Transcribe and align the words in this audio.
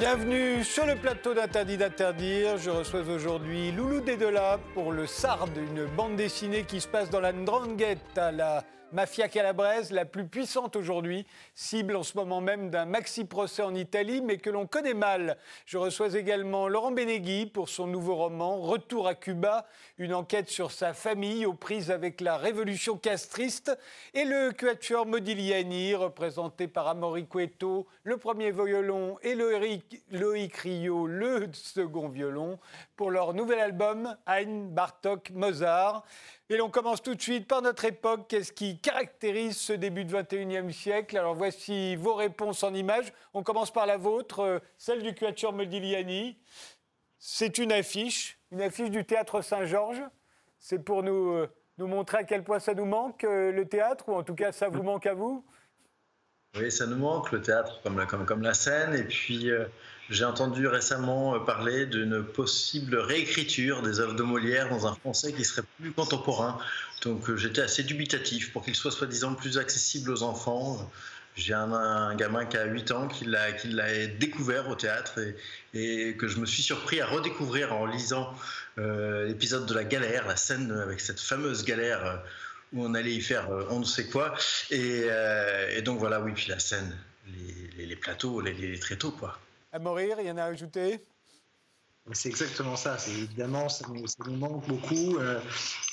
Bienvenue 0.00 0.64
sur 0.64 0.86
le 0.86 0.96
plateau 0.96 1.34
d'Interdit 1.34 1.76
d'interdire. 1.76 2.56
Je 2.56 2.70
reçois 2.70 3.02
aujourd'hui 3.02 3.70
Loulou 3.70 4.00
Dédela 4.00 4.58
pour 4.72 4.92
le 4.92 5.06
Sard, 5.06 5.46
une 5.54 5.84
bande 5.94 6.16
dessinée 6.16 6.62
qui 6.62 6.80
se 6.80 6.88
passe 6.88 7.10
dans 7.10 7.20
la 7.20 7.34
Ndrangheta, 7.34 8.32
la 8.32 8.64
mafia 8.92 9.28
calabraise 9.28 9.90
la 9.92 10.04
plus 10.04 10.26
puissante 10.26 10.76
aujourd'hui, 10.76 11.26
cible 11.54 11.96
en 11.96 12.02
ce 12.02 12.16
moment 12.16 12.40
même 12.40 12.70
d'un 12.70 12.84
maxi-procès 12.84 13.62
en 13.62 13.74
Italie, 13.74 14.20
mais 14.20 14.38
que 14.38 14.50
l'on 14.50 14.66
connaît 14.66 14.94
mal. 14.94 15.36
Je 15.66 15.78
reçois 15.78 16.14
également 16.16 16.68
Laurent 16.68 16.92
Benegui 16.92 17.46
pour 17.46 17.68
son 17.68 17.86
nouveau 17.86 18.16
roman 18.16 18.60
Retour 18.60 19.06
à 19.08 19.14
Cuba, 19.14 19.66
une 19.98 20.14
enquête 20.14 20.48
sur 20.48 20.70
sa 20.70 20.94
famille 20.94 21.46
aux 21.46 21.54
prises 21.54 21.90
avec 21.90 22.20
la 22.20 22.36
révolution 22.36 22.96
castriste, 22.96 23.76
et 24.14 24.24
le 24.24 24.52
quatuor 24.52 25.06
Modigliani, 25.06 25.94
représenté 25.94 26.68
par 26.68 26.88
Amaury 26.88 27.26
Cueto, 27.26 27.86
le 28.02 28.16
premier 28.16 28.50
violon, 28.50 29.18
et 29.22 29.34
Loïc 29.34 30.56
Rio, 30.56 31.06
le 31.06 31.48
second 31.52 32.08
violon, 32.08 32.58
pour 32.96 33.10
leur 33.10 33.34
nouvel 33.34 33.60
album 33.60 34.16
Ein 34.26 34.68
Bartok 34.68 35.30
Mozart. 35.30 36.04
Et 36.52 36.56
l'on 36.56 36.68
commence 36.68 37.00
tout 37.00 37.14
de 37.14 37.22
suite 37.22 37.46
par 37.46 37.62
notre 37.62 37.84
époque. 37.84 38.26
Qu'est-ce 38.28 38.52
qui 38.52 38.80
caractérise 38.80 39.56
ce 39.56 39.72
début 39.72 40.04
du 40.04 40.12
21e 40.12 40.72
siècle? 40.72 41.16
Alors 41.16 41.36
voici 41.36 41.94
vos 41.94 42.16
réponses 42.16 42.64
en 42.64 42.74
images. 42.74 43.12
On 43.34 43.44
commence 43.44 43.72
par 43.72 43.86
la 43.86 43.96
vôtre, 43.96 44.40
euh, 44.40 44.58
celle 44.76 45.00
du 45.00 45.14
Quatuor 45.14 45.52
Modigliani. 45.52 46.36
C'est 47.20 47.58
une 47.58 47.70
affiche, 47.70 48.36
une 48.50 48.62
affiche 48.62 48.90
du 48.90 49.04
théâtre 49.04 49.42
Saint-Georges. 49.42 50.02
C'est 50.58 50.80
pour 50.80 51.04
nous, 51.04 51.34
euh, 51.34 51.48
nous 51.78 51.86
montrer 51.86 52.18
à 52.18 52.24
quel 52.24 52.42
point 52.42 52.58
ça 52.58 52.74
nous 52.74 52.84
manque, 52.84 53.22
euh, 53.22 53.52
le 53.52 53.68
théâtre, 53.68 54.08
ou 54.08 54.14
en 54.16 54.24
tout 54.24 54.34
cas 54.34 54.50
ça 54.50 54.68
vous 54.68 54.82
manque 54.82 55.06
à 55.06 55.14
vous? 55.14 55.46
Oui, 56.56 56.72
ça 56.72 56.84
nous 56.88 56.96
manque, 56.96 57.30
le 57.30 57.42
théâtre, 57.42 57.80
comme 57.84 57.96
la, 57.96 58.06
comme, 58.06 58.26
comme 58.26 58.42
la 58.42 58.54
scène. 58.54 58.92
Et 58.94 59.04
puis, 59.04 59.52
j'ai 60.10 60.24
entendu 60.24 60.66
récemment 60.66 61.36
euh, 61.36 61.38
parler 61.38 61.86
d'une 61.86 62.24
possible 62.24 62.96
réécriture 62.96 63.80
des 63.80 64.00
œuvres 64.00 64.14
de 64.14 64.24
Molière 64.24 64.68
dans 64.68 64.88
un 64.88 64.94
français 64.94 65.32
qui 65.32 65.44
serait 65.44 65.62
plus 65.80 65.92
contemporain. 65.92 66.58
Donc 67.02 67.30
euh, 67.30 67.36
j'étais 67.36 67.62
assez 67.62 67.84
dubitatif 67.84 68.52
pour 68.52 68.64
qu'il 68.64 68.74
soit 68.74 68.90
soi-disant 68.90 69.34
plus 69.34 69.56
accessible 69.56 70.10
aux 70.10 70.24
enfants. 70.24 70.90
J'ai 71.36 71.54
un, 71.54 72.14
gamin 72.16 72.44
qui 72.44 72.56
a 72.56 72.64
8 72.64 72.90
ans 72.90 73.06
qui 73.06 73.24
l'a 73.24 74.06
découvert 74.18 74.68
au 74.68 74.74
théâtre 74.74 75.20
et, 75.74 76.16
que 76.18 76.26
je 76.26 76.38
me 76.38 76.44
suis 76.44 76.62
surpris 76.62 77.00
à 77.00 77.06
redécouvrir 77.06 77.72
en 77.72 77.86
lisant 77.86 78.34
euh, 78.78 79.28
l'épisode 79.28 79.64
de 79.64 79.72
la 79.72 79.84
galère, 79.84 80.26
la 80.26 80.34
scène 80.34 80.72
avec 80.72 81.00
cette 81.00 81.20
fameuse 81.20 81.64
galère 81.64 82.20
où 82.72 82.84
on 82.84 82.94
allait 82.94 83.14
y 83.14 83.20
faire 83.20 83.48
on 83.70 83.78
ne 83.78 83.84
sait 83.84 84.06
quoi. 84.06 84.34
Et, 84.72 85.08
donc 85.82 86.00
voilà, 86.00 86.20
oui, 86.20 86.32
puis 86.34 86.48
la 86.48 86.58
scène, 86.58 86.96
les, 87.78 87.96
plateaux, 87.96 88.40
les, 88.40 88.52
les 88.52 88.78
tréteaux, 88.80 89.12
quoi 89.12 89.38
à 89.72 89.78
mourir, 89.78 90.16
il 90.20 90.26
y 90.26 90.30
en 90.30 90.38
a 90.38 90.44
ajouté 90.44 91.00
c'est 92.12 92.28
exactement 92.28 92.76
ça. 92.76 92.98
C'est 92.98 93.12
évidemment, 93.12 93.68
ça 93.68 93.86
nous, 93.88 94.36
manque 94.36 94.66
beaucoup. 94.66 95.18
Euh, 95.18 95.40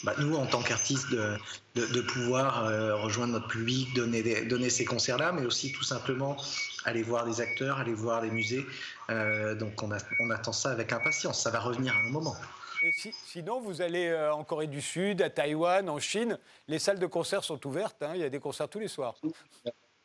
bah, 0.04 0.14
nous, 0.20 0.36
en 0.36 0.46
tant 0.46 0.62
qu'artistes, 0.62 1.12
de, 1.12 1.38
de, 1.76 2.02
pouvoir 2.02 2.66
euh, 2.66 2.96
rejoindre 2.96 3.34
notre 3.34 3.48
public, 3.48 3.94
donner, 3.94 4.46
donner 4.46 4.70
ces 4.70 4.86
concerts-là, 4.86 5.32
mais 5.32 5.46
aussi 5.46 5.72
tout 5.72 5.84
simplement 5.84 6.38
aller 6.86 7.04
voir 7.04 7.26
des 7.26 7.42
acteurs, 7.42 7.78
aller 7.78 7.94
voir 7.94 8.22
des 8.22 8.32
musées. 8.32 8.66
Euh, 9.10 9.54
donc, 9.56 9.82
on, 9.84 9.90
on, 10.20 10.30
attend 10.32 10.54
ça 10.54 10.72
avec 10.72 10.92
impatience. 10.92 11.42
Ça 11.42 11.52
va 11.52 11.60
revenir 11.60 11.94
à 11.94 12.00
un 12.00 12.10
moment. 12.10 12.36
Et 12.84 12.92
sinon, 13.26 13.60
vous 13.60 13.82
allez 13.82 14.16
en 14.32 14.44
Corée 14.44 14.68
du 14.68 14.82
Sud, 14.82 15.22
à 15.22 15.30
Taïwan, 15.30 15.90
en 15.90 16.00
Chine. 16.00 16.40
Les 16.68 16.80
salles 16.80 17.00
de 17.00 17.08
concert 17.08 17.44
sont 17.44 17.66
ouvertes. 17.68 18.02
Hein, 18.02 18.12
il 18.16 18.22
y 18.22 18.24
a 18.24 18.30
des 18.30 18.40
concerts 18.40 18.70
tous 18.70 18.80
les 18.80 18.88
soirs. 18.88 19.16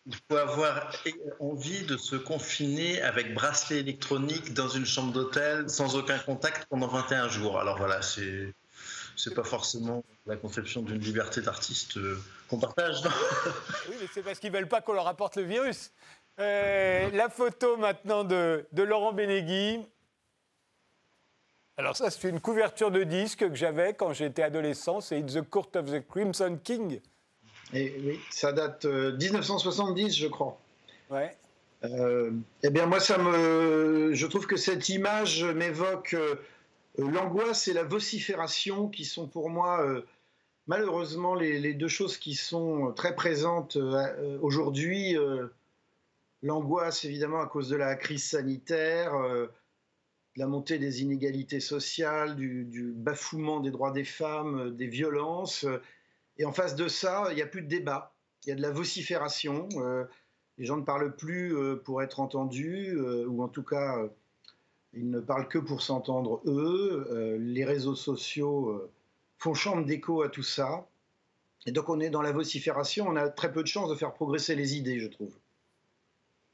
Il 0.06 0.16
faut 0.28 0.36
avoir 0.36 0.92
envie 1.38 1.84
de 1.84 1.96
se 1.96 2.16
confiner 2.16 3.00
avec 3.02 3.34
bracelet 3.34 3.78
électronique 3.78 4.52
dans 4.52 4.68
une 4.68 4.84
chambre 4.84 5.12
d'hôtel 5.12 5.70
sans 5.70 5.94
aucun 5.94 6.18
contact 6.18 6.66
pendant 6.68 6.88
21 6.88 7.28
jours. 7.28 7.60
Alors 7.60 7.78
voilà, 7.78 8.02
c'est 8.02 8.52
c'est 9.16 9.34
pas 9.34 9.44
forcément 9.44 10.04
la 10.26 10.36
conception 10.36 10.82
d'une 10.82 10.98
liberté 10.98 11.42
d'artiste 11.42 11.96
euh, 11.96 12.18
qu'on 12.48 12.58
partage. 12.58 13.02
oui, 13.88 13.96
mais 14.00 14.06
c'est 14.12 14.22
parce 14.22 14.38
qu'ils 14.38 14.50
veulent 14.52 14.68
pas 14.68 14.80
qu'on 14.80 14.94
leur 14.94 15.06
apporte 15.06 15.36
le 15.36 15.44
virus. 15.44 15.92
Euh, 16.38 17.10
la 17.12 17.28
photo 17.28 17.76
maintenant 17.76 18.24
de, 18.24 18.66
de 18.72 18.82
Laurent 18.82 19.12
Benegui. 19.12 19.86
Alors 21.76 21.96
ça, 21.96 22.10
c'est 22.10 22.28
une 22.28 22.40
couverture 22.40 22.90
de 22.90 23.04
disque 23.04 23.48
que 23.48 23.54
j'avais 23.54 23.94
quand 23.94 24.12
j'étais 24.12 24.42
adolescent. 24.42 25.00
C'est 25.00 25.20
It's 25.20 25.34
the 25.34 25.42
Court 25.42 25.70
of 25.74 25.86
the 25.86 26.06
Crimson 26.06 26.58
King. 26.62 27.00
Et, 27.72 27.94
oui, 28.04 28.20
ça 28.30 28.52
date 28.52 28.84
euh, 28.84 29.16
1970, 29.16 30.16
je 30.16 30.26
crois. 30.26 30.58
Ouais. 31.10 31.36
Euh, 31.84 32.30
eh 32.62 32.70
bien, 32.70 32.86
moi, 32.86 33.00
ça 33.00 33.18
me, 33.18 34.12
je 34.14 34.26
trouve 34.26 34.46
que 34.46 34.56
cette 34.56 34.88
image 34.88 35.44
m'évoque 35.44 36.14
euh, 36.14 36.36
l'angoisse 36.96 37.68
et 37.68 37.72
la 37.72 37.82
vocifération 37.82 38.88
qui 38.88 39.04
sont 39.04 39.26
pour 39.26 39.50
moi, 39.50 39.84
euh, 39.84 40.02
malheureusement, 40.66 41.34
les, 41.34 41.58
les, 41.58 41.74
deux 41.74 41.88
choses 41.88 42.18
qui 42.18 42.34
sont 42.34 42.92
très 42.94 43.16
présentes 43.16 43.76
aujourd'hui. 44.40 45.16
L'angoisse, 46.42 47.04
évidemment, 47.04 47.40
à 47.40 47.46
cause 47.46 47.68
de 47.68 47.76
la 47.76 47.94
crise 47.96 48.24
sanitaire, 48.24 49.12
de 49.12 49.50
la 50.36 50.46
montée 50.46 50.78
des 50.78 51.02
inégalités 51.02 51.60
sociales, 51.60 52.36
du, 52.36 52.64
du, 52.64 52.92
bafouement 52.92 53.60
des 53.60 53.70
droits 53.70 53.92
des 53.92 54.04
femmes, 54.04 54.76
des 54.76 54.86
violences. 54.86 55.66
Et 56.42 56.44
en 56.44 56.50
face 56.50 56.74
de 56.74 56.88
ça, 56.88 57.26
il 57.30 57.36
n'y 57.36 57.42
a 57.42 57.46
plus 57.46 57.62
de 57.62 57.68
débat, 57.68 58.16
il 58.44 58.48
y 58.48 58.52
a 58.52 58.56
de 58.56 58.62
la 58.62 58.72
vocifération. 58.72 59.68
Euh, 59.76 60.02
les 60.58 60.66
gens 60.66 60.76
ne 60.76 60.82
parlent 60.82 61.14
plus 61.14 61.56
euh, 61.56 61.76
pour 61.76 62.02
être 62.02 62.18
entendus, 62.18 62.96
euh, 62.96 63.24
ou 63.28 63.44
en 63.44 63.48
tout 63.48 63.62
cas, 63.62 63.96
ils 64.92 65.08
ne 65.08 65.20
parlent 65.20 65.46
que 65.46 65.60
pour 65.60 65.82
s'entendre 65.82 66.42
eux. 66.46 67.38
les 67.38 67.64
réseaux 67.64 67.94
sociaux 67.94 68.90
font 69.38 69.54
chambre 69.54 69.86
d'écho 69.86 70.22
à 70.22 70.28
tout 70.28 70.42
ça. 70.42 70.88
Et 71.64 71.70
donc 71.70 71.88
on 71.88 72.00
est 72.00 72.10
dans 72.10 72.22
la 72.22 72.32
vocifération, 72.32 73.06
on 73.06 73.14
a 73.14 73.28
très 73.28 73.52
peu 73.52 73.62
de 73.62 73.68
chances 73.68 73.88
de 73.88 73.94
faire 73.94 74.12
progresser 74.12 74.56
les 74.56 74.76
idées, 74.76 74.98
je 74.98 75.06
trouve. 75.06 75.38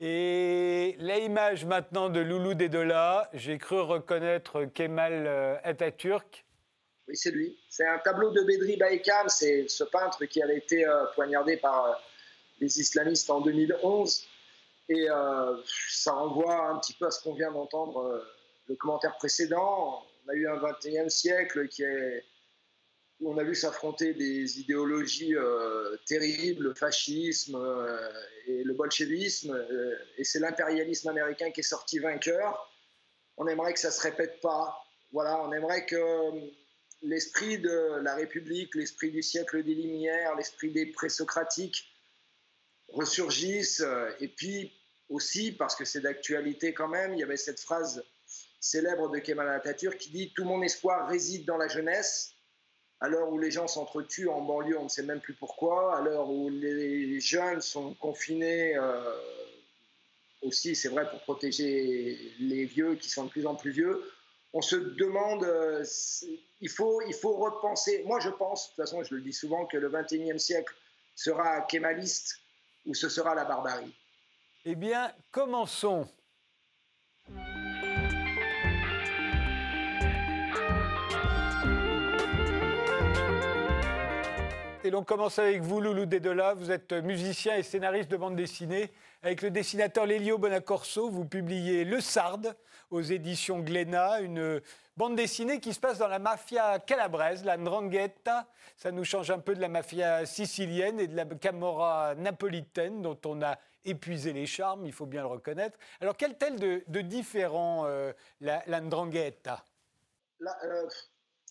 Et 0.01 0.97
l'image 0.99 1.65
maintenant 1.65 2.11
de 2.11 2.21
Loulou 2.21 2.53
Dedola, 2.53 3.31
j'ai 3.33 3.57
cru 3.57 3.81
reconnaître 3.81 4.67
Kemal 4.67 5.61
Atatürk. 5.65 6.45
Oui, 7.09 7.17
c'est 7.17 7.31
lui. 7.31 7.57
C'est 7.71 7.87
un 7.87 7.99
tableau 7.99 8.31
de 8.33 8.43
Bedri 8.43 8.77
Baïkam, 8.77 9.31
c'est 9.31 9.67
ce 9.67 9.83
peintre 9.85 10.27
qui 10.27 10.43
avait 10.43 10.59
été 10.59 10.87
euh, 10.87 11.07
poignardé 11.15 11.57
par 11.57 11.87
euh, 11.87 11.95
les 12.61 12.81
islamistes 12.81 13.31
en 13.31 13.41
2011. 13.41 14.27
Et 14.91 15.09
euh, 15.09 15.57
ça 15.89 16.13
renvoie 16.13 16.69
un 16.69 16.79
petit 16.79 16.93
peu 16.93 17.07
à 17.07 17.11
ce 17.11 17.23
qu'on 17.23 17.33
vient 17.33 17.51
d'entendre 17.51 18.23
le 18.69 18.75
commentaire 18.77 19.17
précédent. 19.17 20.05
On 20.27 20.29
a 20.31 20.35
eu 20.35 20.47
un 20.49 20.57
21e 20.57 21.09
siècle 21.09 21.69
qui 21.69 21.83
est, 21.83 22.25
où 23.21 23.33
on 23.33 23.39
a 23.39 23.43
vu 23.43 23.55
s'affronter 23.55 24.13
des 24.13 24.61
idéologies 24.61 25.35
terribles, 26.07 26.65
le 26.65 26.75
fascisme 26.75 27.59
et 28.47 28.65
le 28.65 28.75
bolchevisme. 28.75 29.59
et 30.17 30.25
c'est 30.25 30.41
l'impérialisme 30.41 31.09
américain 31.09 31.51
qui 31.51 31.61
est 31.61 31.63
sorti 31.63 31.99
vainqueur. 31.99 32.71
On 33.37 33.47
aimerait 33.47 33.75
que 33.75 33.81
ça 33.81 33.89
ne 33.89 33.95
se 33.95 34.01
répète 34.01 34.41
pas. 34.41 34.77
Voilà, 35.13 35.43
on 35.43 35.53
aimerait 35.53 35.85
que 35.85 35.97
l'esprit 37.03 37.59
de 37.59 38.01
la 38.03 38.15
République, 38.15 38.75
l'esprit 38.75 39.11
du 39.11 39.23
siècle 39.23 39.63
des 39.63 39.75
Lumières, 39.75 40.35
l'esprit 40.37 40.71
des 40.71 40.87
présocratiques 40.87 41.93
ressurgissent. 42.89 43.85
Et 44.21 44.29
puis 44.29 44.73
aussi, 45.09 45.53
parce 45.53 45.77
que 45.77 45.85
c'est 45.85 46.01
d'actualité 46.01 46.75
quand 46.75 46.89
même, 46.89 47.15
il 47.15 47.21
y 47.21 47.23
avait 47.23 47.37
cette 47.37 47.61
phrase 47.61 48.05
célèbre 48.61 49.09
de 49.11 49.19
Kemal 49.19 49.49
Atatürk 49.49 49.99
qui 49.99 50.11
dit 50.11 50.33
Tout 50.35 50.45
mon 50.45 50.63
espoir 50.63 51.09
réside 51.09 51.45
dans 51.45 51.57
la 51.57 51.69
jeunesse. 51.69 52.35
À 53.01 53.09
l'heure 53.09 53.31
où 53.33 53.39
les 53.39 53.53
gens 53.53 53.69
s'entretuent 53.69 54.29
en 54.29 54.41
banlieue, 54.41 54.77
on 54.77 54.85
ne 54.85 54.89
sait 54.89 55.05
même 55.05 55.21
plus 55.21 55.35
pourquoi. 55.35 55.97
À 55.97 56.03
l'heure 56.03 56.29
où 56.29 56.51
les 56.51 57.21
jeunes 57.21 57.61
sont 57.61 57.95
confinés, 57.95 58.77
euh, 58.77 59.15
aussi, 60.43 60.75
c'est 60.75 60.89
vrai, 60.89 61.09
pour 61.09 61.21
protéger 61.21 62.35
les 62.41 62.65
vieux 62.65 62.97
qui 62.97 63.09
sont 63.09 63.25
de 63.25 63.31
plus 63.31 63.47
en 63.47 63.55
plus 63.55 63.71
vieux 63.71 64.03
on 64.53 64.63
se 64.63 64.77
demande, 64.77 65.45
euh, 65.45 65.85
il, 66.61 66.69
faut, 66.69 67.01
il 67.03 67.15
faut 67.15 67.37
repenser. 67.37 68.05
Moi, 68.07 68.21
je 68.21 68.31
pense, 68.31 68.65
de 68.65 68.69
toute 68.69 68.77
façon, 68.77 69.03
je 69.03 69.15
le 69.15 69.21
dis 69.21 69.33
souvent, 69.33 69.67
que 69.67 69.77
le 69.77 69.91
21e 69.91 70.39
siècle 70.39 70.75
sera 71.15 71.63
kémaliste 71.63 72.39
ou 72.87 72.95
ce 72.95 73.09
sera 73.09 73.35
la 73.35 73.45
barbarie. 73.45 73.95
Eh 74.65 74.75
bien, 74.75 75.13
commençons. 75.31 76.09
Et 84.89 84.91
l'on 84.91 85.05
commence 85.05 85.39
avec 85.39 85.61
vous, 85.61 85.83
Loulou 85.83 86.07
Dedola. 86.07 86.55
Vous 86.55 86.71
êtes 86.71 86.95
musicien 86.95 87.57
et 87.57 87.63
scénariste 87.63 88.11
de 88.11 88.17
bande 88.17 88.37
dessinée. 88.37 88.91
Avec 89.23 89.43
le 89.43 89.51
dessinateur 89.51 90.07
Lelio 90.07 90.39
Bonacorso, 90.39 91.11
vous 91.11 91.27
publiez 91.27 91.85
Le 91.85 92.01
Sarde 92.01 92.57
aux 92.91 93.03
éditions 93.03 93.59
Glénat, 93.59 94.23
une 94.23 94.63
bande 94.97 95.15
dessinée 95.15 95.61
qui 95.61 95.75
se 95.75 95.79
passe 95.79 95.99
dans 95.99 96.09
la 96.09 96.19
mafia 96.19 96.79
calabraise, 96.79 97.45
la 97.45 97.59
Ndrangheta. 97.59 98.47
Ça 98.79 98.91
nous 98.91 99.05
change 99.05 99.31
un 99.31 99.41
peu 99.41 99.55
de 99.55 99.61
la 99.61 99.69
mafia 99.69 100.25
sicilienne 100.25 101.01
et 101.01 101.07
de 101.07 101.17
la 101.17 101.27
camorra 101.27 102.15
napolitaine 102.15 103.03
dont 103.03 103.19
on 103.27 103.43
a 103.43 103.59
épuisé 103.85 104.33
les 104.33 104.47
charmes, 104.47 104.87
il 104.87 104.93
faut 104.95 105.05
bien 105.05 105.21
le 105.21 105.29
reconnaître. 105.29 105.79
Alors, 106.01 106.17
quel 106.17 106.39
tel 106.39 106.59
de, 106.59 106.83
de 106.87 107.01
différent 107.03 107.85
euh, 107.85 108.15
la, 108.41 108.81
Ndrangheta? 108.81 109.63
Euh, 110.41 110.89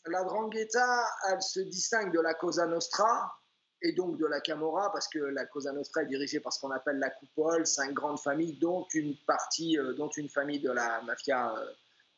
la 0.10 0.24
Drangheta, 0.24 1.06
elle 1.30 1.42
se 1.42 1.60
distingue 1.60 2.14
de 2.14 2.20
la 2.20 2.34
Cosa 2.34 2.66
Nostra 2.66 3.34
et 3.82 3.94
donc 3.94 4.18
de 4.18 4.26
la 4.26 4.42
Camorra, 4.42 4.92
parce 4.92 5.08
que 5.08 5.20
la 5.20 5.46
Cosa 5.46 5.72
Nostra 5.72 6.04
est 6.04 6.08
dirigée 6.08 6.40
par 6.40 6.52
ce 6.52 6.60
qu'on 6.60 6.72
appelle 6.72 6.98
la 6.98 7.12
coupole, 7.12 7.66
cinq 7.68 7.94
grandes 7.94 8.20
familles, 8.20 8.58
dont 8.60 8.88
une 8.94 9.16
partie, 9.28 9.78
euh, 9.78 9.94
dont 9.94 10.10
une 10.10 10.30
famille 10.30 10.60
de 10.60 10.72
la 10.72 11.02
mafia 11.04 11.56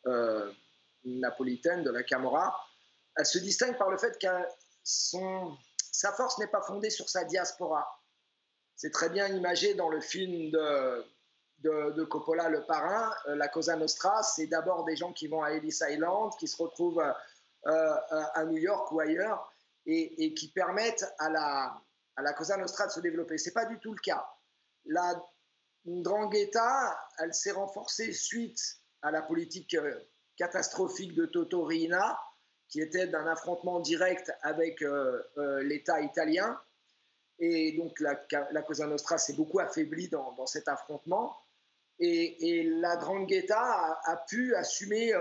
euh, 0.07 0.51
napolitaine, 1.03 1.83
de 1.83 1.91
la 1.91 2.03
Camorra. 2.03 2.55
Elle 3.17 3.25
se 3.25 3.39
distingue 3.39 3.77
par 3.77 3.89
le 3.89 3.97
fait 3.97 4.17
que 4.19 4.27
sa 4.83 6.13
force 6.13 6.37
n'est 6.39 6.47
pas 6.47 6.61
fondée 6.61 6.89
sur 6.89 7.09
sa 7.09 7.25
diaspora. 7.25 7.85
C'est 8.75 8.91
très 8.91 9.09
bien 9.09 9.27
imagé 9.27 9.73
dans 9.73 9.89
le 9.89 9.99
film 9.99 10.51
de, 10.51 11.05
de, 11.59 12.03
Coppola, 12.05 12.47
Le 12.47 12.65
Parrain. 12.65 13.13
la 13.27 13.49
Cosa 13.49 13.75
Nostra, 13.75 14.23
c'est 14.23 14.47
d'abord 14.47 14.85
des 14.85 14.95
gens 14.95 15.11
qui 15.11 15.27
vont 15.27 15.43
à 15.43 15.51
Ellis 15.51 15.79
Island, 15.81 16.31
qui 16.39 16.47
se 16.47 16.61
retrouvent 16.61 17.01
euh, 17.01 17.11
à 17.65 18.45
New 18.45 18.57
York 18.57 18.91
ou 18.91 18.99
ailleurs 18.99 19.51
et, 19.85 20.33
qui 20.33 20.51
permettent 20.51 21.05
à 21.17 21.29
la, 21.29 21.81
à 22.15 22.21
la 22.21 22.33
Cosa 22.33 22.57
Nostra 22.57 22.87
de 22.87 22.91
se 22.91 22.99
développer. 22.99 23.37
Ce 23.37 23.49
n'est 23.49 23.53
pas 23.53 23.65
du 23.65 23.79
tout 23.79 23.93
le 23.93 23.99
cas. 23.99 24.25
La 24.85 25.21
Drangheta, 25.85 26.99
elle 27.19 27.33
s'est 27.33 27.51
renforcée 27.51 28.13
suite 28.13 28.59
à 29.01 29.11
la 29.11 29.21
politique 29.21 29.73
euh, 29.75 29.99
catastrophique 30.37 31.15
de 31.15 31.25
Toto 31.25 31.63
Riina, 31.63 32.19
qui 32.67 32.81
était 32.81 33.07
d'un 33.07 33.25
affrontement 33.27 33.79
direct 33.79 34.31
avec 34.41 34.81
euh, 34.81 35.23
l'État 35.63 36.01
italien. 36.01 36.59
Et 37.39 37.71
donc 37.77 37.99
la, 37.99 38.19
la 38.51 38.61
Cosa 38.61 38.85
Nostra 38.85 39.17
s'est 39.17 39.33
beaucoup 39.33 39.59
affaiblie 39.59 40.09
dans, 40.09 40.45
cet 40.45 40.67
affrontement. 40.67 41.37
Et, 41.99 42.63
la 42.79 42.95
Drangheta 42.97 43.99
a, 44.03 44.17
pu 44.27 44.55
assumer 44.55 45.13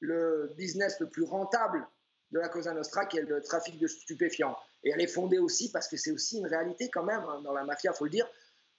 le 0.00 0.52
business 0.56 1.00
le 1.00 1.08
plus 1.08 1.24
rentable 1.24 1.86
de 2.32 2.38
la 2.38 2.48
Cosa 2.48 2.72
Nostra, 2.72 3.06
qui 3.06 3.18
est 3.18 3.22
le 3.22 3.40
trafic 3.40 3.78
de 3.78 3.86
stupéfiants. 3.86 4.56
Et 4.84 4.90
elle 4.90 5.00
est 5.00 5.06
fondée 5.06 5.38
aussi, 5.38 5.70
parce 5.70 5.88
que 5.88 5.96
c'est 5.96 6.10
aussi 6.10 6.38
une 6.38 6.46
réalité 6.46 6.90
quand 6.90 7.04
même, 7.04 7.24
hein, 7.28 7.40
dans 7.42 7.52
la 7.52 7.64
mafia, 7.64 7.92
il 7.94 7.96
faut 7.96 8.04
le 8.04 8.10
dire, 8.10 8.28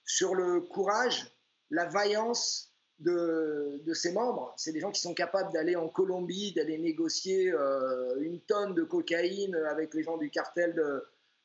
sur 0.04 0.34
le 0.34 0.60
courage, 0.60 1.30
la 1.70 1.86
vaillance 1.86 2.72
de, 2.98 3.80
de 3.84 3.94
ses 3.94 4.12
membres. 4.12 4.54
C'est 4.56 4.72
des 4.72 4.80
gens 4.80 4.90
qui 4.90 5.00
sont 5.00 5.14
capables 5.14 5.52
d'aller 5.52 5.76
en 5.76 5.88
Colombie, 5.88 6.52
d'aller 6.52 6.78
négocier 6.78 7.52
euh, 7.52 8.16
une 8.20 8.40
tonne 8.40 8.74
de 8.74 8.82
cocaïne 8.82 9.54
avec 9.70 9.94
les 9.94 10.02
gens 10.02 10.16
du 10.16 10.30
cartel 10.30 10.74
de, 10.74 11.04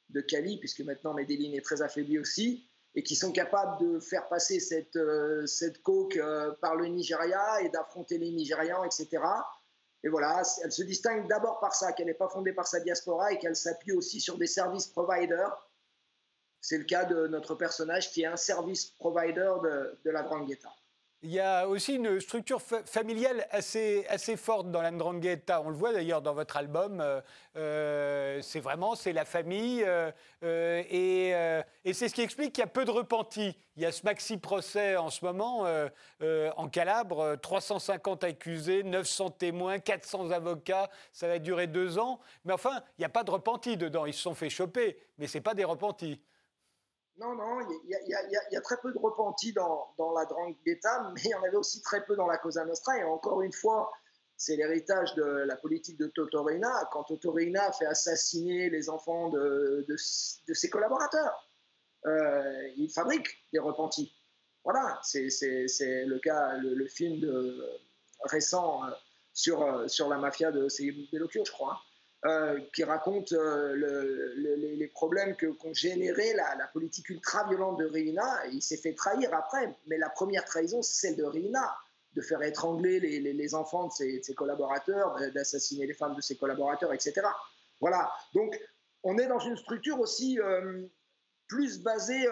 de 0.10 0.22
Cali, 0.22 0.58
puisque 0.58 0.82
maintenant 0.82 1.14
Medellin 1.14 1.54
est 1.54 1.64
très 1.64 1.82
affaibli 1.82 2.18
aussi, 2.20 2.68
et 2.96 3.04
qui 3.04 3.16
sont 3.16 3.32
capables 3.32 3.84
de 3.84 4.00
faire 4.00 4.28
passer 4.28 4.60
cette, 4.60 4.96
euh, 4.96 5.46
cette 5.46 5.82
coke 5.82 6.18
euh, 6.18 6.52
par 6.62 6.76
le 6.76 6.88
Nigeria 6.88 7.62
et 7.62 7.70
d'affronter 7.70 8.18
les 8.18 8.32
Nigérians, 8.32 8.84
etc. 8.84 9.24
Et 10.04 10.10
voilà, 10.10 10.44
elle 10.64 10.72
se 10.72 10.84
distingue 10.84 11.28
d'abord 11.28 11.60
par 11.60 11.74
ça, 11.74 11.94
qu'elle 11.94 12.08
n'est 12.08 12.14
pas 12.14 12.28
fondée 12.28 12.54
par 12.54 12.68
sa 12.68 12.80
diaspora 12.82 13.32
et 13.32 13.40
qu'elle 13.40 13.56
s'appuie 13.56 13.94
aussi 13.94 14.20
sur 14.20 14.38
des 14.38 14.48
services 14.48 14.88
providers. 14.88 15.70
C'est 16.60 16.78
le 16.78 16.84
cas 16.84 17.06
de 17.06 17.28
notre 17.28 17.56
personnage 17.56 18.12
qui 18.12 18.24
est 18.24 18.28
un 18.28 18.38
service 18.38 18.86
provider 18.86 19.54
de, 19.64 20.00
de 20.04 20.12
la 20.12 20.24
Drangheta. 20.24 20.74
Il 21.26 21.32
y 21.32 21.40
a 21.40 21.70
aussi 21.70 21.96
une 21.96 22.20
structure 22.20 22.62
familiale 22.62 23.48
assez, 23.50 24.06
assez 24.10 24.36
forte 24.36 24.70
dans 24.72 24.82
l'Andrangheta. 24.82 25.62
On 25.62 25.70
le 25.70 25.76
voit 25.76 25.94
d'ailleurs 25.94 26.22
dans 26.22 26.34
votre 26.34 26.58
album. 26.58 27.00
Euh, 27.00 27.22
euh, 27.56 28.42
c'est 28.42 28.60
vraiment 28.60 28.94
c'est 28.96 29.14
la 29.14 29.24
famille. 29.24 29.86
Euh, 29.86 30.12
et, 30.42 31.30
et 31.86 31.94
c'est 31.94 32.10
ce 32.10 32.14
qui 32.14 32.22
explique 32.22 32.52
qu'il 32.52 32.62
y 32.62 32.66
a 32.66 32.68
peu 32.68 32.84
de 32.84 32.92
repentis. 32.92 33.56
Il 33.78 33.84
y 33.84 33.86
a 33.86 33.94
ce 33.94 34.04
maxi 34.04 34.38
procès 34.38 34.98
en 34.98 35.10
ce 35.10 35.24
moment 35.24 35.66
en 36.58 36.68
Calabre 36.68 37.38
350 37.42 38.26
accusés, 38.26 38.84
900 38.84 39.30
témoins, 39.32 39.80
400 39.80 40.32
avocats. 40.32 40.90
Ça 41.14 41.30
va 41.30 41.40
durer 41.40 41.68
deux 41.68 42.00
ans. 42.00 42.20
Mais 42.44 42.52
enfin, 42.52 42.84
il 42.98 43.02
n'y 43.02 43.06
a 43.06 43.10
pas 43.10 43.24
de 43.24 43.32
repentis 43.32 43.78
dedans. 43.78 44.06
Ils 44.06 44.14
se 44.14 44.24
sont 44.24 44.36
fait 44.36 44.50
choper. 44.50 44.98
Mais 45.18 45.28
ce 45.28 45.38
pas 45.38 45.54
des 45.54 45.64
repentis. 45.64 46.20
Non, 47.18 47.36
non, 47.36 47.60
il 47.86 47.90
y, 47.90 48.56
a 48.56 48.62
très 48.62 48.78
peu 48.78 48.92
de 48.92 48.98
repentis 48.98 49.54
dans, 49.54 49.94
dans 49.98 50.14
la 50.14 50.26
Drangheta, 50.26 51.12
mais 51.14 51.22
il 51.24 51.30
y 51.30 51.36
en 51.36 51.44
avait 51.44 51.58
aussi 51.58 51.82
très 51.82 52.04
peu 52.06 52.16
dans 52.16 52.26
la 52.26 52.38
Cosa 52.38 52.66
Nostra. 52.66 52.98
Et 52.98 53.04
encore 53.04 53.42
une 53.44 53.54
fois, 53.54 53.92
c'est 54.36 54.56
l'héritage 54.56 55.14
de 55.16 55.24
la 55.24 55.56
politique 55.56 55.98
de 55.98 56.08
Totorina. 56.08 56.90
Quand 56.92 57.04
Totorina 57.04 57.72
fait 57.72 57.86
assassiner 57.86 58.70
les 58.70 58.90
enfants 58.90 59.30
de, 59.30 59.86
ses 59.98 60.70
collaborateurs, 60.70 61.50
euh, 62.06 62.68
il 62.78 62.92
fabrique 62.92 63.28
des 63.54 63.60
repentis. 63.60 64.14
Voilà, 64.64 65.00
c'est 65.04 65.28
le 65.28 66.20
cas, 66.20 66.58
le, 66.58 66.88
film 66.88 67.22
récent 68.24 68.86
euh, 68.86 68.92
sur, 69.34 69.62
euh, 69.62 69.88
sur 69.88 70.10
la 70.10 70.18
mafia 70.18 70.52
de 70.52 70.68
Bellocchio, 71.12 71.44
je 71.46 71.52
crois. 71.52 71.82
Euh, 72.26 72.58
qui 72.74 72.86
raconte 72.86 73.34
euh, 73.34 73.76
les 74.38 74.88
problèmes 74.88 75.36
qu'ont 75.36 75.74
généré 75.74 76.34
la, 76.34 76.68
politique 76.72 77.10
ultra-violente 77.10 77.80
de 77.80 77.86
Reina. 77.86 78.48
Il 78.48 78.62
s'est 78.62 78.78
fait 78.78 78.94
trahir 78.94 79.34
après, 79.34 79.76
mais 79.88 79.98
la 79.98 80.10
première 80.10 80.46
trahison, 80.46 80.82
c'est 80.82 81.08
celle 81.08 81.18
de 81.18 81.26
Reina, 81.26 81.76
de 82.14 82.22
faire 82.22 82.42
étrangler 82.44 83.02
les, 83.02 83.56
enfants 83.56 83.88
de 83.88 83.92
ses, 83.92 84.34
collaborateurs, 84.36 85.20
d'assassiner 85.34 85.86
les 85.86 85.94
femmes 85.94 86.16
de 86.16 86.22
ses 86.22 86.38
collaborateurs, 86.38 86.94
etc. 86.94 87.28
Voilà, 87.82 88.10
donc 88.34 88.58
on 89.04 89.18
est 89.18 89.28
dans 89.28 89.40
une 89.40 89.58
structure 89.58 90.00
aussi 90.00 90.40
euh, 90.40 90.82
plus 91.50 91.82
basée 91.82 92.26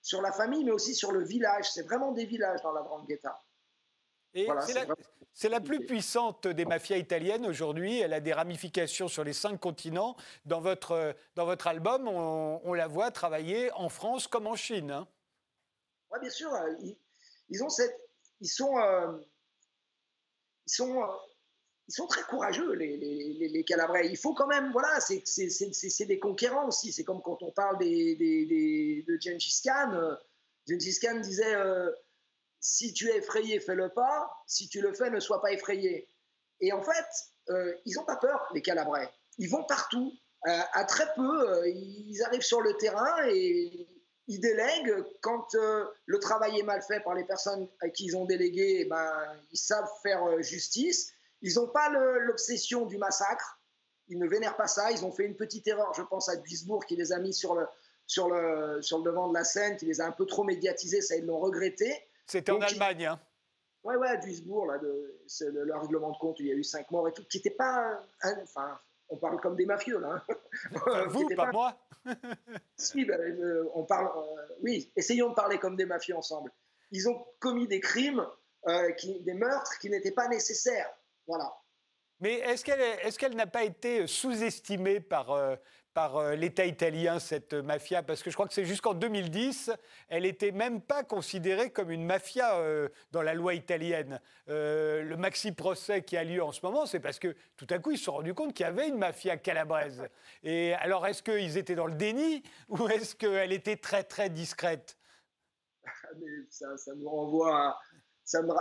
sur 0.00 0.22
la 0.22 0.32
famille, 0.32 0.64
mais 0.64 0.72
aussi 0.72 0.94
sur 0.94 1.12
le 1.12 1.22
village. 1.22 1.70
C'est 1.70 1.82
vraiment 1.82 2.12
des 2.12 2.24
villages 2.24 2.62
dans 2.62 2.72
la 2.72 2.80
Grande 2.80 3.06
Guetta. 3.06 3.38
Et 4.32 4.48
c'est 4.64 4.72
la, 4.72 4.86
plus 5.64 5.84
puissante 5.86 6.46
des 6.46 6.64
mafias 6.64 6.96
italiennes 6.96 7.46
aujourd'hui. 7.46 7.98
Elle 8.00 8.12
a 8.12 8.20
des 8.20 8.32
ramifications 8.32 9.08
sur 9.08 9.24
les 9.24 9.32
cinq 9.32 9.58
continents. 9.58 10.16
Dans 10.44 10.60
votre, 10.60 11.14
dans 11.36 11.44
votre 11.44 11.66
album, 11.66 12.08
on, 12.08 12.74
la 12.74 12.86
voit 12.86 13.10
travailler 13.10 13.70
en 13.72 13.88
France 13.88 14.26
comme 14.26 14.46
en 14.46 14.56
Chine. 14.56 14.90
Hein. 14.90 15.08
Oui, 16.12 16.18
bien 16.20 16.30
sûr. 16.30 16.52
Euh, 16.52 16.74
ils, 17.48 17.62
ont 17.62 17.68
cette, 17.68 17.96
ils 18.40 18.48
sont, 18.48 18.78
euh, 18.78 19.18
ils 20.66 20.72
sont, 20.72 21.02
euh, 21.02 21.06
ils 21.88 21.92
sont 21.92 22.06
très 22.06 22.22
courageux, 22.22 22.72
les, 22.74 22.96
les, 22.96 23.48
les, 23.48 23.64
Calabrais. 23.64 24.08
Il 24.08 24.16
faut 24.16 24.34
quand 24.34 24.46
même, 24.46 24.72
voilà, 24.72 25.00
c'est 25.00 26.06
des 26.06 26.18
conquérants 26.18 26.68
aussi. 26.68 26.92
C'est 26.92 27.04
comme 27.04 27.22
quand 27.22 27.42
on 27.42 27.52
parle 27.52 27.78
des, 27.78 28.16
des, 28.16 29.04
de 29.06 29.18
Gengis 29.20 29.60
Khan. 29.64 30.16
Gengis 30.68 30.98
Khan 31.00 31.18
disait 31.20 31.54
si 32.60 32.92
tu 32.92 33.08
es 33.08 33.16
effrayé, 33.16 33.58
fais-le 33.58 33.88
pas. 33.88 34.30
Si 34.46 34.68
tu 34.68 34.80
le 34.82 34.92
fais, 34.92 35.10
ne 35.10 35.18
sois 35.18 35.40
pas 35.40 35.52
effrayé. 35.52 36.06
Et 36.60 36.72
en 36.72 36.82
fait, 36.82 37.06
euh, 37.48 37.74
ils 37.86 37.94
n'ont 37.94 38.04
pas 38.04 38.16
peur, 38.16 38.48
les 38.54 38.62
Calabrais. 38.62 39.10
Ils 39.38 39.48
vont 39.48 39.64
partout. 39.64 40.12
Euh, 40.46 40.60
à 40.72 40.84
très 40.84 41.12
peu, 41.14 41.50
euh, 41.50 41.68
ils 41.68 42.22
arrivent 42.22 42.42
sur 42.42 42.60
le 42.60 42.74
terrain 42.74 43.26
et 43.28 43.88
ils 44.26 44.40
délèguent. 44.40 45.04
Quand 45.22 45.54
le 46.04 46.18
travail 46.18 46.58
est 46.58 46.62
mal 46.62 46.82
fait 46.82 47.00
par 47.00 47.14
les 47.14 47.24
personnes 47.24 47.66
à 47.80 47.88
qui 47.88 48.04
ils 48.04 48.16
ont 48.16 48.26
délégué, 48.26 48.80
eh 48.80 48.84
ben, 48.84 49.10
ils 49.50 49.58
savent 49.58 49.90
faire 50.02 50.42
justice. 50.42 51.12
Ils 51.42 51.54
n'ont 51.54 51.68
pas 51.68 51.88
l'obsession 51.88 52.84
du 52.84 52.98
massacre. 52.98 53.58
Ils 54.08 54.18
ne 54.18 54.28
vénèrent 54.28 54.56
pas 54.56 54.66
ça. 54.66 54.90
Ils 54.92 55.04
ont 55.04 55.12
fait 55.12 55.24
une 55.24 55.36
petite 55.36 55.66
erreur, 55.66 55.94
je 55.94 56.02
pense, 56.02 56.28
à 56.28 56.36
Duisbourg, 56.36 56.84
qui 56.84 56.96
les 56.96 57.12
a 57.12 57.18
mis 57.18 57.38
le, 57.42 57.60
le, 57.60 58.82
sur 58.82 58.98
le 58.98 59.04
devant 59.04 59.28
de 59.28 59.34
la 59.34 59.44
scène, 59.44 59.76
qui 59.78 59.86
les 59.86 60.00
a 60.00 60.06
un 60.06 60.12
peu 60.12 60.26
trop 60.26 60.44
médiatisés. 60.44 61.00
Ça, 61.00 61.16
ils 61.16 61.24
l'ont 61.24 61.40
regretté. 61.40 61.96
C'était 62.30 62.52
en 62.52 62.60
Allemagne. 62.60 63.06
Hein. 63.06 63.20
Ouais, 63.82 63.96
ouais, 63.96 64.08
à 64.08 64.16
Duisbourg, 64.16 64.66
là, 64.66 64.78
de, 64.78 65.18
le, 65.40 65.64
le, 65.64 65.76
règlement 65.76 66.10
de 66.10 66.18
compte, 66.18 66.38
il 66.38 66.46
y 66.46 66.52
a 66.52 66.54
eu 66.54 66.62
cinq 66.62 66.90
morts 66.90 67.08
et 67.08 67.12
tout, 67.12 67.24
qui 67.24 67.38
n'était 67.38 67.50
pas. 67.50 68.00
enfin, 68.42 68.78
on 69.08 69.16
parle 69.16 69.40
comme 69.40 69.56
des 69.56 69.66
mafieux, 69.66 69.98
là. 69.98 70.22
Hein. 70.28 71.06
vous, 71.08 71.28
pas, 71.34 71.50
moi. 71.50 71.76
si, 72.76 73.04
ben, 73.04 73.18
euh, 73.20 73.68
on 73.74 73.84
parle. 73.84 74.06
Euh, 74.16 74.54
oui, 74.62 74.92
essayons 74.96 75.30
de 75.30 75.34
parler 75.34 75.58
comme 75.58 75.76
des 75.76 75.86
mafieux 75.86 76.16
ensemble. 76.16 76.52
Ils 76.92 77.08
ont 77.08 77.26
commis 77.40 77.66
des 77.66 77.80
crimes, 77.80 78.26
euh, 78.68 78.92
qui, 78.92 79.20
des 79.20 79.34
meurtres 79.34 79.78
qui 79.80 79.90
n'étaient 79.90 80.12
pas 80.12 80.28
nécessaires. 80.28 80.92
Voilà. 81.26 81.52
Mais 82.20 82.34
est-ce 82.34 82.64
qu'elle 82.64 82.80
est, 82.80 83.16
qu'elle 83.16 83.34
n'a 83.34 83.46
pas 83.46 83.64
été 83.64 84.06
sous-estimée 84.06 85.00
par, 85.00 85.58
par 85.94 86.16
euh, 86.16 86.34
l'État 86.34 86.66
italien, 86.66 87.18
cette 87.18 87.52
mafia, 87.52 88.02
parce 88.02 88.22
que 88.22 88.30
je 88.30 88.36
crois 88.36 88.46
que 88.46 88.54
c'est 88.54 88.64
jusqu'en 88.64 88.94
2010, 88.94 89.70
elle 90.08 90.22
n'était 90.22 90.52
même 90.52 90.80
pas 90.80 91.02
considérée 91.02 91.70
comme 91.70 91.90
une 91.90 92.04
mafia 92.04 92.56
euh, 92.56 92.88
dans 93.12 93.22
la 93.22 93.34
loi 93.34 93.54
italienne. 93.54 94.20
Euh, 94.48 95.02
le 95.02 95.16
maxi-procès 95.16 96.02
qui 96.02 96.16
a 96.16 96.24
lieu 96.24 96.42
en 96.42 96.52
ce 96.52 96.60
moment, 96.64 96.86
c'est 96.86 97.00
parce 97.00 97.18
que 97.18 97.34
tout 97.56 97.66
à 97.70 97.78
coup, 97.78 97.90
ils 97.90 97.98
se 97.98 98.04
sont 98.04 98.12
rendus 98.12 98.34
compte 98.34 98.54
qu'il 98.54 98.64
y 98.64 98.68
avait 98.68 98.88
une 98.88 98.98
mafia 98.98 99.36
calabraise. 99.36 100.08
Et 100.42 100.74
alors, 100.74 101.06
est-ce 101.06 101.22
qu'ils 101.22 101.58
étaient 101.58 101.74
dans 101.74 101.86
le 101.86 101.96
déni 101.96 102.42
ou 102.68 102.88
est-ce 102.88 103.16
qu'elle 103.16 103.52
était 103.52 103.76
très, 103.76 104.04
très 104.04 104.30
discrète? 104.30 104.96
Ça, 106.50 106.76
ça, 106.76 106.94
nous 106.94 107.08
renvoie 107.08 107.56
à 107.56 107.78
ça 108.30 108.42
me, 108.42 108.52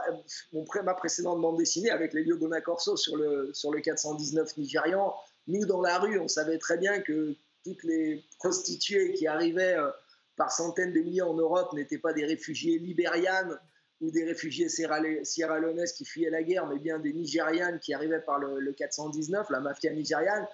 mon, 0.54 0.66
ma 0.84 0.94
précédente 0.96 1.42
bande 1.42 1.58
dessinée 1.58 1.92
avec 1.92 2.14
les 2.14 2.24
Lio 2.24 2.38
Corso 2.64 2.98
sur 2.98 3.16
le, 3.18 3.52
sur 3.54 3.72
le 3.72 3.82
419 3.82 4.58
nigérian 4.58 5.14
nous, 5.50 5.66
dans 5.66 5.82
la 5.82 5.98
rue, 5.98 6.20
on 6.20 6.28
savait 6.28 6.60
très 6.60 6.78
bien 6.78 7.02
que 7.02 7.36
toutes 7.64 7.84
les 7.84 8.24
prostituées 8.38 9.14
qui 9.14 9.28
arrivaient 9.28 9.76
euh, 9.76 9.90
par 10.38 10.52
centaines 10.52 10.94
de 10.94 11.00
milliers 11.00 11.24
en 11.24 11.34
Europe 11.34 11.74
n'étaient 11.74 11.98
pas 11.98 12.14
des 12.14 12.26
réfugiés 12.26 12.78
libérianes 12.78 13.60
ou 14.00 14.12
des 14.12 14.24
réfugiés 14.24 14.70
sierra 14.70 15.60
leonaises 15.60 15.94
qui 15.94 16.06
fuyaient 16.06 16.30
la 16.30 16.44
guerre, 16.44 16.68
mais 16.68 16.78
bien 16.78 17.00
des 17.00 17.12
Nigérianes 17.12 17.80
qui 17.80 17.94
arrivaient 17.94 18.22
par 18.22 18.40
le, 18.40 18.72
419, 18.72 19.50
la 19.50 19.60
mafia 19.60 19.92
nigériane. 19.92 20.48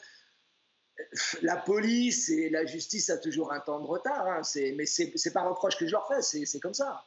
La 1.41 1.57
police 1.57 2.29
et 2.29 2.49
la 2.49 2.65
justice 2.65 3.09
a 3.09 3.17
toujours 3.17 3.51
un 3.51 3.59
temps 3.59 3.81
de 3.81 3.85
retard, 3.85 4.25
hein, 4.27 4.41
mais 4.75 4.85
c'est 4.85 5.13
n'est 5.13 5.31
pas 5.31 5.41
un 5.41 5.49
reproche 5.49 5.77
que 5.77 5.85
je 5.85 5.91
leur 5.91 6.07
fais, 6.07 6.21
c'est 6.21 6.59
comme 6.59 6.73
ça. 6.73 7.03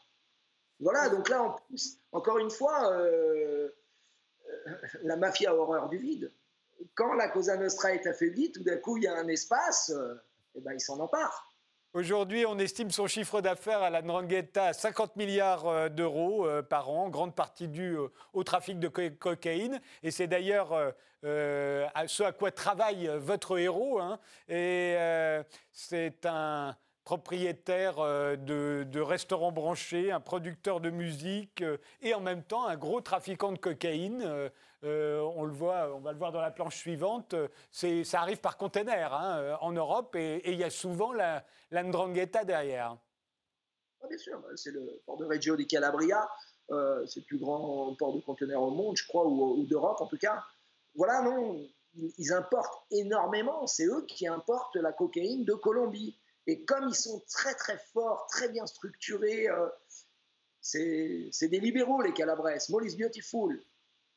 Voilà, 0.78 1.08
donc 1.08 1.28
là, 1.28 1.42
en 1.42 1.50
plus, 1.52 1.98
encore 2.12 2.38
une 2.38 2.50
fois, 2.50 2.92
euh, 2.92 3.70
euh, 4.46 4.76
la 5.02 5.16
mafia 5.16 5.50
a 5.50 5.54
horreur 5.54 5.88
du 5.88 5.96
vide 5.96 6.30
quand 6.94 7.14
la 7.14 7.28
Cosa 7.28 7.56
Nostra 7.56 7.92
est 7.92 8.06
affaiblie, 8.06 8.52
tout 8.52 8.62
d'un 8.62 8.76
coup, 8.76 8.96
il 8.96 9.04
y 9.04 9.06
a 9.06 9.14
un 9.14 9.28
espace, 9.28 9.90
et 9.90 9.94
euh, 9.94 10.14
eh 10.56 10.60
ben, 10.60 10.72
il 10.72 10.80
s'en 10.80 10.98
empare. 10.98 11.54
Aujourd'hui, 11.94 12.44
on 12.46 12.58
estime 12.58 12.90
son 12.90 13.06
chiffre 13.06 13.40
d'affaires 13.40 13.82
à 13.82 13.90
la 13.90 14.02
Ndrangheta 14.02 14.66
à 14.66 14.72
50 14.72 15.16
milliards 15.16 15.66
euh, 15.66 15.88
d'euros 15.88 16.46
euh, 16.46 16.62
par 16.62 16.90
an, 16.90 17.08
grande 17.08 17.34
partie 17.34 17.68
due 17.68 17.96
au 18.32 18.44
trafic 18.44 18.78
de 18.78 18.88
cocaïne. 18.88 19.80
Et 20.02 20.10
c'est 20.10 20.26
d'ailleurs 20.26 20.94
ce 21.22 22.22
à 22.22 22.32
quoi 22.32 22.50
travaille 22.50 23.10
votre 23.18 23.58
héros. 23.58 24.00
Hein. 24.00 24.20
Et 24.48 24.96
c'est 25.72 26.26
un 26.26 26.76
propriétaire 27.04 27.96
de 27.96 29.00
restaurants 29.00 29.50
branchés, 29.50 30.12
un 30.12 30.20
producteur 30.20 30.80
de 30.80 30.90
musique 30.90 31.64
et 32.02 32.12
en 32.12 32.20
même 32.20 32.42
temps 32.42 32.66
un 32.66 32.76
gros 32.76 33.00
trafiquant 33.00 33.50
de 33.50 33.58
cocaïne. 33.58 34.50
Euh, 34.84 35.20
on 35.34 35.44
le 35.44 35.52
voit, 35.52 35.92
on 35.94 35.98
va 35.98 36.12
le 36.12 36.18
voir 36.18 36.30
dans 36.30 36.40
la 36.40 36.52
planche 36.52 36.76
suivante. 36.76 37.34
ça 37.72 38.20
arrive 38.20 38.38
par 38.38 38.56
container 38.56 39.12
hein, 39.12 39.38
euh, 39.38 39.56
en 39.60 39.72
Europe 39.72 40.14
et 40.14 40.52
il 40.52 40.58
y 40.58 40.64
a 40.64 40.70
souvent 40.70 41.12
la, 41.12 41.44
Ndrangheta 41.72 42.44
derrière. 42.44 42.96
Ah, 44.00 44.06
bien 44.08 44.18
sûr, 44.18 44.40
c'est 44.54 44.70
le 44.70 45.00
port 45.04 45.16
de 45.16 45.24
Reggio 45.24 45.56
di 45.56 45.66
Calabria. 45.66 46.28
Euh, 46.70 47.04
c'est 47.06 47.20
le 47.20 47.26
plus 47.26 47.38
grand 47.38 47.96
port 47.98 48.14
de 48.14 48.20
conteneurs 48.20 48.62
au 48.62 48.70
monde, 48.70 48.96
je 48.96 49.06
crois, 49.08 49.26
ou, 49.26 49.64
d'Europe 49.66 50.00
en 50.00 50.06
tout 50.06 50.18
cas. 50.18 50.44
Voilà, 50.94 51.22
non, 51.22 51.60
ils 51.96 52.32
importent 52.32 52.84
énormément. 52.92 53.66
C'est 53.66 53.86
eux 53.86 54.04
qui 54.06 54.28
importent 54.28 54.76
la 54.76 54.92
cocaïne 54.92 55.44
de 55.44 55.54
Colombie. 55.54 56.16
Et 56.46 56.64
comme 56.64 56.88
ils 56.88 56.94
sont 56.94 57.20
très 57.28 57.54
très 57.54 57.78
forts, 57.92 58.26
très 58.28 58.48
bien 58.48 58.66
structurés, 58.66 59.48
c'est 60.60 61.48
des 61.48 61.60
libéraux 61.60 62.00
les 62.00 62.12
Calabres. 62.12 62.60
Small 62.60 62.86
is 62.86 62.96
beautiful 62.96 63.60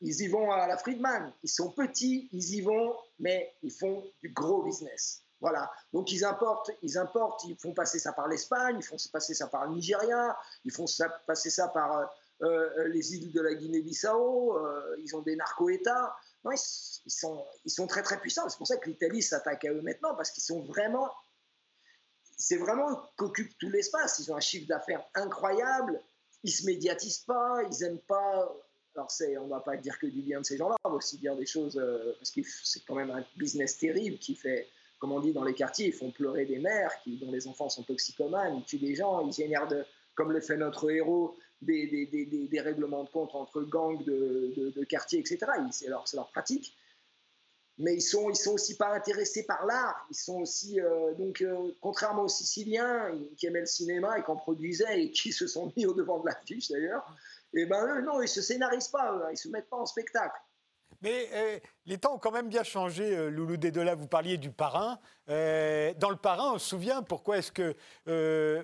ils 0.02 0.22
y 0.22 0.28
vont 0.28 0.52
à 0.52 0.68
la 0.68 0.78
Friedman. 0.78 1.32
Ils 1.44 1.50
sont 1.50 1.72
petits, 1.72 2.28
ils 2.32 2.56
y 2.56 2.62
vont, 2.62 2.96
mais 3.20 3.54
ils 3.62 3.72
font 3.72 4.04
du 4.22 4.30
gros 4.30 4.64
business. 4.64 5.22
Voilà. 5.40 5.72
Donc 5.94 6.12
ils 6.12 6.24
importent, 6.24 6.72
ils 6.84 6.98
importent, 6.98 7.44
ils 7.46 7.58
font 7.58 7.74
passer 7.74 7.98
ça 7.98 8.14
par 8.14 8.28
l'Espagne, 8.28 8.78
ils 8.80 8.84
font 8.84 8.98
passer 9.12 9.34
ça 9.34 9.48
par 9.48 9.66
le 9.66 9.74
Nigeria, 9.74 10.38
ils 10.64 10.72
font 10.72 10.86
passer 11.26 11.50
ça 11.50 11.68
par 11.68 11.98
euh, 11.98 12.06
euh, 12.44 12.88
les 12.90 13.16
îles 13.16 13.32
de 13.32 13.42
la 13.42 13.56
Guinée-Bissau. 13.56 14.58
Euh, 14.58 14.96
ils 15.00 15.16
ont 15.16 15.22
des 15.22 15.36
narco-États. 15.36 16.16
ils, 16.46 16.58
sont, 17.08 17.44
ils 17.66 17.72
sont 17.72 17.88
très 17.88 18.04
très 18.04 18.20
puissants. 18.20 18.48
C'est 18.50 18.58
pour 18.58 18.68
ça 18.68 18.78
que 18.78 18.88
l'Italie 18.88 19.24
s'attaque 19.24 19.66
à 19.66 19.72
eux 19.72 19.82
maintenant 19.82 20.16
parce 20.16 20.30
qu'ils 20.30 20.44
sont 20.44 20.62
vraiment, 20.62 21.12
c'est 22.38 22.58
vraiment 22.58 23.02
qu'occupent 23.16 23.58
tout 23.58 23.70
l'espace. 23.70 24.20
Ils 24.20 24.32
ont 24.32 24.36
un 24.36 24.42
chiffre 24.42 24.68
d'affaires 24.68 25.04
incroyable. 25.16 26.00
Ils 26.44 26.52
se 26.52 26.66
médiatisent 26.66 27.20
pas, 27.26 27.64
ils 27.64 27.84
aiment 27.84 28.00
pas 28.00 28.52
alors, 28.96 29.10
on 29.40 29.46
ne 29.46 29.50
va 29.50 29.60
pas 29.62 29.78
dire 29.78 29.98
que 30.00 30.08
du 30.08 30.22
bien 30.22 30.42
de 30.42 30.46
ces 30.46 30.58
gens-là, 30.58 30.76
on 30.84 30.90
va 30.90 30.96
aussi 30.96 31.18
dire 31.18 31.36
des 31.36 31.46
choses, 31.46 31.78
euh, 31.78 32.14
parce 32.20 32.32
que 32.32 32.42
c'est 32.44 32.84
quand 32.86 32.96
même 32.96 33.12
un 33.12 33.24
business 33.38 33.78
terrible 33.78 34.18
qui 34.18 34.36
fait, 34.36 34.68
comme 35.00 35.12
on 35.12 35.20
dit 35.20 35.32
dans 35.32 35.44
les 35.44 35.54
quartiers, 35.54 35.88
ils 35.88 35.94
font 35.94 36.12
pleurer 36.12 36.46
des 36.46 36.60
mères 36.60 36.92
qui, 37.04 37.18
dont 37.18 37.32
les 37.32 37.48
enfants 37.48 37.70
sont 37.70 37.84
toxicomanes, 37.84 38.58
ils 38.58 38.64
tuent 38.66 38.80
des 38.80 38.96
gens, 38.96 39.26
ils 39.26 39.32
génèrent, 39.32 39.68
de, 39.68 39.86
comme 40.16 40.32
le 40.32 40.42
fait 40.42 40.58
notre 40.58 40.92
héros, 40.92 41.38
des, 41.62 41.88
des, 41.88 42.06
des, 42.08 42.48
des 42.48 42.60
règlements 42.60 43.04
de 43.04 43.10
compte 43.10 43.34
entre 43.34 43.62
gangs 43.62 44.04
de, 44.04 44.74
de, 44.76 44.84
quartiers, 44.84 45.20
etc. 45.20 45.40
C'est 45.72 45.88
leur, 45.88 46.04
leur, 46.14 46.30
pratique. 46.32 46.76
Mais 47.78 47.96
ils 47.96 48.02
sont, 48.02 48.30
ils 48.30 48.36
sont 48.36 48.54
aussi 48.54 48.76
pas 48.78 48.94
intéressés 48.94 49.46
par 49.46 49.66
l'art. 49.66 50.06
Ils 50.10 50.16
sont 50.16 50.42
aussi, 50.42 50.82
euh, 50.82 51.14
donc, 51.14 51.42
euh, 51.42 51.72
contrairement 51.80 52.24
aux 52.24 52.28
Siciliens 52.28 53.12
qui 53.38 53.48
aimaient 53.48 53.62
le 53.62 53.66
cinéma 53.66 54.20
et 54.20 54.24
qui 54.24 54.30
en 54.30 54.36
produisaient 54.36 55.04
et 55.04 55.12
qui 55.12 55.32
se 55.32 55.48
sont 55.48 55.72
mis 55.78 55.86
au 55.86 55.94
devant 55.94 56.20
de 56.20 56.28
l'affiche 56.28 56.70
d'ailleurs, 56.70 57.06
et 57.54 57.62
eh 57.62 57.66
ben 57.66 57.86
eux, 57.86 58.02
non, 58.02 58.22
ils 58.22 58.30
se 58.30 58.42
scénarisent 58.42 58.88
pas, 58.88 59.14
eux, 59.14 59.24
hein, 59.26 59.30
ils 59.32 59.38
se 59.38 59.50
mettent 59.50 59.70
pas 59.70 59.78
en 59.78 59.86
spectacle. 59.86 60.40
Mais 61.02 61.30
euh, 61.34 61.60
les 61.86 61.98
temps 61.98 62.16
ont 62.16 62.20
quand 62.20 62.32
même 62.32 62.48
bien 62.48 62.64
changé, 62.64 63.16
euh, 63.16 63.30
Loulou 63.30 63.58
Dédola, 63.58 63.96
vous 63.96 64.08
parliez 64.08 64.38
du 64.38 64.52
parrain. 64.52 65.00
Euh, 65.30 65.94
dans 65.98 66.10
le 66.10 66.16
parrain, 66.16 66.54
on 66.54 66.60
se 66.60 66.70
souvient 66.70 67.02
pourquoi 67.02 67.38
est-ce 67.40 67.52
que 67.52 67.76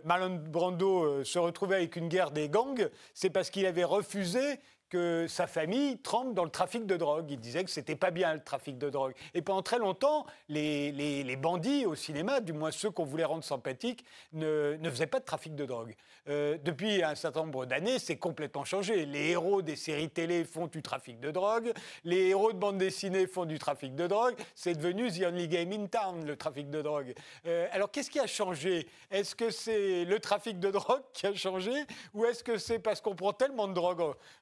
Marlon 0.06 0.36
Brando 0.36 1.24
se 1.24 1.40
retrouvait 1.40 1.78
avec 1.78 1.96
une 1.96 2.10
guerre 2.10 2.32
des 2.32 2.50
gangs 2.50 2.90
C'est 3.14 3.30
parce 3.30 3.50
qu'il 3.50 3.66
avait 3.66 3.84
refusé 3.84 4.60
que 4.90 5.26
sa 5.28 5.48
famille 5.48 5.98
trempe 6.00 6.34
dans 6.34 6.44
le 6.44 6.50
trafic 6.50 6.86
de 6.86 6.96
drogue. 6.96 7.30
Il 7.30 7.40
disait 7.40 7.64
que 7.64 7.70
c'était 7.70 7.96
pas 7.96 8.12
bien 8.12 8.34
le 8.34 8.44
trafic 8.44 8.78
de 8.78 8.90
drogue. 8.90 9.14
Et 9.34 9.42
pendant 9.42 9.62
très 9.62 9.80
longtemps, 9.80 10.26
les, 10.50 11.36
bandits 11.38 11.86
au 11.86 11.96
cinéma, 11.96 12.40
du 12.40 12.54
moins 12.54 12.72
ceux 12.72 12.90
qu'on 12.90 13.04
voulait 13.04 13.26
rendre 13.26 13.44
sympathiques, 13.44 14.06
ne, 14.34 14.78
ne, 14.80 14.90
faisaient 14.90 15.08
pas 15.08 15.20
de 15.20 15.26
trafic 15.26 15.56
de 15.56 15.66
drogue. 15.66 15.96
Euh, 16.30 16.58
depuis 16.64 17.04
un 17.04 17.16
certain 17.16 17.42
nombre 17.42 17.66
d'années, 17.66 18.00
c'est 18.00 18.18
complètement 18.18 18.66
changé. 18.66 19.06
Les 19.06 19.30
héros 19.30 19.62
des 19.62 19.76
séries 19.76 20.10
télé 20.10 20.44
font 20.44 20.68
du 20.68 20.82
trafic 20.82 21.20
de 21.20 21.32
drogue, 21.32 21.72
les 22.04 22.28
héros 22.28 22.54
de 22.54 22.58
bande 22.58 22.78
dessinée 22.78 23.28
font 23.28 23.46
du 23.46 23.60
trafic 23.60 23.96
de 23.96 24.08
drogue. 24.08 24.36
C'est 24.56 24.74
devenu 24.74 25.12
The 25.12 25.24
Only 25.28 25.48
Game 25.48 25.72
in 25.72 25.88
Town, 25.88 26.26
le 26.26 26.36
trafic 26.36 26.70
de 26.70 26.82
drogue. 26.82 27.14
Euh, 27.46 27.68
alors 27.72 27.92
qu'est-ce 27.92 28.10
qui 28.10 28.20
a 28.20 28.28
changé? 28.28 28.88
Est-ce 29.12 29.36
que 29.36 29.50
c'est 29.50 30.06
le 30.06 30.20
trafic 30.20 30.60
de 30.60 30.72
drogue 30.72 31.04
qui 31.14 31.28
a 31.28 31.34
changé? 31.34 31.72
Ou 32.14 32.26
est-ce 32.26 32.44
que 32.44 32.58
c'est 32.58 32.80
parce 32.80 33.02
qu'on 33.02 33.16
prend 33.16 33.34
tellement 33.34 33.68
de 33.68 33.74
drogue 33.74 33.98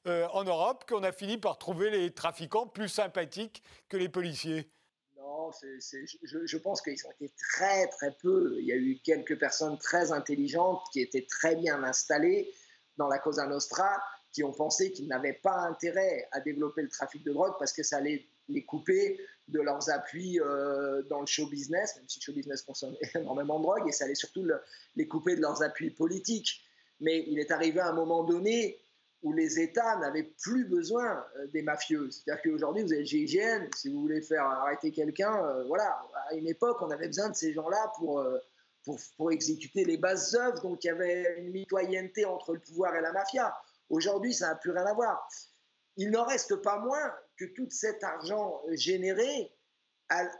euh, 0.06 0.26
en 0.36 0.44
Europe 0.44 0.84
qu'on 0.88 1.02
a 1.02 1.12
fini 1.12 1.38
par 1.38 1.58
trouver 1.58 1.90
les 1.90 2.12
trafiquants 2.12 2.66
plus 2.66 2.88
sympathiques 2.88 3.62
que 3.88 3.96
les 3.96 4.08
policiers 4.08 4.70
non, 5.16 5.50
je, 5.52 6.56
pense 6.58 6.82
qu'ils 6.82 7.06
ont 7.06 7.10
été 7.12 7.32
très 7.54 7.86
très 7.88 8.12
peu. 8.20 8.56
Il 8.58 8.66
y 8.66 8.72
a 8.72 8.76
eu 8.76 8.98
quelques 9.02 9.38
personnes 9.38 9.78
très 9.78 10.12
intelligentes 10.12 10.82
qui 10.92 11.00
étaient 11.00 11.26
très 11.28 11.56
bien 11.56 11.82
installées 11.82 12.52
dans 12.98 13.08
la 13.08 13.18
Cosa 13.18 13.46
Nostra, 13.46 13.88
qui 14.30 14.44
ont 14.44 14.52
pensé 14.52 14.92
qu'ils 14.92 15.08
n'avaient 15.08 15.40
pas 15.42 15.56
intérêt 15.60 16.28
à 16.32 16.40
développer 16.40 16.82
le 16.82 16.88
trafic 16.88 17.24
de 17.24 17.32
drogue 17.32 17.54
parce 17.58 17.72
que 17.72 17.82
ça 17.82 17.96
allait 17.96 18.26
les 18.48 18.64
couper 18.64 19.18
de 19.48 19.60
leurs 19.60 19.88
appuis 19.90 20.38
euh, 20.40 21.02
dans 21.04 21.20
le 21.20 21.26
show 21.26 21.48
business, 21.48 21.96
même 21.96 22.08
si 22.08 22.20
le 22.20 22.24
show 22.24 22.32
business 22.32 22.62
consomme 22.62 22.94
énormément 23.14 23.58
de 23.58 23.64
drogue, 23.64 23.88
et 23.88 23.92
ça 23.92 24.04
allait 24.04 24.14
surtout 24.14 24.46
les 24.96 25.08
couper 25.08 25.36
de 25.36 25.40
leurs 25.40 25.62
appuis 25.62 25.90
politiques. 25.90 26.62
Mais 27.00 27.24
il 27.26 27.38
est 27.38 27.50
arrivé 27.50 27.80
à 27.80 27.88
un 27.88 27.94
moment 27.94 28.22
donné 28.24 28.78
où 29.22 29.32
les 29.32 29.60
États 29.60 29.96
n'avaient 29.96 30.34
plus 30.42 30.66
besoin 30.66 31.24
euh, 31.36 31.46
des 31.48 31.62
mafieux. 31.62 32.10
C'est-à-dire 32.10 32.42
qu'aujourd'hui, 32.42 32.82
vous 32.82 32.92
avez 32.92 33.00
le 33.00 33.06
GIGN, 33.06 33.68
si 33.74 33.88
vous 33.88 34.00
voulez 34.00 34.22
faire 34.22 34.44
arrêter 34.44 34.92
quelqu'un, 34.92 35.34
euh, 35.44 35.64
voilà, 35.64 36.06
à 36.28 36.34
une 36.34 36.46
époque, 36.46 36.78
on 36.80 36.90
avait 36.90 37.08
besoin 37.08 37.30
de 37.30 37.34
ces 37.34 37.52
gens-là 37.52 37.92
pour, 37.96 38.20
euh, 38.20 38.38
pour, 38.84 38.98
pour, 39.16 39.32
exécuter 39.32 39.84
les 39.84 39.96
bases 39.96 40.34
œuvres, 40.34 40.60
donc 40.62 40.84
il 40.84 40.88
y 40.88 40.90
avait 40.90 41.38
une 41.38 41.50
mitoyenneté 41.50 42.24
entre 42.24 42.54
le 42.54 42.60
pouvoir 42.60 42.94
et 42.94 43.00
la 43.00 43.12
mafia. 43.12 43.56
Aujourd'hui, 43.88 44.34
ça 44.34 44.48
n'a 44.48 44.54
plus 44.56 44.70
rien 44.70 44.86
à 44.86 44.94
voir. 44.94 45.28
Il 45.96 46.10
n'en 46.10 46.24
reste 46.24 46.56
pas 46.56 46.78
moins 46.78 47.12
que 47.36 47.46
tout 47.46 47.68
cet 47.70 48.04
argent 48.04 48.62
généré, 48.72 49.52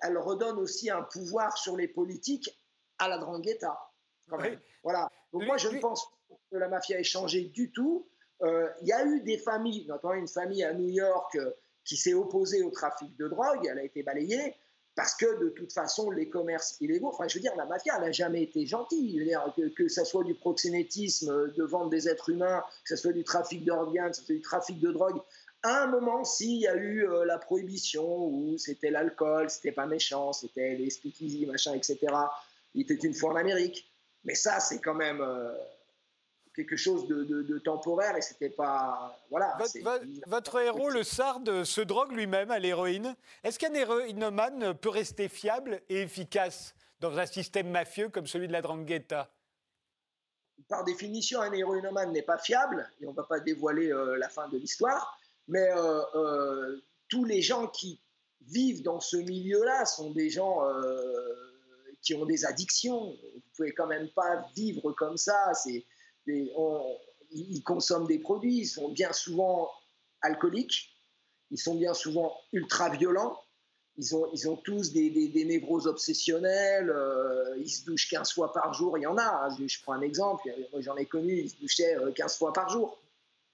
elle, 0.03 0.19
redonne 0.19 0.59
aussi 0.59 0.91
un 0.91 1.03
pouvoir 1.03 1.57
sur 1.57 1.77
les 1.77 1.89
politiques 1.89 2.51
à 2.99 3.09
la 3.09 3.19
drangheta. 3.19 3.79
Voilà. 4.83 5.11
Donc 5.33 5.45
moi, 5.45 5.57
je 5.57 5.69
ne 5.69 5.79
pense 5.81 6.09
pas 6.29 6.37
que 6.51 6.57
la 6.57 6.69
mafia 6.69 6.99
ait 6.99 7.05
changé 7.05 7.45
du 7.45 7.73
tout. 7.73 8.09
Euh, 8.43 8.69
il 8.83 8.89
y 8.89 8.93
a 8.93 9.05
eu 9.05 9.21
des 9.21 9.39
familles, 9.39 9.87
notamment 9.87 10.15
une 10.15 10.29
famille 10.29 10.63
à 10.65 10.73
New 10.75 10.89
York 10.89 11.37
euh, 11.37 11.51
qui 11.85 11.97
s'est 11.97 12.15
opposée 12.15 12.63
au 12.63 12.71
trafic 12.71 13.17
de 13.17 13.29
drogue, 13.29 13.67
elle 13.71 13.79
a 13.79 13.85
été 13.85 14.03
balayée, 14.03 14.55
parce 14.95 15.15
que 15.15 15.41
de 15.43 15.51
toute 15.51 15.73
façon, 15.73 16.11
les 16.11 16.29
commerces 16.29 16.77
illégaux, 16.81 17.09
enfin, 17.09 17.29
je 17.29 17.35
veux 17.35 17.41
dire, 17.41 17.55
la 17.57 17.67
mafia 17.67 17.99
n'a 17.99 18.13
jamais 18.13 18.43
été 18.43 18.67
gentille. 18.67 19.31
que, 19.57 19.69
que 19.69 19.89
ce 19.89 20.05
soit 20.05 20.25
du 20.25 20.35
proxénétisme, 20.35 21.53
de 21.53 21.63
vendre 21.65 21.91
des 21.91 22.09
êtres 22.09 22.31
humains, 22.31 22.63
que 22.85 22.97
ce 22.97 22.97
soit 22.97 23.13
du 23.13 23.25
trafic 23.25 23.65
d'organes, 23.65 24.11
que 24.11 24.17
ce 24.17 24.25
soit 24.25 24.35
du 24.35 24.41
trafic 24.41 24.81
de 24.81 24.91
drogue, 24.91 25.21
à 25.63 25.83
un 25.83 25.87
moment, 25.87 26.25
s'il 26.25 26.59
y 26.61 26.67
a 26.67 26.77
eu 26.77 27.07
la 27.25 27.39
prohibition, 27.39 28.27
où 28.27 28.57
c'était 28.57 28.91
l'alcool, 28.91 29.51
c'était 29.51 29.73
pas 29.73 29.87
méchant, 29.87 30.33
c'était 30.33 30.77
les 30.77 30.91
speakeasy, 30.91 31.45
machin, 31.47 31.75
etc., 31.75 31.99
il 32.75 32.83
était 32.83 32.95
une 32.95 33.15
fois 33.15 33.33
en 33.33 33.37
Amérique. 33.37 33.91
Mais 34.25 34.35
ça, 34.35 34.61
c'est 34.61 34.81
quand 34.81 34.95
même 34.95 35.23
quelque 36.57 36.77
chose 36.77 37.07
de, 37.07 37.59
temporaire 37.59 38.17
et 38.17 38.23
c'était 38.23 38.51
pas. 38.51 39.15
Voilà. 39.31 39.57
Votre, 40.27 40.61
héros, 40.61 40.89
le 40.89 41.03
Sard, 41.03 41.43
se 41.65 41.81
drogue 41.83 42.13
lui-même 42.13 42.51
à 42.51 42.59
l'héroïne. 42.59 43.15
Est-ce 43.45 43.59
qu'un 43.59 43.75
héroïnomane 43.75 44.75
peut 44.75 44.89
rester 44.89 45.29
fiable 45.29 45.83
et 45.91 46.03
efficace 46.03 46.75
dans 47.01 47.19
un 47.19 47.27
système 47.27 47.71
mafieux 47.71 48.09
comme 48.09 48.27
celui 48.27 48.49
de 48.49 48.53
la 48.53 48.63
Drangheta 48.63 49.31
Par 50.69 50.85
définition, 50.85 51.43
un 51.43 51.53
héroïnomane 51.53 52.13
n'est 52.13 52.23
pas 52.23 52.39
fiable 52.39 52.91
et 53.01 53.07
on 53.07 53.11
ne 53.11 53.17
va 53.17 53.25
pas 53.25 53.41
dévoiler 53.41 53.93
euh, 53.93 54.17
la 54.17 54.31
fin 54.31 54.49
de 54.49 54.57
l'histoire, 54.57 55.19
mais 55.49 55.69
euh, 55.73 56.01
euh, 56.15 56.83
tous 57.09 57.25
les 57.25 57.43
gens 57.43 57.67
qui 57.67 58.01
vivent 58.49 58.83
dans 58.83 59.01
ce 59.01 59.19
milieu-là 59.19 59.85
sont 59.85 60.13
des 60.13 60.31
gens 60.31 60.61
qui 62.01 62.15
ont 62.15 62.25
des 62.25 62.45
addictions. 62.45 63.11
Vous 63.11 63.43
pouvez 63.57 63.73
quand 63.73 63.89
même 63.89 64.09
pas 64.11 64.47
vivre 64.55 64.93
comme 64.93 65.17
ça. 65.17 65.53
C'est 65.55 65.85
ils 66.27 67.63
consomment 67.65 68.07
des 68.07 68.19
produits, 68.19 68.59
ils 68.59 68.67
sont 68.67 68.91
bien 68.91 69.13
souvent 69.13 69.71
alcooliques, 70.23 70.97
ils 71.51 71.59
sont 71.59 71.75
bien 71.75 71.95
souvent 71.95 72.37
ultra 72.53 72.89
violents, 72.91 73.41
ils 73.99 74.49
ont, 74.49 74.57
tous 74.57 74.93
des, 74.93 75.45
névroses 75.47 75.87
obsessionnelles, 75.87 76.91
euh, 76.91 77.57
ils 77.59 77.71
se 77.71 77.85
douchent 77.85 78.11
15 78.11 78.33
fois 78.33 78.53
par 78.53 78.75
jour, 78.75 78.99
il 78.99 79.03
y 79.03 79.07
en 79.07 79.17
a, 79.17 79.47
hein. 79.47 79.57
je, 79.67 79.83
prends 79.83 79.95
un 79.95 80.03
exemple, 80.03 80.51
j'en 80.81 80.97
ai 80.97 81.07
connu, 81.07 81.39
ils 81.39 81.51
se 81.51 81.57
douchaient 81.59 81.97
15 82.15 82.33
euh, 82.33 82.37
fois 82.37 82.53
par 82.53 82.69
jour. 82.69 82.99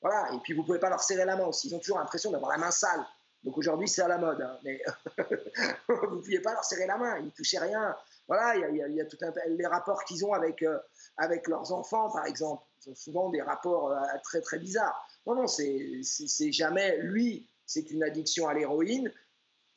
Voilà, 0.01 0.35
et 0.35 0.39
puis 0.39 0.53
vous 0.53 0.65
pouvez 0.65 0.81
pas 0.81 0.89
leur 0.89 1.01
serrer 1.01 1.25
la 1.25 1.37
main 1.37 1.47
aussi, 1.47 1.69
ils 1.69 1.75
ont 1.77 1.79
toujours 1.79 1.99
l'impression 1.99 2.33
d'avoir 2.33 2.51
la 2.51 2.59
main 2.59 2.73
sale. 2.73 3.07
Donc 3.45 3.57
aujourd'hui 3.57 3.89
c'est 3.89 4.03
à 4.03 4.09
la 4.09 4.19
mode, 4.19 4.41
hein. 4.41 4.59
mais 4.65 4.83
vous 5.89 6.17
ne 6.17 6.21
pouviez 6.21 6.41
pas 6.41 6.53
leur 6.53 6.65
serrer 6.65 6.87
la 6.87 6.97
main, 6.97 7.19
ils 7.19 7.27
ne 7.27 7.31
touchaient 7.31 7.61
rien. 7.61 7.95
Voilà, 8.29 8.57
il 8.69 8.77
y, 8.77 9.01
a, 9.01 9.05
tout 9.05 9.19
un, 9.21 9.33
les 9.49 9.67
rapports 9.67 10.05
qu'ils 10.05 10.25
ont 10.25 10.33
avec, 10.33 10.63
euh, 10.63 10.79
avec 11.17 11.49
leurs 11.49 11.73
enfants, 11.73 12.11
par 12.11 12.27
exemple. 12.27 12.65
Ils 12.85 12.91
ont 12.91 12.95
souvent 12.95 13.31
des 13.31 13.43
rapports 13.43 13.91
euh, 13.91 14.01
très 14.23 14.41
très 14.41 14.59
bizarres. 14.59 15.07
Non, 15.27 15.35
non, 15.35 15.47
c'est 15.47 16.53
jamais 16.53 16.99
lui, 16.99 17.49
c'est 17.67 17.91
une 17.91 18.03
addiction 18.03 18.49
à 18.49 18.55
l'héroïne, 18.55 19.13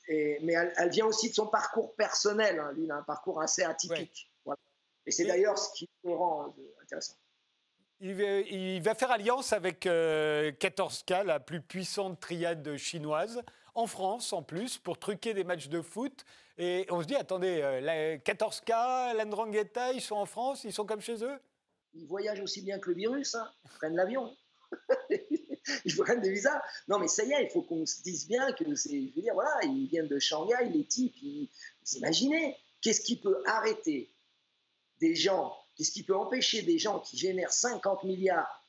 mais 0.07 0.53
elle, 0.77 0.89
vient 0.89 1.05
aussi 1.05 1.29
de 1.29 1.33
son 1.33 1.47
parcours 1.47 1.95
personnel. 1.95 2.59
Hein. 2.59 2.71
Lui, 2.73 2.85
il 2.85 2.91
a 2.91 2.97
un 2.97 3.03
parcours 3.03 3.41
assez 3.41 3.63
atypique. 3.63 4.31
Et 5.05 5.11
c'est 5.11 5.25
d'ailleurs 5.25 5.57
ce 5.57 5.69
qui 5.77 5.89
le 6.03 6.13
rend 6.13 6.47
euh, 6.47 6.81
intéressant. 6.81 7.15
Il 8.07 8.81
va, 8.83 8.93
faire 8.93 9.09
alliance 9.09 9.51
avec 9.51 9.85
14K, 9.85 11.24
la 11.24 11.39
plus 11.39 11.59
puissante 11.59 12.19
triade 12.19 12.77
chinoise, 12.77 13.41
en 13.74 13.88
France 13.88 14.31
en 14.31 14.43
plus, 14.43 14.77
pour 14.77 15.00
truquer 15.00 15.33
des 15.33 15.43
matchs 15.43 15.69
de 15.69 15.81
foot. 15.81 16.24
Et 16.59 16.85
on 16.91 17.01
se 17.01 17.07
dit, 17.07 17.15
attendez, 17.15 17.62
euh, 17.63 17.81
la 17.81 18.17
14K, 18.17 19.17
l'Andrangheta, 19.17 19.91
ils 19.91 20.01
sont 20.01 20.15
en 20.15 20.27
France, 20.27 20.63
ils 20.65 20.71
sont 20.71 20.85
comme 20.85 21.01
chez 21.01 21.24
eux? 21.24 21.39
Ils 21.95 22.05
voyagent 22.05 22.41
aussi 22.41 22.62
bien 22.62 22.77
que 22.77 22.91
le 22.91 22.95
virus, 22.95 23.33
hein. 23.33 23.51
ils 23.65 23.71
prennent 23.71 23.95
l'avion. 23.95 24.38
ils 25.09 25.95
prennent 25.97 26.21
des 26.21 26.31
visas. 26.31 26.62
Non, 26.88 27.00
mais 27.00 27.07
ça 27.07 27.24
y 27.24 27.31
est, 27.31 27.45
il 27.45 27.50
faut 27.50 27.63
qu'on 27.63 27.88
se 27.88 28.03
dise 28.03 28.27
bien 28.27 28.51
que 28.51 28.75
c'est. 28.75 29.01
Je 29.01 29.15
veux 29.15 29.21
dire, 29.24 29.33
voilà, 29.33 29.51
ils 29.63 29.88
viennent 29.88 30.07
de 30.07 30.19
Shanghai, 30.19 30.69
les 30.71 30.85
types, 30.85 31.15
ils, 31.24 31.50
vous 31.83 31.97
imaginez, 31.97 32.55
qu'est-ce 32.81 33.01
qui 33.01 33.19
peut 33.19 33.41
arrêter 33.47 34.13
des 35.00 35.15
gens, 35.15 35.57
qu'est-ce 35.75 35.91
qui 35.91 36.03
peut 36.03 36.15
empêcher 36.15 36.62
des 36.62 36.77
gens 36.77 37.00
qui 37.00 37.17
génèrent 37.17 37.51
50 37.51 38.03
milliards 38.03 38.63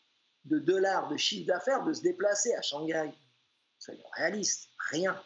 de 0.44 0.58
dollars 0.58 1.08
de 1.08 1.16
chiffre 1.16 1.46
d'affaires 1.46 1.84
de 1.84 1.92
se 1.92 2.02
déplacer 2.02 2.54
à 2.54 2.62
Shanghai? 2.62 3.12
Soyons 3.78 4.08
réalistes, 4.16 4.70
rien. 4.90 5.20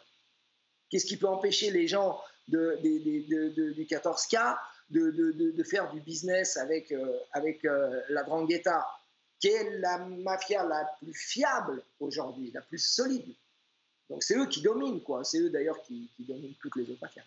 Qu'est-ce 0.89 1.05
qui 1.05 1.17
peut 1.17 1.27
empêcher 1.27 1.71
les 1.71 1.87
gens 1.87 2.21
du 2.47 2.57
14K, 2.57 4.57
de, 4.89 5.63
faire 5.63 5.91
du 5.91 6.01
business 6.01 6.57
avec, 6.57 6.91
euh, 6.91 7.17
euh, 7.35 8.01
la 8.09 8.23
Drangheta, 8.23 8.85
qui 9.39 9.47
est 9.47 9.79
la 9.79 9.99
mafia 9.99 10.65
la 10.65 10.85
plus 10.99 11.13
fiable 11.13 11.81
aujourd'hui, 11.99 12.51
la 12.51 12.61
plus 12.61 12.79
solide? 12.79 13.33
Donc 14.09 14.23
c'est 14.23 14.37
eux 14.37 14.47
qui 14.47 14.61
dominent, 14.61 15.01
quoi. 15.01 15.23
C'est 15.23 15.39
eux 15.39 15.49
d'ailleurs 15.49 15.81
qui, 15.83 16.11
dominent 16.19 16.55
toutes 16.61 16.75
les 16.75 16.91
autres 16.91 17.01
mafias. 17.01 17.23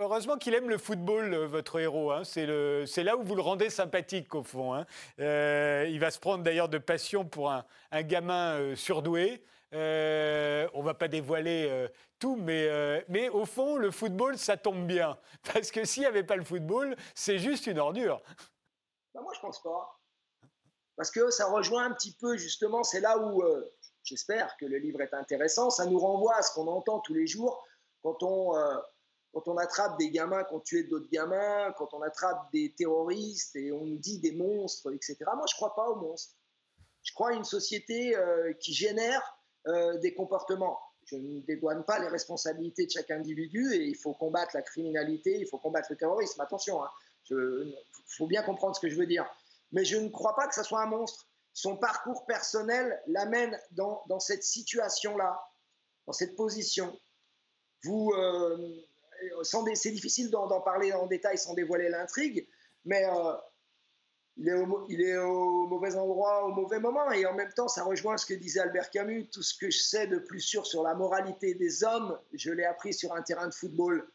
Heureusement 0.00 0.36
qu'il 0.38 0.54
aime 0.54 0.68
le 0.68 0.78
football, 0.78 1.32
euh, 1.34 1.46
votre 1.46 1.78
héros. 1.78 2.10
Hein. 2.10 2.24
C'est 2.24 2.46
là 2.46 3.16
où 3.16 3.22
vous 3.22 3.34
le 3.36 3.42
rendez 3.42 3.70
sympathique, 3.70 4.34
au 4.34 4.42
fond. 4.42 4.74
Hein. 4.74 4.86
il 5.18 6.00
va 6.00 6.10
se 6.10 6.18
prendre 6.18 6.42
d'ailleurs 6.42 6.68
de 6.68 6.78
passion 6.78 7.24
pour 7.24 7.50
un, 7.50 7.64
gamin 8.02 8.74
surdoué. 8.74 9.42
Euh, 9.72 10.68
on 10.74 10.82
va 10.82 10.94
pas 10.94 11.06
dévoiler 11.06 11.68
euh, 11.70 11.88
tout, 12.18 12.36
mais, 12.36 12.66
euh, 12.68 13.00
au 13.32 13.44
fond, 13.44 13.76
le 13.76 13.90
football, 13.90 14.36
ça 14.36 14.56
tombe 14.56 14.86
bien. 14.86 15.18
Parce 15.54 15.70
que 15.70 15.84
s'il 15.84 16.02
n'y 16.02 16.06
avait 16.06 16.24
pas 16.24 16.36
le 16.36 16.44
football, 16.44 16.96
c'est 17.14 17.38
juste 17.38 17.66
une 17.66 17.78
ordure. 17.78 18.20
Bah, 19.14 19.20
moi, 19.22 19.32
je 19.34 19.40
pense 19.40 19.62
pas. 19.62 20.00
Parce 20.96 21.10
que 21.10 21.30
ça 21.30 21.46
rejoint 21.46 21.84
un 21.84 21.92
petit 21.92 22.16
peu, 22.20 22.36
justement, 22.36 22.82
c'est 22.82 23.00
là 23.00 23.16
où 23.18 23.42
j'espère 24.02 24.54
que 24.58 24.66
le 24.66 24.76
livre 24.76 25.00
est 25.00 25.14
intéressant. 25.14 25.70
Ça 25.70 25.86
nous 25.86 25.98
renvoie 25.98 26.36
à 26.36 26.42
ce 26.42 26.52
qu'on 26.52 26.66
entend 26.66 27.00
tous 27.00 27.14
les 27.14 27.26
jours 27.26 27.64
quand 28.02 28.22
on, 28.22 28.52
quand 29.32 29.46
on 29.48 29.56
attrape 29.56 29.98
des 29.98 30.10
gamins 30.10 30.44
qui 30.44 30.54
ont 30.54 30.60
tué 30.60 30.84
d'autres 30.84 31.08
gamins, 31.10 31.72
quand 31.78 31.94
on 31.94 32.02
attrape 32.02 32.50
des 32.52 32.74
terroristes 32.76 33.56
et 33.56 33.72
on 33.72 33.84
nous 33.84 33.98
dit 33.98 34.18
des 34.18 34.32
monstres, 34.32 34.92
etc. 34.92 35.16
Moi, 35.36 35.46
je 35.48 35.54
crois 35.54 35.74
pas 35.74 35.88
aux 35.88 35.96
monstres. 35.96 36.34
Je 37.02 37.12
crois 37.14 37.30
à 37.30 37.32
une 37.32 37.44
société 37.44 38.14
qui 38.60 38.74
génère 38.74 39.22
euh, 39.66 39.98
des 39.98 40.14
comportements. 40.14 40.80
Je 41.04 41.16
ne 41.16 41.40
dédouane 41.40 41.84
pas 41.84 41.98
les 41.98 42.08
responsabilités 42.08 42.86
de 42.86 42.90
chaque 42.90 43.10
individu 43.10 43.74
et 43.74 43.84
il 43.84 43.96
faut 43.96 44.14
combattre 44.14 44.52
la 44.54 44.62
criminalité, 44.62 45.36
il 45.38 45.46
faut 45.46 45.58
combattre 45.58 45.88
le 45.90 45.96
terrorisme. 45.96 46.40
Attention, 46.40 46.80
il 47.30 47.36
hein. 47.36 47.80
faut 48.06 48.26
bien 48.26 48.42
comprendre 48.42 48.74
ce 48.74 48.80
que 48.80 48.88
je 48.88 48.96
veux 48.96 49.06
dire. 49.06 49.26
Mais 49.72 49.84
je 49.84 49.98
ne 49.98 50.08
crois 50.08 50.34
pas 50.34 50.48
que 50.48 50.54
ce 50.54 50.62
soit 50.62 50.80
un 50.80 50.86
monstre. 50.86 51.28
Son 51.52 51.76
parcours 51.76 52.24
personnel 52.24 53.02
l'amène 53.06 53.58
dans, 53.72 54.02
dans, 54.08 54.20
cette 54.20 54.44
situation-là, 54.44 55.38
dans 56.06 56.12
cette 56.12 56.36
position. 56.36 56.98
Vous, 57.84 58.12
euh, 58.12 58.82
c'est 59.74 59.90
difficile 59.90 60.30
d'en 60.30 60.60
parler 60.60 60.92
en 60.92 61.06
détail 61.06 61.38
sans 61.38 61.54
dévoiler 61.54 61.88
l'intrigue, 61.88 62.46
mais 62.84 63.04
euh, 63.04 63.32
il 64.88 65.02
est, 65.02 65.18
au, 65.18 65.66
mauvais 65.66 65.96
endroit 65.96 66.46
au 66.46 66.52
mauvais 66.52 66.80
moment. 66.80 67.10
Et 67.12 67.26
en 67.26 67.34
même 67.34 67.52
temps, 67.52 67.68
ça 67.68 67.84
rejoint 67.84 68.16
ce 68.16 68.26
que 68.26 68.34
disait 68.34 68.60
Albert 68.60 68.90
Camus. 68.90 69.28
Tout 69.28 69.42
ce 69.42 69.56
que 69.56 69.70
je 69.70 69.78
sais 69.78 70.06
de 70.06 70.18
plus 70.18 70.40
sûr 70.40 70.66
sur 70.66 70.82
la 70.82 70.94
moralité 70.94 71.54
des 71.54 71.84
hommes, 71.84 72.18
je 72.32 72.50
l'ai 72.50 72.64
appris 72.64 72.94
sur 72.94 73.14
un 73.14 73.22
terrain 73.22 73.48
de 73.48 73.54
football. 73.54 74.08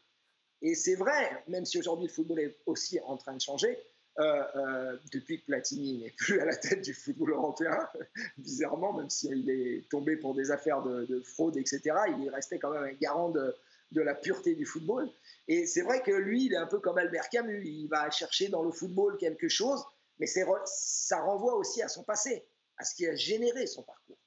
Et 0.62 0.74
c'est 0.74 0.94
vrai, 0.94 1.44
même 1.48 1.64
si 1.64 1.78
aujourd'hui 1.78 2.08
le 2.08 2.12
football 2.12 2.40
est 2.40 2.56
aussi 2.66 2.98
en 3.00 3.16
train 3.16 3.34
de 3.34 3.40
changer, 3.40 3.78
euh, 4.18 4.42
euh, 4.56 4.96
depuis 5.12 5.40
que 5.40 5.44
Platini 5.44 5.98
n'est 5.98 6.14
plus 6.16 6.40
à 6.40 6.46
la 6.46 6.56
tête 6.56 6.82
du 6.82 6.94
football 6.94 7.32
européen, 7.32 7.78
bizarrement, 8.38 8.94
même 8.94 9.10
s'il 9.10 9.50
est 9.50 9.86
tombé 9.90 10.16
pour 10.16 10.34
des 10.34 10.50
affaires 10.50 10.82
de, 10.82 11.20
fraude, 11.20 11.58
etc., 11.58 11.82
il 12.16 12.26
est 12.26 12.30
resté 12.30 12.58
quand 12.58 12.70
même 12.70 12.84
un 12.84 12.94
garant 12.94 13.28
de, 13.28 13.54
de 13.92 14.02
la 14.02 14.14
pureté 14.14 14.54
du 14.54 14.66
football. 14.66 15.08
Et 15.48 15.66
c'est 15.66 15.82
vrai 15.82 16.02
que 16.02 16.10
lui, 16.10 16.46
il 16.46 16.54
est 16.54 16.58
un 16.58 16.66
peu 16.66 16.80
comme 16.80 16.98
Albert 16.98 17.28
Camus, 17.28 17.62
il 17.64 17.88
va 17.88 18.10
chercher 18.10 18.48
dans 18.48 18.62
le 18.62 18.72
football 18.72 19.16
quelque 19.18 19.48
chose 19.48 19.84
mais 20.18 20.26
ça 20.26 21.20
renvoie 21.20 21.54
aussi 21.54 21.82
à 21.82 21.88
son 21.88 22.02
passé, 22.02 22.46
à 22.78 22.84
ce 22.84 22.94
qui 22.94 23.06
a 23.06 23.14
généré 23.14 23.66
son 23.66 23.82
parcours. 23.82 24.18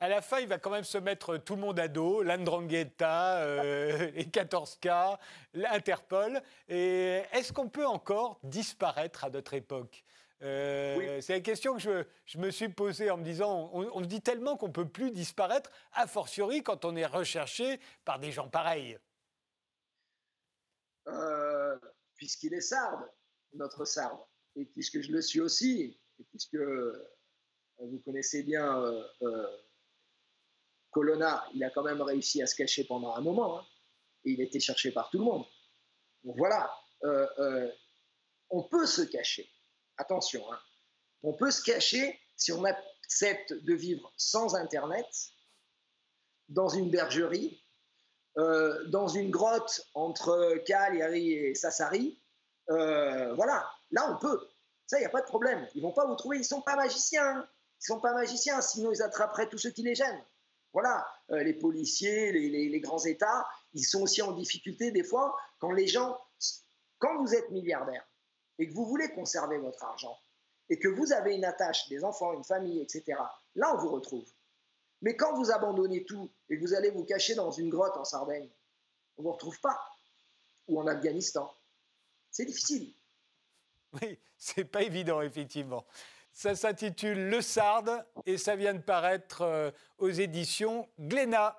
À 0.00 0.08
la 0.08 0.20
fin, 0.20 0.40
il 0.40 0.48
va 0.48 0.58
quand 0.58 0.70
même 0.70 0.84
se 0.84 0.98
mettre 0.98 1.38
tout 1.38 1.54
le 1.54 1.62
monde 1.62 1.78
à 1.78 1.88
dos, 1.88 2.22
l'Andrangheta, 2.22 3.38
euh, 3.38 4.10
les 4.14 4.24
14K, 4.24 5.18
l'Interpol. 5.54 6.42
Et 6.68 7.22
est-ce 7.32 7.52
qu'on 7.52 7.68
peut 7.68 7.86
encore 7.86 8.38
disparaître 8.42 9.24
à 9.24 9.30
notre 9.30 9.54
époque? 9.54 10.04
Euh, 10.42 11.20
C'est 11.20 11.34
la 11.34 11.40
question 11.40 11.74
que 11.74 11.80
je, 11.80 12.04
je, 12.26 12.38
me 12.38 12.50
suis 12.50 12.68
posée 12.68 13.10
en 13.10 13.16
me 13.16 13.24
disant, 13.24 13.70
on, 13.72 13.90
on 13.92 14.00
dit 14.00 14.20
tellement 14.20 14.56
qu'on 14.56 14.68
ne 14.68 14.72
peut 14.72 14.88
plus 14.88 15.10
disparaître, 15.10 15.70
a 15.92 16.06
fortiori 16.06 16.62
quand 16.62 16.84
on 16.84 16.96
est 16.96 17.06
recherché 17.06 17.80
par 18.04 18.18
des 18.18 18.32
gens 18.32 18.48
pareils. 18.48 18.98
Euh, 21.08 21.78
puisqu'il 22.16 22.54
est 22.54 22.62
sarde, 22.62 23.10
notre 23.52 23.84
sarde 23.84 24.18
et 24.56 24.64
puisque 24.64 25.00
je 25.00 25.12
le 25.12 25.20
suis 25.20 25.40
aussi, 25.40 25.98
et 26.18 26.24
puisque 26.30 26.54
euh, 26.54 27.10
vous 27.78 27.98
connaissez 27.98 28.42
bien 28.42 28.80
euh, 28.80 29.46
Colonna, 30.90 31.44
il 31.54 31.62
a 31.62 31.70
quand 31.70 31.82
même 31.82 32.00
réussi 32.00 32.40
à 32.40 32.46
se 32.46 32.54
cacher 32.54 32.84
pendant 32.84 33.14
un 33.14 33.20
moment, 33.20 33.58
hein, 33.58 33.66
et 34.24 34.30
il 34.30 34.40
a 34.40 34.44
été 34.44 34.60
cherché 34.60 34.92
par 34.92 35.10
tout 35.10 35.18
le 35.18 35.24
monde. 35.24 35.44
Donc 36.22 36.36
voilà, 36.38 36.72
on 38.48 38.62
peut 38.62 38.86
se 38.86 39.02
cacher. 39.02 39.46
Attention, 39.96 40.52
hein. 40.52 40.58
on 41.22 41.32
peut 41.32 41.50
se 41.50 41.62
cacher 41.62 42.18
si 42.36 42.52
on 42.52 42.64
accepte 42.64 43.52
de 43.52 43.74
vivre 43.74 44.12
sans 44.16 44.54
Internet, 44.54 45.06
dans 46.48 46.68
une 46.68 46.90
bergerie, 46.90 47.62
dans 48.36 49.08
une 49.08 49.30
grotte 49.30 49.88
entre 49.94 50.56
Cagliari 50.66 51.32
et 51.32 51.54
Sassari. 51.54 52.20
voilà, 52.68 53.64
Là, 53.94 54.10
on 54.10 54.18
peut. 54.18 54.40
Ça, 54.86 54.98
il 54.98 55.00
n'y 55.00 55.06
a 55.06 55.10
pas 55.10 55.20
de 55.20 55.26
problème. 55.26 55.66
Ils 55.74 55.82
vont 55.82 55.92
pas 55.92 56.04
vous 56.04 56.16
trouver. 56.16 56.38
Ils 56.38 56.44
sont 56.44 56.60
pas 56.60 56.76
magiciens. 56.76 57.48
Ils 57.80 57.86
sont 57.86 58.00
pas 58.00 58.12
magiciens. 58.12 58.60
Sinon, 58.60 58.92
ils 58.92 59.02
attraperaient 59.02 59.48
tous 59.48 59.58
ceux 59.58 59.70
qui 59.70 59.82
les 59.82 59.94
gênent. 59.94 60.22
voilà, 60.72 61.06
les 61.28 61.54
policiers, 61.54 62.32
les, 62.32 62.80
grands 62.80 63.04
États, 63.04 63.46
ils 63.72 63.84
sont 63.84 64.02
aussi 64.02 64.20
en 64.20 64.32
difficulté 64.32 64.90
des 64.90 65.04
fois 65.04 65.36
quand 65.60 65.70
les 65.70 65.86
gens, 65.86 66.18
quand 66.98 67.22
vous 67.22 67.34
êtes 67.34 67.50
milliardaire 67.50 68.04
et 68.58 68.68
que 68.68 68.74
vous 68.74 68.86
voulez 68.86 69.08
conserver 69.10 69.58
votre 69.58 69.82
argent 69.84 70.18
et 70.70 70.78
que 70.78 70.88
vous 70.88 71.12
avez 71.12 71.34
une 71.34 71.44
attache, 71.44 71.88
des 71.88 72.04
enfants, 72.04 72.32
une 72.32 72.44
famille, 72.44 72.80
etc., 72.80 73.18
là 73.54 73.74
on 73.74 73.78
vous 73.78 73.90
retrouve. 73.90 74.26
Mais 75.02 75.16
quand 75.16 75.34
vous 75.34 75.50
abandonnez 75.50 76.04
tout 76.04 76.30
et 76.48 76.56
que 76.56 76.62
vous 76.62 76.74
allez 76.74 76.90
vous 76.90 77.04
cacher 77.04 77.34
dans 77.34 77.50
une 77.50 77.68
grotte 77.68 77.96
en 77.96 78.04
Sardaigne, 78.04 78.48
on 79.16 79.22
ne 79.22 79.26
vous 79.26 79.32
retrouve 79.32 79.60
pas. 79.60 79.78
Ou 80.66 80.80
en 80.80 80.86
Afghanistan. 80.86 81.54
C'est 82.30 82.46
difficile. 82.46 82.94
Oui, 84.00 84.18
c'est 84.38 84.64
pas 84.64 84.82
évident, 84.82 85.20
effectivement. 85.20 85.84
Ça 86.32 86.56
s'intitule 86.56 87.28
Le 87.28 87.40
Sarde 87.42 88.04
et 88.26 88.38
ça 88.38 88.56
vient 88.56 88.74
de 88.74 88.80
paraître 88.80 89.42
euh, 89.42 89.70
aux 89.98 90.08
éditions 90.08 90.88
Glénat. 90.98 91.56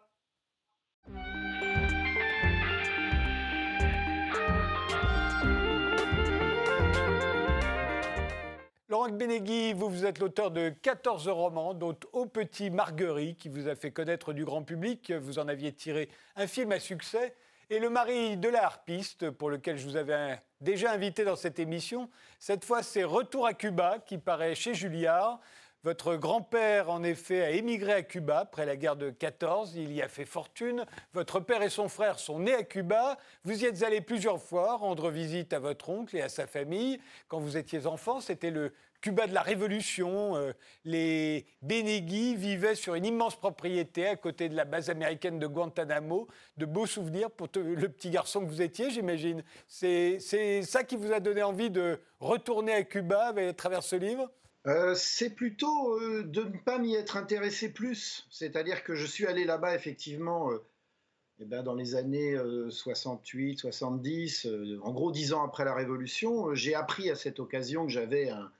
Laurent 8.96 9.10
Benegui, 9.10 9.74
vous, 9.74 9.90
vous 9.90 10.06
êtes 10.06 10.20
l'auteur 10.20 10.52
de 10.52 10.70
14 10.70 11.28
romans, 11.28 11.74
dont 11.74 11.98
Au 12.14 12.28
Petit 12.28 12.70
Marguerite, 12.70 13.38
qui 13.38 13.50
vous 13.50 13.68
a 13.68 13.76
fait 13.76 13.92
connaître 13.92 14.32
du 14.32 14.46
grand 14.46 14.64
public. 14.64 15.12
Vous 15.12 15.38
en 15.38 15.50
aviez 15.50 15.74
tiré 15.74 16.08
un 16.38 16.48
film 16.48 16.72
à 16.72 16.80
succès. 16.80 17.36
Et 17.70 17.80
Le 17.80 17.90
mari 17.90 18.38
de 18.38 18.48
la 18.48 18.64
harpiste, 18.64 19.32
pour 19.32 19.50
lequel 19.50 19.78
je 19.78 19.86
vous 19.86 19.98
avais 19.98 20.42
déjà 20.62 20.94
invité 20.94 21.26
dans 21.26 21.36
cette 21.36 21.60
émission. 21.60 22.10
Cette 22.40 22.64
fois, 22.64 22.84
c'est 22.84 23.04
Retour 23.04 23.46
à 23.46 23.54
Cuba, 23.54 24.00
qui 24.00 24.18
paraît 24.18 24.56
chez 24.56 24.74
Julliard. 24.74 25.42
Votre 25.86 26.16
grand-père, 26.16 26.90
en 26.90 27.04
effet, 27.04 27.44
a 27.44 27.52
émigré 27.52 27.94
à 27.94 28.02
Cuba 28.02 28.40
après 28.40 28.66
la 28.66 28.76
guerre 28.76 28.96
de 28.96 29.12
14. 29.12 29.76
Il 29.76 29.94
y 29.94 30.02
a 30.02 30.08
fait 30.08 30.26
fortune. 30.26 30.84
Votre 31.14 31.40
père 31.40 31.62
et 31.62 31.70
son 31.70 31.90
frère 31.90 32.18
sont 32.18 32.40
nés 32.40 32.56
à 32.56 32.64
Cuba. 32.64 33.20
Vous 33.44 33.62
y 33.62 33.66
êtes 33.68 33.84
allé 33.84 34.02
plusieurs 34.02 34.42
fois 34.42 34.78
rendre 34.78 35.12
visite 35.12 35.54
à 35.54 35.60
votre 35.60 35.90
oncle 35.90 36.18
et 36.18 36.24
à 36.24 36.30
sa 36.30 36.48
famille. 36.48 37.00
Quand 37.28 37.40
vous 37.40 37.56
étiez 37.56 37.86
enfant, 37.86 38.20
c'était 38.20 38.50
le 38.50 38.74
Cuba 39.06 39.28
de 39.28 39.36
la 39.36 39.44
Révolution. 39.44 40.36
Euh, 40.36 40.52
les 40.84 41.46
Benegui 41.62 42.36
vivaient 42.36 42.74
sur 42.74 42.96
une 42.96 43.06
immense 43.06 43.36
propriété 43.36 44.08
à 44.08 44.16
côté 44.16 44.50
de 44.50 44.56
la 44.56 44.66
base 44.66 44.90
américaine 44.90 45.38
de 45.38 45.46
Guantanamo. 45.46 46.28
De 46.58 46.66
beaux 46.66 46.88
souvenirs 46.88 47.30
pour 47.30 47.48
le 47.54 47.88
petit 47.88 48.10
garçon 48.10 48.42
que 48.42 48.48
vous 48.48 48.64
étiez, 48.64 48.90
j'imagine. 48.90 49.44
C'est 49.68 50.20
ça 50.64 50.84
qui 50.84 50.96
vous 50.96 51.14
a 51.14 51.20
donné 51.20 51.44
envie 51.44 51.70
de 51.70 52.00
retourner 52.20 52.74
à 52.74 52.84
Cuba 52.84 53.32
à 53.38 53.54
travers 53.54 53.84
ce 53.84 53.96
livre? 53.96 54.32
Euh, 54.66 54.96
c'est 54.96 55.30
plutôt 55.30 56.00
euh, 56.00 56.24
de 56.24 56.42
ne 56.42 56.58
pas 56.58 56.80
m'y 56.80 56.96
être 56.96 57.16
intéressé 57.16 57.72
plus. 57.72 58.26
C'est-à-dire 58.32 58.84
que 58.84 58.96
je 58.96 59.06
suis 59.06 59.28
allé 59.28 59.46
là-bas 59.46 59.76
effectivement 59.76 60.50
eh 61.38 61.46
ben, 61.46 61.62
dans 61.62 61.76
les 61.76 61.94
années 61.94 62.36
68, 62.72 63.60
70, 63.60 64.48
en 64.82 64.92
gros 64.94 65.12
dix 65.12 65.32
ans 65.32 65.44
après 65.46 65.64
la 65.64 65.76
Révolution. 65.76 66.56
J'ai 66.56 66.74
appris 66.74 67.12
à 67.12 67.16
cette 67.16 67.40
occasion 67.40 67.86
que 67.86 67.92
j'avais 67.92 68.30
un, 68.30 68.52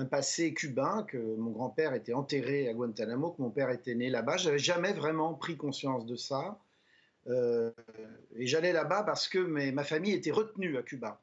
un 0.00 0.06
passé 0.06 0.54
cubain, 0.54 1.04
que 1.04 1.18
mon 1.36 1.50
grand-père 1.50 1.92
était 1.92 2.14
enterré 2.14 2.68
à 2.68 2.72
Guantanamo, 2.72 3.32
que 3.32 3.42
mon 3.42 3.50
père 3.50 3.70
était 3.70 3.94
né 3.94 4.08
là-bas. 4.08 4.38
Je 4.38 4.46
n'avais 4.46 4.58
jamais 4.58 4.94
vraiment 4.94 5.34
pris 5.34 5.56
conscience 5.58 6.06
de 6.06 6.16
ça. 6.16 6.58
Euh, 7.26 7.70
et 8.36 8.46
j'allais 8.46 8.72
là-bas 8.72 9.02
parce 9.02 9.28
que 9.28 9.38
ma 9.38 9.84
famille 9.84 10.12
était 10.12 10.30
retenue 10.30 10.78
à 10.78 10.82
Cuba. 10.82 11.20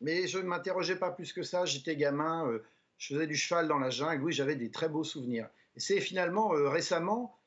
Mais 0.00 0.26
je 0.26 0.38
ne 0.38 0.44
m'interrogeais 0.44 0.96
pas 0.96 1.12
plus 1.12 1.32
que 1.32 1.44
ça. 1.44 1.64
J'étais 1.64 1.94
gamin, 1.94 2.48
euh, 2.48 2.64
je 2.98 3.14
faisais 3.14 3.28
du 3.28 3.36
cheval 3.36 3.68
dans 3.68 3.78
la 3.78 3.90
jungle. 3.90 4.24
Oui, 4.24 4.32
j'avais 4.32 4.56
des 4.56 4.70
très 4.70 4.88
beaux 4.88 5.04
souvenirs. 5.04 5.48
Et 5.76 5.80
c'est 5.80 6.00
finalement 6.00 6.52
euh, 6.54 6.68
récemment 6.68 7.38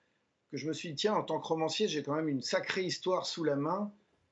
que 0.51 0.57
je 0.57 0.67
me 0.67 0.73
suis 0.73 0.89
dit, 0.89 0.95
tiens, 0.95 1.15
en 1.15 1.23
tant 1.23 1.41
que 1.41 1.47
romancier, 1.47 1.89
j'ai 1.89 2.01
quand 2.01 2.15
même 2.15 2.29
une 2.29 2.41
sacrée 2.41 2.83
histoire 2.83 3.25
sous 3.25 3.43
la 3.43 3.57
main. 3.57 3.91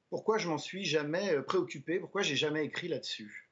Pourquoi 0.10 0.38
je 0.38 0.48
m'en 0.48 0.58
suis 0.58 0.86
jamais 0.86 1.42
préoccupé? 1.42 2.00
Pourquoi 2.00 2.22
j'ai 2.22 2.38
jamais 2.38 2.64
écrit 2.64 2.88
là-dessus? 2.88 3.43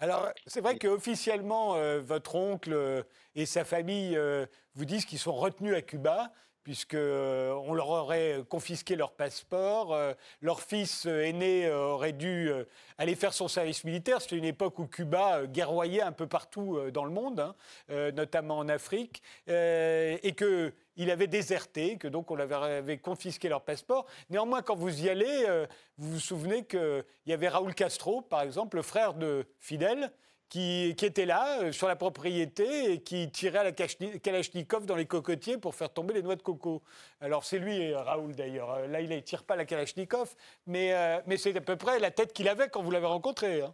Alors, 0.00 0.28
c'est 0.46 0.60
vrai 0.60 0.78
qu'officiellement, 0.78 1.74
euh, 1.74 2.00
votre 2.00 2.36
oncle 2.36 2.72
euh, 2.72 3.02
et 3.34 3.46
sa 3.46 3.64
famille 3.64 4.16
euh, 4.16 4.46
vous 4.76 4.84
disent 4.84 5.04
qu'ils 5.04 5.18
sont 5.18 5.34
retenus 5.34 5.74
à 5.74 5.82
Cuba, 5.82 6.32
puisqu'on 6.62 7.74
leur 7.74 7.88
aurait 7.88 8.44
confisqué 8.48 8.94
leur 8.94 9.12
passeport. 9.12 9.96
leur 10.42 10.60
fils 10.60 11.06
aîné 11.06 11.70
aurait 11.70 12.12
dû 12.12 12.50
aller 12.98 13.14
faire 13.14 13.32
son 13.32 13.48
service 13.48 13.84
militaire. 13.84 14.20
C'était 14.20 14.36
une 14.36 14.44
époque 14.44 14.78
où 14.78 14.86
Cuba 14.86 15.46
guerroyait 15.46 16.02
un 16.02 16.12
peu 16.12 16.26
partout 16.26 16.78
dans 16.92 17.06
le 17.06 17.10
monde, 17.10 17.40
hein, 17.40 18.10
notamment 18.10 18.58
en 18.58 18.68
Afrique, 18.68 19.22
et 19.46 20.34
que 20.36 20.74
il 20.98 21.10
avait 21.10 21.28
déserté, 21.28 21.96
que 21.96 22.08
donc 22.08 22.30
on 22.30 22.38
avait 22.38 22.98
confisqué 22.98 23.48
leur 23.48 23.62
passeport. 23.62 24.06
Néanmoins, 24.30 24.62
quand 24.62 24.74
vous 24.74 25.04
y 25.04 25.08
allez, 25.08 25.44
euh, 25.48 25.66
vous 25.96 26.14
vous 26.14 26.20
souvenez 26.20 26.64
qu'il 26.64 27.04
y 27.26 27.32
avait 27.32 27.48
Raoul 27.48 27.74
Castro, 27.74 28.20
par 28.20 28.42
exemple, 28.42 28.76
le 28.76 28.82
frère 28.82 29.14
de 29.14 29.46
Fidel, 29.60 30.12
qui, 30.48 30.88
était 30.88 31.24
là, 31.24 31.60
euh, 31.62 31.72
sur 31.72 31.86
la 31.86 31.94
propriété, 31.94 32.92
et 32.92 33.02
qui 33.02 33.30
tirait 33.30 33.58
à 33.58 33.64
la 33.64 33.72
Kalachnikov 33.72 34.86
dans 34.86 34.96
les 34.96 35.06
cocotiers 35.06 35.56
pour 35.56 35.74
faire 35.74 35.92
tomber 35.92 36.14
les 36.14 36.22
noix 36.22 36.36
de 36.36 36.42
coco. 36.42 36.82
Alors 37.20 37.44
c'est 37.44 37.58
lui, 37.58 37.94
Raoul 37.94 38.34
d'ailleurs. 38.34 38.72
Euh, 38.72 38.86
là, 38.88 39.00
il 39.00 39.08
ne 39.08 39.20
tire 39.20 39.44
pas 39.44 39.54
la 39.54 39.64
Kalachnikov, 39.64 40.34
mais, 40.66 41.22
mais 41.26 41.36
c'est 41.36 41.56
à 41.56 41.60
peu 41.60 41.76
près 41.76 42.00
la 42.00 42.10
tête 42.10 42.32
qu'il 42.32 42.48
avait 42.48 42.68
quand 42.68 42.82
vous 42.82 42.90
l'avez 42.90 43.06
rencontré. 43.06 43.62
Hein. 43.62 43.72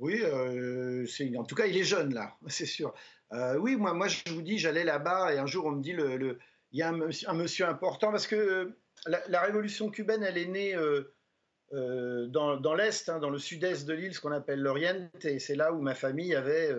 Oui, 0.00 0.20
en 0.24 1.44
tout 1.44 1.54
cas, 1.54 1.66
il 1.66 1.76
est 1.76 1.84
jeune 1.84 2.12
là, 2.14 2.36
c'est 2.48 2.66
sûr. 2.66 2.92
Euh, 3.32 3.56
oui, 3.56 3.76
moi, 3.76 3.94
moi, 3.94 4.08
je 4.08 4.32
vous 4.32 4.42
dis, 4.42 4.58
j'allais 4.58 4.84
là-bas 4.84 5.34
et 5.34 5.38
un 5.38 5.46
jour, 5.46 5.66
on 5.66 5.72
me 5.72 5.82
dit, 5.82 5.90
il 5.92 6.78
y 6.78 6.82
a 6.82 6.88
un 6.88 7.34
monsieur, 7.34 7.66
important 7.66 8.10
parce 8.10 8.26
que 8.26 8.36
euh, 8.36 8.78
la, 9.06 9.40
révolution 9.40 9.90
cubaine, 9.90 10.22
elle 10.22 10.38
est 10.38 10.46
née 10.46 10.74
euh, 10.76 12.26
dans, 12.28 12.74
l'Est, 12.74 13.08
hein, 13.08 13.18
dans 13.18 13.30
le 13.30 13.38
sud-est 13.38 13.86
de 13.86 13.94
l'île, 13.94 14.14
ce 14.14 14.20
qu'on 14.20 14.32
appelle 14.32 14.60
l'Orient, 14.60 15.10
et 15.22 15.38
c'est 15.38 15.56
là 15.56 15.72
où 15.72 15.80
ma 15.80 15.94
famille 15.94 16.34
avait 16.34 16.70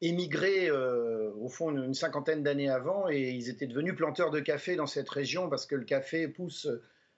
émigré, 0.00 0.70
au 0.70 1.48
fond, 1.48 1.70
une, 1.70 1.94
cinquantaine 1.94 2.42
d'années 2.42 2.70
avant, 2.70 3.08
et 3.10 3.30
ils 3.30 3.50
étaient 3.50 3.66
devenus 3.66 3.94
planteurs 3.94 4.30
de 4.30 4.40
café 4.40 4.76
dans 4.76 4.86
cette 4.86 5.10
région 5.10 5.48
parce 5.48 5.66
que 5.66 5.74
le 5.74 5.84
café 5.84 6.28
pousse 6.28 6.66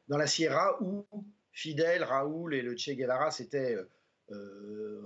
dans 0.09 0.19
la 0.19 0.27
Sierra 0.27 0.77
où 0.83 1.07
Fidel, 1.53 2.03
Raoul 2.03 2.55
et 2.55 2.63
le 2.63 2.77
Che 2.77 2.91
Guevara 2.91 3.31
s'étaient 3.31 3.77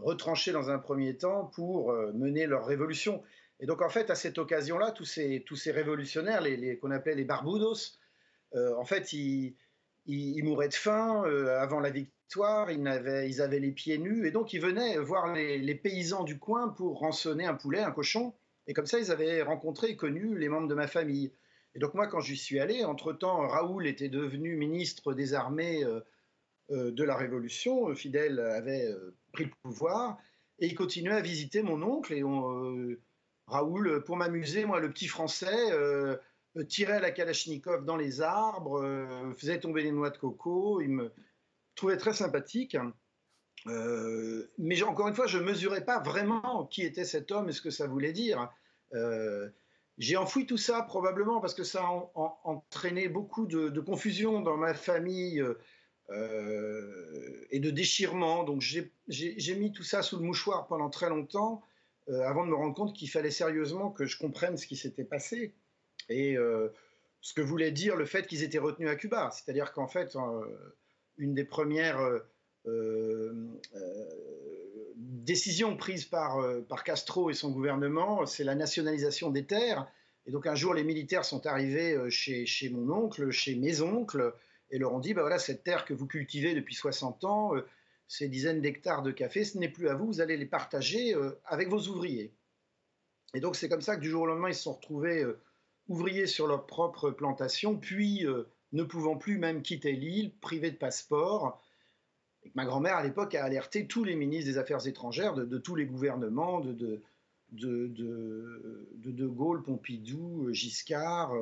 retranchés 0.01 0.53
dans 0.53 0.71
un 0.71 0.79
premier 0.79 1.19
temps 1.19 1.45
pour 1.55 1.93
mener 2.15 2.47
leur 2.47 2.65
révolution. 2.65 3.23
Et 3.61 3.67
donc, 3.67 3.83
en 3.83 3.89
fait, 3.89 4.11
à 4.11 4.15
cette 4.15 4.39
occasion-là, 4.39 4.93
tous 4.93 5.05
ces, 5.05 5.43
tous 5.45 5.57
ces 5.57 5.73
révolutionnaires, 5.73 6.41
les, 6.41 6.79
qu'on 6.79 6.91
appelait 6.91 7.15
les 7.15 7.25
Barbudos, 7.25 7.99
euh, 8.55 8.75
en 8.77 8.85
fait, 8.85 9.13
ils, 9.13 9.57
ils, 10.07 10.43
mouraient 10.45 10.69
de 10.69 10.75
faim 10.75 11.25
euh, 11.27 11.59
avant 11.59 11.81
la 11.81 11.91
victoire, 11.91 12.71
ils 12.71 12.87
avaient, 12.87 13.29
ils 13.29 13.43
avaient 13.43 13.59
les 13.59 13.73
pieds 13.73 13.99
nus, 13.99 14.27
et 14.27 14.31
donc 14.31 14.53
ils 14.53 14.61
venaient 14.61 14.97
voir 14.99 15.33
les, 15.35 15.75
paysans 15.75 16.25
du 16.25 16.39
coin 16.39 16.69
pour 16.69 17.01
rançonner 17.01 17.47
un 17.47 17.55
poulet, 17.55 17.81
un 17.81 17.91
cochon. 17.91 18.35
Et 18.67 18.75
comme 18.75 18.87
ça, 18.87 18.99
ils 18.99 19.11
avaient 19.11 19.43
rencontré 19.43 19.89
et 19.89 19.97
connu 19.97 20.39
les 20.39 20.49
membres 20.49 20.69
de 20.69 20.75
ma 20.75 20.87
famille. 20.87 21.33
Et 21.75 21.79
donc, 21.79 21.95
moi, 21.95 22.07
quand 22.07 22.21
j'y 22.21 22.37
suis 22.37 22.61
allé, 22.61 22.85
entre-temps, 22.85 23.47
Raoul 23.49 23.87
était 23.87 24.09
devenu 24.09 24.57
ministre 24.57 25.15
des 25.15 25.35
armées 25.35 25.85
euh, 25.85 26.01
de 26.71 27.03
la 27.03 27.17
Révolution, 27.17 27.95
Fidel 27.95 28.39
avait 28.39 28.87
pris 29.33 29.45
le 29.45 29.51
pouvoir, 29.63 30.19
et 30.59 30.67
il 30.67 30.75
continuait 30.75 31.15
à 31.15 31.21
visiter 31.23 31.63
mon 31.63 31.83
oncle, 31.83 32.13
et 32.13 32.23
on 32.23 32.97
Raoul, 33.49 33.89
euh, 33.89 34.01
pour 34.01 34.17
m'amuser, 34.17 34.65
moi, 34.65 34.81
le 34.81 34.91
petit 34.91 35.09
français, 35.09 35.73
euh, 35.73 36.17
tirait 36.69 37.01
la 37.01 37.11
Kalachnikov 37.11 37.85
dans 37.85 37.97
les 37.97 38.21
arbres, 38.21 38.83
euh, 38.83 39.33
faisait 39.35 39.61
tomber 39.61 39.83
les 39.83 39.93
noix 39.93 40.11
de 40.11 40.19
coco. 40.19 40.81
Il 40.81 40.91
me 40.91 41.13
trouvait 41.75 41.97
très 41.97 42.13
sympathique. 42.13 42.77
mais 43.67 44.83
encore 44.83 45.09
une 45.09 45.15
fois, 45.15 45.27
je 45.27 45.39
ne 45.39 45.45
mesurais 45.45 45.85
pas 45.85 46.01
vraiment 46.01 46.67
qui 46.67 46.83
était 46.83 47.05
cet 47.05 47.33
homme 47.33 47.49
et 47.49 47.53
ce 47.53 47.61
que 47.61 47.71
ça 47.71 47.87
voulait 47.87 48.13
dire. 48.13 48.51
j'ai 49.99 50.17
enfoui 50.17 50.47
tout 50.47 50.57
ça 50.57 50.83
probablement 50.83 51.41
parce 51.41 51.55
que 51.55 51.65
ça 51.65 51.83
a 51.83 52.41
entraîné 52.45 53.09
beaucoup 53.09 53.47
de, 53.47 53.81
confusion 53.81 54.41
dans 54.41 54.57
ma 54.57 54.75
famille 54.75 55.45
et 57.51 57.61
de 57.61 57.71
déchirement. 57.71 58.45
Donc 58.45 58.61
j'ai 58.61 59.55
mis 59.57 59.73
tout 59.73 59.85
ça 59.85 60.03
sous 60.03 60.19
le 60.19 60.25
mouchoir 60.25 60.67
pendant 60.67 60.91
très 60.91 61.09
longtemps. 61.09 61.63
Euh, 62.11 62.23
avant 62.23 62.45
de 62.45 62.51
me 62.51 62.55
rendre 62.55 62.75
compte 62.75 62.95
qu'il 62.95 63.11
fallait 63.11 63.31
sérieusement 63.31 63.91
que 63.91 64.07
je 64.07 64.19
comprenne 64.19 64.57
ce 64.57 64.67
qui 64.67 64.77
s'était 64.77 65.05
passé 65.05 65.53
et 66.09 66.37
euh, 66.39 66.69
ce 67.21 67.35
que 67.35 67.43
voulait 67.43 67.71
dire 67.71 67.97
le 67.97 68.07
fait 68.07 68.27
qu'ils 68.27 68.43
étaient 68.43 68.59
retenus 68.59 68.89
à 68.89 68.97
Cuba. 68.97 69.31
C'est-à-dire 69.33 69.73
qu'en 69.73 69.89
fait, 69.89 70.17
euh, 70.17 70.45
une 71.19 71.35
des 71.35 71.45
premières 71.45 71.99
décisions 74.97 75.77
prises 75.77 76.05
par, 76.05 76.39
Castro 76.85 77.31
et 77.31 77.35
son 77.35 77.51
gouvernement, 77.51 78.27
c'est 78.27 78.45
la 78.45 78.55
nationalisation 78.55 79.31
des 79.31 79.47
terres. 79.47 79.91
Et 80.27 80.31
donc 80.31 80.47
un 80.47 80.55
jour, 80.55 80.75
les 80.75 80.85
militaires 80.85 81.25
sont 81.25 81.47
arrivés 81.47 81.99
chez, 82.11 82.45
chez 82.45 82.69
mon 82.69 82.91
oncle, 82.91 83.31
chez 83.31 83.55
mes 83.55 83.81
oncles, 83.81 84.35
et 84.71 84.79
leur 84.79 84.93
ont 84.93 84.99
dit, 84.99 85.15
bah 85.15 85.23
voilà, 85.23 85.39
cette 85.39 85.65
terre 85.65 85.87
que 85.87 85.95
vous 85.95 86.07
cultivez 86.07 86.55
depuis 86.55 86.75
60 86.75 87.25
ans, 87.25 87.53
ces 88.09 88.29
dizaines 88.29 88.63
d'hectares 88.63 89.03
de 89.03 89.11
café, 89.11 89.45
ce 89.45 89.59
n'est 89.59 89.69
plus 89.69 89.89
à 89.89 89.95
vous, 89.95 90.07
vous 90.07 90.21
allez 90.21 90.39
les 90.39 90.47
partager 90.47 91.15
euh, 91.15 91.39
avec 91.45 91.69
vos 91.69 91.89
ouvriers. 91.89 92.35
Et 93.35 93.41
donc 93.41 93.55
c'est 93.55 93.69
comme 93.69 93.83
ça 93.83 93.97
que 93.97 94.01
du 94.01 94.09
jour 94.09 94.23
au 94.23 94.27
lendemain, 94.27 94.49
ils 94.49 94.55
se 94.55 94.63
sont 94.63 94.73
retrouvés 94.73 95.23
euh, 95.23 95.39
ouvriers 95.89 96.27
sur 96.27 96.47
leur 96.47 96.67
propre 96.67 97.11
plantation, 97.11 97.77
puis 97.77 98.27
ne 98.73 98.83
pouvant 98.83 99.17
plus 99.17 99.39
même 99.39 99.63
quitter 99.63 99.93
l'île, 99.93 100.35
privés 100.39 100.71
de 100.71 100.77
passeport. 100.77 101.63
ma 102.55 102.67
grand-mère, 102.67 102.97
à 102.97 103.03
l'époque, 103.03 103.35
a 103.35 103.45
alerté 103.45 103.87
tous 103.87 104.05
les 104.05 104.15
ministres 104.15 104.51
des 104.51 104.59
Affaires 104.59 104.87
étrangères 104.87 105.35
de, 105.35 105.59
tous 105.59 105.77
les 105.77 105.87
gouvernements, 105.87 106.61
de, 106.61 107.01
de, 107.53 107.87
de, 107.89 109.27
Gaulle, 109.27 109.63
Pompidou, 109.63 110.53
Giscard, 110.53 111.33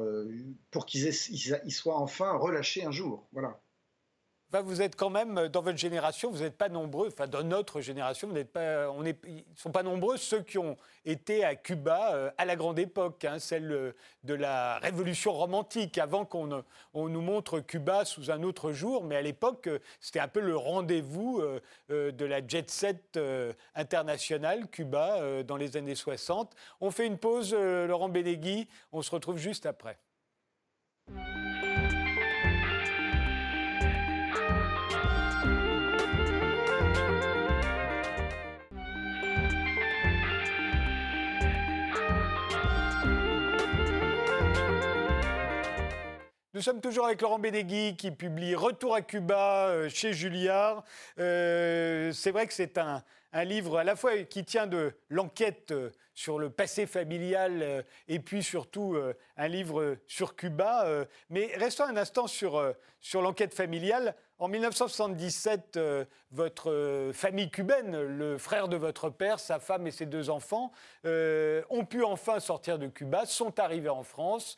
pour 0.70 0.87
qu'ils 0.87 1.12
soient 1.12 1.98
enfin 1.98 2.37
relâchés 2.37 2.85
un 2.85 2.92
jour. 2.92 3.29
Voilà 3.33 3.61
vous 4.53 4.83
êtes 4.83 4.97
quand 4.97 5.11
même, 5.11 5.39
euh, 5.39 5.49
dans 5.49 5.63
votre 5.63 5.79
génération, 5.79 6.31
vous 6.31 6.43
n'êtes 6.43 6.57
pas 6.57 6.69
nombreux, 6.69 7.09
enfin 7.09 7.27
dans 7.27 7.43
notre 7.43 7.81
génération, 7.81 8.29
vous 8.29 8.35
n'êtes 8.35 8.53
pas, 8.53 8.91
on 8.91 9.05
est, 9.05 9.19
ils 9.27 9.37
ne 9.37 9.57
sont 9.57 9.71
pas 9.71 9.83
nombreux 9.83 10.17
ceux 10.17 10.43
qui 10.43 10.59
ont 10.59 10.77
été 11.05 11.45
à 11.45 11.55
Cuba 11.55 12.15
euh, 12.15 12.31
à 12.39 12.45
la 12.45 12.57
grande 12.57 12.79
époque, 12.79 13.25
hein, 13.25 13.39
celle 13.39 13.71
euh, 13.73 13.93
de 14.25 14.35
la 14.35 14.79
révolution 14.79 15.33
romantique, 15.33 15.99
avant 15.99 16.25
qu'on 16.25 16.65
on 16.95 17.09
nous 17.09 17.21
montre 17.21 17.61
Cuba 17.61 18.05
sous 18.05 18.31
un 18.31 18.43
autre 18.43 18.73
jour, 18.73 19.05
mais 19.05 19.17
à 19.17 19.23
l'époque, 19.23 19.69
c'était 20.01 20.21
un 20.21 20.29
peu 20.29 20.41
le 20.41 20.57
rendez-vous 20.57 21.43
de 21.89 22.25
la 22.25 22.47
jet 22.47 22.69
set 22.71 23.19
internationale, 23.75 24.69
Cuba, 24.69 25.43
dans 25.45 25.57
les 25.57 25.77
années 25.77 25.95
60. 25.95 26.55
On 26.81 26.91
fait 26.91 27.07
une 27.07 27.19
pause, 27.19 27.55
Laurent 27.55 28.09
Bénégui, 28.09 28.69
on 28.93 29.03
se 29.03 29.11
retrouve 29.11 29.39
juste 29.39 29.67
après. 29.67 29.99
Nous 46.57 46.62
sommes 46.62 46.81
toujours 46.81 47.05
avec 47.05 47.21
Laurent 47.21 47.38
Bédégui 47.38 47.97
qui 47.97 48.11
publie 48.11 48.55
Retour 48.55 48.95
à 48.95 49.03
Cuba 49.03 49.66
euh, 49.66 49.90
chez 49.90 50.14
Julliard. 50.14 50.85
Euh, 51.19 52.12
c'est 52.12 52.31
vrai 52.31 52.47
que 52.47 52.55
c'est 52.55 52.79
un, 52.79 53.03
livre 53.45 53.77
à 53.77 53.85
la 53.85 53.95
fois 53.95 54.23
qui 54.23 54.42
tient 54.42 54.66
de 54.66 54.95
l'enquête 55.11 55.73
euh, 55.73 55.90
sur 56.14 56.38
le 56.38 56.49
passé 56.49 56.87
familial 56.87 57.85
et 58.09 58.21
puis 58.21 58.42
surtout 58.42 58.97
un 59.37 59.49
livre 59.49 59.99
sur 60.07 60.35
Cuba. 60.35 61.07
mais 61.29 61.53
restons 61.57 61.85
un 61.85 61.99
instant 61.99 62.27
sur, 62.27 62.75
sur 63.03 63.21
l'enquête 63.21 63.53
familiale. 63.53 64.14
En 64.38 64.49
1977, 64.49 65.79
votre 66.31 67.11
famille 67.12 67.51
cubaine, 67.51 68.01
le 68.01 68.38
frère 68.38 68.69
de 68.69 68.79
votre 68.79 69.11
père, 69.11 69.40
sa 69.40 69.59
femme 69.59 69.87
et 69.87 69.90
ses 69.90 70.07
deux 70.07 70.31
enfants, 70.31 70.73
ont 71.05 71.85
pu 71.85 72.03
enfin 72.03 72.40
sortir 72.40 72.79
de 72.79 72.87
Cuba, 72.87 73.27
sont 73.27 73.61
arrivés 73.61 73.90
en 73.90 74.03
France 74.03 74.57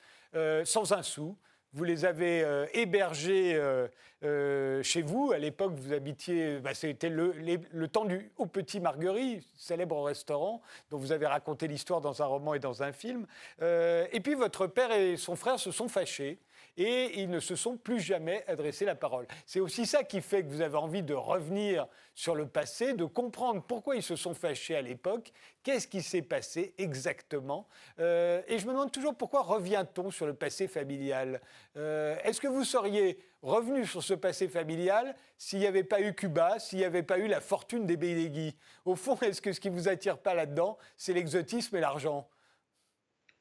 sans 0.63 0.93
un 0.93 1.03
sou. 1.03 1.37
Vous 1.79 1.85
les 1.85 2.05
avez 2.05 2.43
euh, 2.43 2.67
hébergés 2.75 3.55
euh, 3.55 3.87
euh, 4.25 4.83
chez 4.83 5.01
vous. 5.01 5.31
À 5.31 5.39
l'époque, 5.39 5.75
vous 5.77 5.93
habitiez, 5.93 6.59
bah, 6.59 6.75
c'était 6.75 7.09
le, 7.09 7.33
le, 7.71 7.87
temps 7.87 8.05
du 8.05 8.33
Au 8.37 8.47
Petit 8.47 8.81
Marguerite, 8.81 9.47
célèbre 9.57 10.03
restaurant, 10.03 10.61
dont 10.91 10.99
vous 10.99 11.13
avez 11.13 11.29
raconté 11.29 11.69
l'histoire 11.69 12.01
dans 12.01 12.21
un 12.21 12.27
roman 12.27 12.55
et 12.55 12.59
dans 12.59 12.83
un 12.83 12.91
film. 12.91 13.29
et 13.63 14.21
puis, 14.21 14.35
votre 14.35 14.67
père 14.67 14.91
et 14.91 15.17
son 15.17 15.37
frère 15.37 15.61
se 15.61 15.71
sont 15.71 15.87
fâchés 15.87 16.41
et 16.79 17.21
ils 17.21 17.29
ne 17.29 17.41
se 17.41 17.57
sont 17.57 17.77
plus 17.77 18.01
jamais 18.01 18.45
adressé 18.47 18.85
la 18.85 18.95
parole. 18.95 19.27
C'est 19.45 19.61
aussi 19.61 19.85
ça 19.85 20.05
qui 20.05 20.23
fait 20.23 20.45
que 20.45 20.49
vous 20.49 20.61
avez 20.61 20.77
envie 20.77 21.03
de 21.03 21.13
revenir 21.13 21.87
sur 22.15 22.37
le 22.37 22.47
passé, 22.47 22.95
de 22.95 23.05
comprendre 23.05 23.63
pourquoi 23.63 23.97
ils 23.97 24.03
se 24.03 24.15
sont 24.15 24.33
fâchés 24.33 24.77
à 24.77 24.83
l'époque, 24.83 25.33
qu'est-ce 25.65 25.89
qui 25.89 26.03
s'est 26.03 26.23
passé 26.23 26.75
exactement. 26.79 27.67
Euh, 27.99 28.43
et 28.47 28.59
je 28.59 28.67
me 28.67 28.73
demande 28.73 28.93
toujours 28.93 29.17
pourquoi 29.17 29.43
revient-on 29.43 30.13
sur 30.13 30.27
le 30.27 30.35
passé 30.35 30.69
familial. 30.69 31.41
Euh, 31.77 32.17
est-ce 32.23 32.41
que 32.41 32.49
vous 32.49 32.65
seriez 32.65 33.19
revenu 33.43 33.85
sur 33.85 34.03
ce 34.03 34.15
passé 34.15 34.49
familial 34.49 35.17
s'il 35.37 35.59
n'y 35.59 35.67
avait 35.67 35.85
pas 35.85 36.01
eu 36.01 36.15
Cuba, 36.15 36.61
s'il 36.61 36.79
n'y 36.79 36.85
avait 36.85 37.03
pas 37.03 37.19
eu 37.19 37.27
la 37.27 37.41
fortune 37.41 37.87
des 37.87 37.97
Bédégui 37.97 38.57
Au 38.85 38.95
fond, 38.95 39.19
est-ce 39.21 39.43
que 39.43 39.53
ce 39.53 39.59
qui 39.59 39.69
vous 39.69 39.89
attire 39.89 40.19
pas 40.19 40.35
là-dedans, 40.35 40.79
c'est 40.97 41.13
l'exotisme 41.13 41.77
et 41.77 41.81
l'argent? 41.81 42.29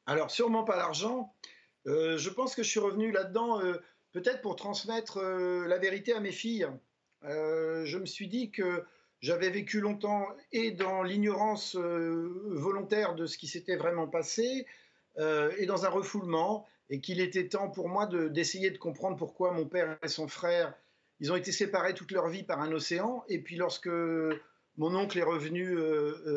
Alors, 0.09 0.31
sûrement 0.31 0.63
pas 0.63 0.77
l'argent. 0.77 1.33
Euh, 1.87 2.17
je 2.17 2.29
pense 2.29 2.53
que 2.53 2.63
je 2.63 2.69
suis 2.69 2.79
revenu 2.79 3.11
là-dedans 3.11 3.61
euh, 3.61 3.75
peut-être 4.11 4.41
pour 4.41 4.55
transmettre 4.55 5.17
euh, 5.17 5.67
la 5.67 5.77
vérité 5.77 6.13
à 6.13 6.19
mes 6.19 6.31
filles. 6.31 6.67
je 7.23 7.97
me 7.97 8.05
suis 8.05 8.27
dit 8.27 8.51
que 8.51 8.83
j'avais 9.21 9.49
vécu 9.49 9.79
longtemps 9.79 10.27
et 10.51 10.71
dans 10.71 11.01
l'ignorance 11.01 11.75
volontaire 11.75 13.15
de 13.15 13.25
ce 13.25 13.37
qui 13.37 13.47
s'était 13.47 13.75
vraiment 13.75 14.07
passé 14.07 14.67
et 15.17 15.65
dans 15.65 15.85
un 15.85 15.89
refoulement 15.89 16.67
et 16.91 17.01
qu'il 17.01 17.19
était 17.19 17.47
temps 17.47 17.69
pour 17.71 17.89
moi 17.89 18.05
d'essayer 18.05 18.69
de, 18.69 18.77
comprendre 18.77 19.17
pourquoi 19.17 19.51
mon 19.51 19.65
père 19.65 19.97
et 20.03 20.07
son 20.07 20.27
frère, 20.27 20.71
ils 21.19 21.31
ont 21.31 21.35
été 21.35 21.51
séparés 21.51 21.95
toute 21.95 22.11
leur 22.11 22.27
vie 22.29 22.43
par 22.43 22.61
un 22.61 22.71
océan 22.71 23.23
et 23.27 23.39
puis 23.39 23.55
lorsque 23.55 23.89
mon 24.77 24.95
oncle 24.95 25.17
est 25.17 25.23
revenu 25.23 25.75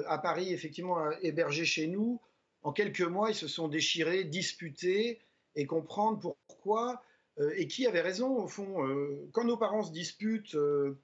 à 0.06 0.16
Paris, 0.16 0.50
effectivement 0.54 1.10
hébergé 1.20 1.66
chez 1.66 1.86
nous, 1.86 2.18
en 2.62 2.72
quelques 2.72 3.02
mois, 3.02 3.28
ils 3.30 3.36
se 3.36 3.48
sont 3.48 3.68
déchirés, 3.68 4.24
disputés, 4.24 5.20
et 5.61 5.66
comprendre 5.66 6.37
pourquoi 6.46 7.03
euh, 7.38 7.53
et 7.57 7.66
qui 7.66 7.87
avait 7.87 8.01
raison 8.01 8.37
au 8.37 8.49
fond. 8.49 8.87
Euh, 8.87 9.29
quand 9.33 9.44
nos 9.44 9.57
parents 9.57 9.83
se 9.83 9.92
disputent, 9.92 10.55
euh, 10.55 10.99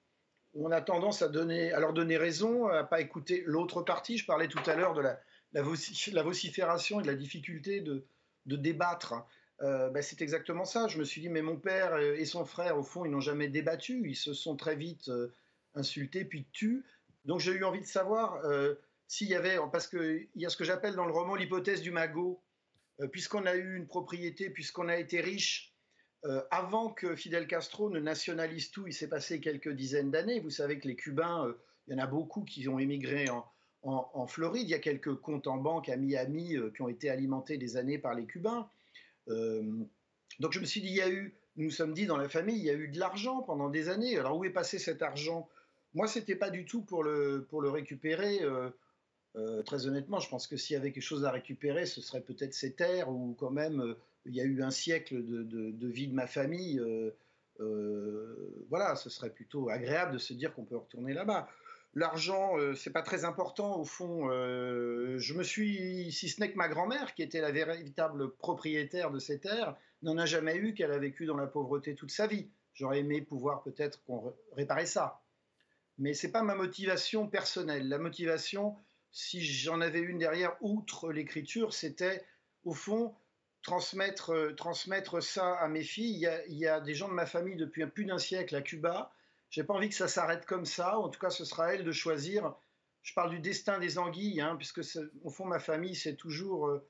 on 0.54 0.70
a 0.70 0.80
tendance 0.80 1.22
à, 1.22 1.28
leur 1.28 1.92
donner 1.92 2.16
raison, 2.16 2.68
à 2.68 2.84
pas 2.84 3.00
écouter 3.00 3.42
l'autre 3.46 3.82
partie. 3.82 4.18
Je 4.18 4.26
parlais 4.26 4.48
tout 4.48 4.62
à 4.66 4.74
l'heure 4.74 4.94
de 4.94 5.02
la, 5.02 5.20
la, 5.52 5.62
vocifération 5.62 7.00
et 7.00 7.02
de 7.02 7.08
la 7.08 7.14
difficulté 7.14 7.80
de, 7.80 8.04
de 8.46 8.56
débattre. 8.56 9.14
Ben, 9.60 10.02
c'est 10.02 10.20
exactement 10.22 10.64
ça. 10.64 10.88
Je 10.88 10.98
me 10.98 11.04
suis 11.04 11.20
dit, 11.20 11.28
mais 11.28 11.42
mon 11.42 11.56
père 11.56 11.98
et 11.98 12.24
son 12.24 12.44
frère, 12.44 12.78
au 12.78 12.82
fond, 12.82 13.04
ils 13.04 13.10
n'ont 13.10 13.20
jamais 13.20 13.48
débattu. 13.48 14.02
Ils 14.06 14.16
se 14.16 14.32
sont 14.32 14.56
très 14.56 14.76
vite 14.76 15.10
insultés 15.74 16.24
puis 16.24 16.46
tués. 16.52 16.82
Donc 17.26 17.40
j'ai 17.40 17.52
eu 17.52 17.64
envie 17.64 17.80
de 17.80 17.86
savoir 17.86 18.42
s'il 19.08 19.28
y 19.28 19.34
avait, 19.34 19.58
parce 19.70 19.86
qu'il 19.86 20.28
y 20.36 20.46
a 20.46 20.48
ce 20.48 20.56
que 20.56 20.64
j'appelle 20.64 20.94
dans 20.94 21.06
le 21.06 21.12
roman 21.12 21.34
l'hypothèse 21.34 21.82
du 21.82 21.90
magot. 21.90 22.42
Euh, 23.00 23.08
puisqu'on 23.08 23.46
a 23.46 23.54
eu 23.56 23.76
une 23.76 23.86
propriété, 23.86 24.50
puisqu'on 24.50 24.88
a 24.88 24.96
été 24.96 25.20
riche, 25.20 25.74
euh, 26.24 26.42
avant 26.50 26.90
que 26.90 27.14
Fidel 27.14 27.46
Castro 27.46 27.90
ne 27.90 28.00
nationalise 28.00 28.70
tout, 28.70 28.86
il 28.86 28.94
s'est 28.94 29.08
passé 29.08 29.40
quelques 29.40 29.68
dizaines 29.68 30.10
d'années. 30.10 30.40
Vous 30.40 30.50
savez 30.50 30.78
que 30.78 30.88
les 30.88 30.96
Cubains, 30.96 31.46
euh, 31.46 31.52
il 31.86 31.94
y 31.94 32.00
en 32.00 32.02
a 32.02 32.06
beaucoup 32.06 32.42
qui 32.42 32.66
ont 32.68 32.78
émigré 32.78 33.26
en, 33.28 33.44
Floride. 34.26 34.64
Il 34.64 34.70
y 34.70 34.74
a 34.74 34.80
quelques 34.80 35.14
comptes 35.14 35.46
en 35.46 35.58
banque 35.58 35.88
à 35.88 35.96
Miami 35.96 36.56
qui 36.74 36.82
ont 36.82 36.88
été 36.88 37.08
alimentés 37.08 37.56
des 37.56 37.76
années 37.76 37.98
par 37.98 38.14
les 38.14 38.26
Cubains. 38.26 38.68
donc 39.28 40.50
je 40.50 40.58
me 40.58 40.64
suis 40.64 40.80
dit, 40.80 40.88
il 40.88 40.96
y 40.96 41.00
a 41.00 41.08
eu, 41.08 41.36
nous 41.54 41.66
nous 41.66 41.70
sommes 41.70 41.94
dit 41.94 42.06
dans 42.06 42.16
la 42.16 42.28
famille, 42.28 42.58
il 42.58 42.64
y 42.64 42.70
a 42.70 42.74
eu 42.74 42.88
de 42.88 42.98
l'argent 42.98 43.42
pendant 43.42 43.68
des 43.68 43.88
années. 43.88 44.18
Alors 44.18 44.36
où 44.36 44.44
est 44.44 44.50
passé 44.50 44.80
cet 44.80 45.02
argent? 45.02 45.48
Moi, 45.94 46.08
c'était 46.08 46.34
pas 46.34 46.50
du 46.50 46.64
tout 46.64 46.82
pour 46.82 47.04
le 47.04 47.46
récupérer. 47.52 48.40
Euh, 49.36 49.62
très 49.62 49.86
honnêtement, 49.86 50.18
je 50.18 50.28
pense 50.28 50.46
que 50.46 50.56
s'il 50.56 50.74
y 50.74 50.76
avait 50.78 50.92
quelque 50.92 51.02
chose 51.02 51.24
à 51.24 51.30
récupérer, 51.30 51.84
ce 51.84 52.00
serait 52.00 52.22
peut-être 52.22 52.54
ces 52.54 52.74
terres 52.74 53.10
où 53.10 53.34
quand 53.34 53.50
même 53.50 53.80
euh, 53.80 53.94
il 54.24 54.34
y 54.34 54.40
a 54.40 54.44
eu 54.44 54.62
un 54.62 54.70
siècle 54.70 55.22
de, 55.22 55.88
vie 55.88 56.08
de 56.08 56.14
ma 56.14 56.26
famille. 56.26 56.80
Euh, 56.80 58.64
voilà, 58.68 58.96
ce 58.96 59.10
serait 59.10 59.30
plutôt 59.30 59.68
agréable 59.68 60.14
de 60.14 60.18
se 60.18 60.32
dire 60.32 60.54
qu'on 60.54 60.64
peut 60.64 60.76
retourner 60.76 61.12
là-bas. 61.12 61.48
L'argent, 61.94 62.56
c'est 62.74 62.92
pas 62.92 63.02
très 63.02 63.24
important 63.24 63.78
au 63.78 63.84
fond. 63.84 64.28
je 64.28 65.32
me 65.32 65.42
suis, 65.42 66.12
si 66.12 66.28
ce 66.28 66.40
n'est 66.40 66.50
que 66.50 66.56
ma 66.56 66.68
grand-mère, 66.68 67.14
qui 67.14 67.22
était 67.22 67.40
la 67.40 67.52
véritable 67.52 68.34
propriétaire 68.36 69.10
de 69.10 69.18
ces 69.18 69.38
terres, 69.38 69.76
n'en 70.02 70.18
a 70.18 70.26
jamais 70.26 70.56
eu 70.56 70.74
qu'elle 70.74 70.92
a 70.92 70.98
vécu 70.98 71.24
dans 71.24 71.36
la 71.36 71.46
pauvreté 71.46 71.94
toute 71.94 72.10
sa 72.10 72.26
vie. 72.26 72.50
J'aurais 72.74 72.98
aimé 72.98 73.22
pouvoir 73.22 73.62
peut-être 73.62 74.02
qu'on 74.04 74.34
réparait 74.52 74.84
ça, 74.84 75.22
mais 75.98 76.12
c'est 76.12 76.30
pas 76.30 76.42
ma 76.42 76.54
motivation 76.54 77.28
personnelle. 77.28 77.88
La 77.88 77.98
motivation, 77.98 78.76
si 79.16 79.42
j'en 79.42 79.80
avais 79.80 80.00
une 80.00 80.18
derrière, 80.18 80.58
outre 80.60 81.10
l'écriture, 81.10 81.72
c'était 81.72 82.22
au 82.64 82.74
fond 82.74 83.14
transmettre, 83.62 84.34
euh, 84.34 84.52
transmettre 84.52 85.22
ça 85.22 85.54
à 85.54 85.68
mes 85.68 85.82
filles. 85.82 86.30
Il 86.48 86.58
y, 86.58 86.66
a, 86.66 86.80
des 86.80 86.92
gens 86.92 87.08
de 87.08 87.14
ma 87.14 87.24
famille 87.24 87.56
depuis 87.56 87.86
plus 87.86 88.04
d'un 88.04 88.18
siècle 88.18 88.54
à 88.54 88.60
Cuba. 88.60 89.10
J'ai 89.48 89.64
pas 89.64 89.72
envie 89.72 89.88
que 89.88 89.94
ça 89.94 90.06
s'arrête 90.06 90.44
comme 90.44 90.66
ça. 90.66 90.98
En 90.98 91.08
tout 91.08 91.18
cas, 91.18 91.30
ce 91.30 91.46
sera 91.46 91.64
à 91.64 91.72
elles 91.72 91.84
de 91.84 91.92
choisir. 91.92 92.54
Je 93.00 93.14
parle 93.14 93.30
du 93.30 93.38
destin 93.38 93.78
des 93.78 93.96
anguilles, 93.96 94.42
hein, 94.42 94.54
puisque 94.54 94.82
au 95.24 95.30
fond, 95.30 95.46
ma 95.46 95.60
famille 95.60 95.96
s'est 95.96 96.16
toujours 96.16 96.68
euh, 96.68 96.86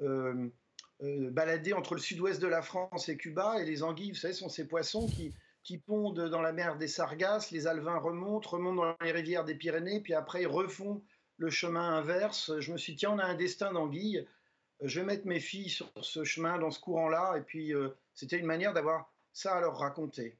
euh, 0.00 1.30
baladée 1.32 1.72
entre 1.72 1.94
le 1.94 2.00
sud-ouest 2.00 2.40
de 2.40 2.46
la 2.46 2.62
France 2.62 3.08
et 3.08 3.16
Cuba. 3.16 3.60
Et 3.60 3.64
les 3.64 3.82
anguilles, 3.82 4.12
vous 4.12 4.18
savez, 4.18 4.34
sont 4.34 4.48
ces 4.48 4.68
poissons 4.68 5.08
qui, 5.08 5.34
qui 5.64 5.78
pondent 5.78 6.28
dans 6.28 6.40
la 6.40 6.52
mer 6.52 6.76
des 6.76 6.86
Sargasses. 6.86 7.50
Les 7.50 7.66
alevins 7.66 7.98
remontent, 7.98 8.48
remontent 8.48 8.80
dans 8.80 8.96
les 9.04 9.10
rivières 9.10 9.44
des 9.44 9.56
Pyrénées, 9.56 10.00
puis 10.00 10.14
après 10.14 10.42
ils 10.42 10.46
refont 10.46 11.02
le 11.36 11.50
chemin 11.50 11.96
inverse. 11.96 12.58
Je 12.60 12.72
me 12.72 12.78
suis 12.78 12.92
dit, 12.92 13.00
tiens, 13.00 13.12
on 13.12 13.18
a 13.18 13.24
un 13.24 13.34
destin 13.34 13.72
d'anguille. 13.72 14.26
Je 14.82 15.00
vais 15.00 15.06
mettre 15.06 15.26
mes 15.26 15.40
filles 15.40 15.70
sur 15.70 15.90
ce 16.00 16.24
chemin, 16.24 16.58
dans 16.58 16.70
ce 16.70 16.80
courant-là. 16.80 17.36
Et 17.36 17.42
puis, 17.42 17.74
euh, 17.74 17.90
c'était 18.12 18.38
une 18.38 18.46
manière 18.46 18.72
d'avoir 18.72 19.12
ça 19.32 19.56
à 19.56 19.60
leur 19.60 19.78
raconter. 19.78 20.36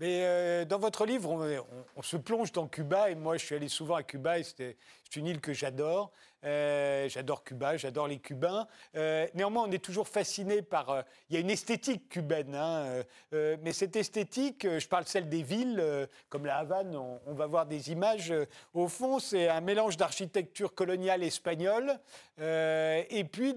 Mais 0.00 0.20
euh, 0.22 0.64
dans 0.64 0.78
votre 0.78 1.04
livre, 1.06 1.64
on, 1.96 2.02
se 2.02 2.16
plonge 2.16 2.52
dans 2.52 2.68
Cuba, 2.68 3.10
et 3.10 3.16
moi 3.16 3.36
je 3.36 3.44
suis 3.44 3.56
allé 3.56 3.66
souvent 3.66 3.96
à 3.96 4.04
Cuba, 4.04 4.38
et 4.38 4.44
c'est 4.44 4.76
une 5.16 5.26
île 5.26 5.40
que 5.40 5.52
j'adore. 5.52 6.12
Euh, 6.44 7.08
j'adore 7.08 7.42
Cuba, 7.42 7.76
j'adore 7.76 8.06
les 8.06 8.20
Cubains. 8.20 8.68
Euh, 8.94 9.26
néanmoins, 9.34 9.64
on 9.66 9.72
est 9.72 9.82
toujours 9.82 10.06
fasciné 10.06 10.62
par... 10.62 11.02
Il 11.28 11.34
y 11.34 11.36
a 11.36 11.40
une 11.40 11.50
esthétique 11.50 12.08
cubaine, 12.08 12.54
hein, 12.54 13.02
mais 13.32 13.72
cette 13.72 13.96
esthétique, 13.96 14.64
je 14.78 14.86
parle 14.86 15.04
celle 15.06 15.28
des 15.28 15.42
villes, 15.42 15.82
comme 16.28 16.46
la 16.46 16.58
Havane, 16.58 16.94
on, 16.94 17.34
va 17.34 17.46
voir 17.46 17.66
des 17.66 17.90
images. 17.90 18.32
au 18.74 18.86
fond, 18.86 19.18
c'est 19.18 19.48
un 19.48 19.60
mélange 19.60 19.96
d'architecture 19.96 20.74
coloniale 20.74 21.24
espagnole 21.24 21.98
et 22.38 23.26
puis 23.30 23.56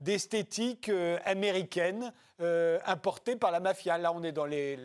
d'esthétique 0.00 0.92
américaine 1.24 2.12
importée 2.38 3.34
par 3.34 3.50
la 3.50 3.58
mafia. 3.58 3.98
Là, 3.98 4.12
on 4.12 4.22
est 4.22 4.32
dans 4.32 4.46
les 4.46 4.78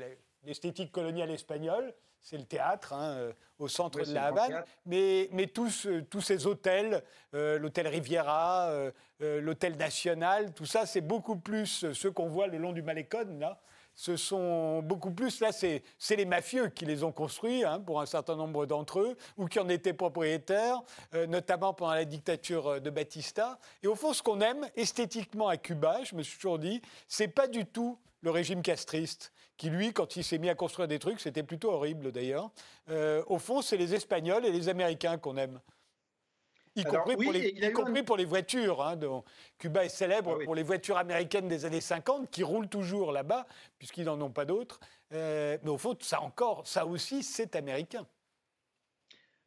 l'esthétique 0.48 0.92
coloniale 0.92 1.30
espagnole, 1.30 1.94
c'est 2.22 2.38
le 2.38 2.46
théâtre 2.46 2.94
hein, 2.94 3.12
euh, 3.18 3.34
au 3.60 3.68
centre 3.68 4.04
de 4.04 4.14
la 4.14 4.26
Havane, 4.26 4.64
mais, 4.86 5.30
mais 5.34 5.48
tous, 5.48 5.86
euh, 5.86 6.04
tous 6.10 6.22
ces 6.22 6.48
hôtels, 6.48 7.04
euh, 7.34 7.60
l'hôtel 7.60 7.88
Riviera, 7.88 8.72
l'hôtel 9.20 9.76
National, 9.78 10.54
tout 10.54 10.66
ça, 10.66 10.86
c'est 10.86 11.02
beaucoup 11.02 11.36
plus 11.36 11.92
ce 11.92 12.08
qu'on 12.08 12.28
voit 12.28 12.48
le 12.48 12.58
long 12.58 12.72
du 12.72 12.82
Malécon, 12.82 13.38
là. 13.40 13.60
Ce 14.00 14.16
sont 14.16 14.84
beaucoup 14.84 15.10
plus, 15.10 15.40
là, 15.40 15.52
c'est 15.52 15.82
les 16.12 16.26
mafieux 16.26 16.68
qui 16.68 16.86
les 16.86 17.04
ont 17.04 17.12
construits, 17.12 17.64
hein, 17.64 17.80
pour 17.80 18.00
un 18.00 18.06
certain 18.06 18.36
nombre 18.36 18.68
d'entre 18.68 19.00
eux, 19.00 19.18
ou 19.38 19.48
qui 19.48 19.60
en 19.60 19.68
étaient 19.70 19.94
propriétaires, 19.94 20.84
notamment 21.28 21.74
pendant 21.74 21.96
la 21.96 22.06
dictature 22.06 22.80
de 22.80 22.90
Batista. 22.92 23.58
Et 23.82 23.88
au 23.88 23.96
fond, 23.96 24.14
ce 24.14 24.22
qu'on 24.22 24.40
aime 24.40 24.70
esthétiquement 24.76 25.48
à 25.48 25.58
Cuba, 25.58 26.04
je 26.04 26.14
me 26.14 26.22
suis 26.22 26.36
toujours 26.36 26.60
dit, 26.60 26.80
c'est 27.08 27.28
pas 27.28 27.48
du 27.48 27.66
tout 27.66 27.98
le 28.22 28.30
régime 28.30 28.62
castriste 28.62 29.32
qui 29.58 29.70
lui, 29.70 29.92
quand 29.92 30.16
il 30.16 30.24
s'est 30.24 30.38
mis 30.38 30.50
à 30.50 30.56
construire 30.56 30.88
des 30.88 31.00
trucs, 31.00 31.20
c'était 31.20 31.44
plutôt 31.44 31.72
horrible 31.72 32.12
d'ailleurs. 32.12 32.52
Euh, 32.90 33.24
au 33.28 33.40
fond, 33.40 33.62
c'est 33.62 33.78
les 33.78 33.94
Espagnols 33.96 34.46
et 34.46 34.52
les 34.52 34.70
Américains 34.70 35.18
qu'on 35.18 35.36
aime. 35.38 35.60
Y 36.76 36.84
compris, 36.84 37.16
pour, 37.16 37.34
les, 37.34 38.04
pour 38.04 38.18
les 38.18 38.26
voitures. 38.26 38.84
Hein, 38.84 39.00
Cuba 39.58 39.84
est 39.84 39.90
célèbre 39.90 40.38
ah 40.40 40.46
pour 40.46 40.54
les 40.54 40.62
voitures 40.62 40.98
américaines 40.98 41.48
des 41.48 41.66
années 41.66 41.82
50 41.82 42.30
qui 42.30 42.44
roulent 42.44 42.70
toujours 42.70 43.12
là-bas, 43.12 43.48
puisqu'ils 43.80 44.06
n'en 44.06 44.22
ont 44.22 44.30
pas 44.30 44.46
d'autres. 44.46 44.80
Euh, 45.12 45.58
mais 45.64 45.72
au 45.72 45.80
fond, 45.80 45.98
ça 46.02 46.22
encore, 46.22 46.68
ça 46.68 46.86
aussi, 46.86 47.24
c'est 47.24 47.56
américain. 47.56 48.06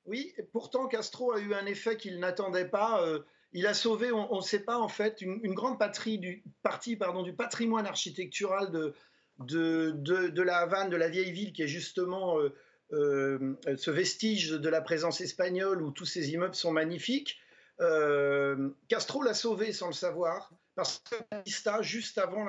Oui, 0.06 0.34
pourtant 0.52 0.88
Castro 0.88 1.32
a 1.32 1.38
eu 1.38 1.54
un 1.54 1.66
effet 1.66 1.96
qu'il 1.96 2.18
n'attendait 2.18 2.68
pas. 2.68 3.00
Euh, 3.04 3.20
il 3.52 3.66
a 3.68 3.74
sauvé, 3.74 4.10
on 4.10 4.36
ne 4.36 4.40
sait 4.40 4.64
pas 4.64 4.78
en 4.78 4.88
fait, 4.88 5.20
une, 5.20 5.54
grande 5.54 5.78
patrie 5.78 6.18
du, 6.18 6.42
partie 6.62 6.96
pardon, 6.96 7.22
du 7.22 7.32
patrimoine 7.32 7.86
architectural 7.86 8.70
de, 8.70 8.94
de, 9.40 10.42
la 10.42 10.59
Havane, 10.59 10.90
de 10.90 10.96
la 10.96 11.09
vieille 11.09 11.33
ville, 11.33 11.53
qui 11.53 11.62
est 11.62 11.68
justement 11.68 12.38
euh, 12.38 12.55
euh, 12.92 13.57
ce 13.76 13.90
vestige 13.90 14.50
de 14.50 14.68
la 14.68 14.81
présence 14.81 15.20
espagnole 15.20 15.83
où 15.83 15.90
tous 15.90 16.07
ces 16.07 16.33
immeubles 16.33 16.55
sont 16.55 16.72
magnifiques. 16.72 17.38
Euh, 17.81 18.70
Castro 18.88 19.22
l'a 19.22 19.35
sauvé 19.35 19.72
sans 19.72 19.87
le 19.87 19.92
savoir, 19.92 20.53
parce 20.74 21.03
que 21.11 21.83
juste 21.83 22.18
avant 22.18 22.46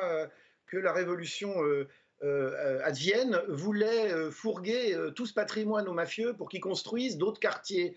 que 0.67 0.77
la 0.77 0.93
révolution 0.93 1.53
advienne, 2.83 3.41
voulait 3.47 4.31
fourguer 4.31 4.97
tout 5.15 5.25
ce 5.25 5.33
patrimoine 5.33 5.87
aux 5.87 5.93
mafieux 5.93 6.33
pour 6.33 6.49
qu'ils 6.49 6.61
construisent 6.61 7.17
d'autres 7.17 7.39
quartiers. 7.39 7.95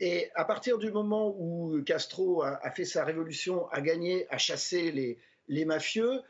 Et 0.00 0.30
à 0.34 0.46
partir 0.46 0.78
du 0.78 0.90
moment 0.90 1.34
où 1.38 1.82
Castro 1.84 2.42
a, 2.42 2.70
fait 2.70 2.86
sa 2.86 3.04
révolution, 3.04 3.68
a 3.68 3.80
gagné, 3.82 4.26
a 4.30 4.38
chassé 4.38 4.90
les, 4.90 5.18
les 5.48 5.66
mafieux, 5.66 6.22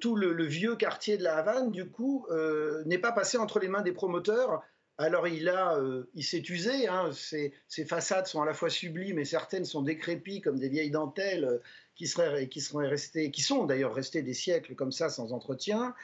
tout 0.00 0.16
le, 0.16 0.44
vieux 0.44 0.76
quartier 0.76 1.18
de 1.18 1.24
la 1.24 1.36
Havane, 1.36 1.70
du 1.70 1.86
coup, 1.86 2.26
euh, 2.30 2.82
n'est 2.86 2.98
pas 2.98 3.12
passé 3.12 3.36
entre 3.36 3.58
les 3.58 3.68
mains 3.68 3.82
des 3.82 3.92
promoteurs. 3.92 4.62
Alors 5.00 5.28
il 5.28 5.48
euh, 5.48 6.04
il 6.14 6.24
s'est 6.24 6.42
usé. 6.48 6.88
Hein, 6.88 7.10
ses, 7.12 7.52
façades 7.86 8.26
sont 8.26 8.42
à 8.42 8.46
la 8.46 8.54
fois 8.54 8.70
sublimes 8.70 9.18
et 9.18 9.24
certaines 9.24 9.64
sont 9.64 9.82
décrépies 9.82 10.40
comme 10.40 10.58
des 10.58 10.68
vieilles 10.68 10.90
dentelles 10.90 11.44
euh, 11.44 11.58
qui 11.94 12.08
seraient, 12.08 12.48
qui 12.48 12.60
seraient 12.60 12.88
restées, 12.88 13.30
qui 13.30 13.42
sont 13.42 13.64
d'ailleurs 13.64 13.94
restées 13.94 14.22
des 14.22 14.34
siècles 14.34 14.74
comme 14.74 14.90
ça 14.90 15.08
sans 15.10 15.32
entretien. 15.32 15.94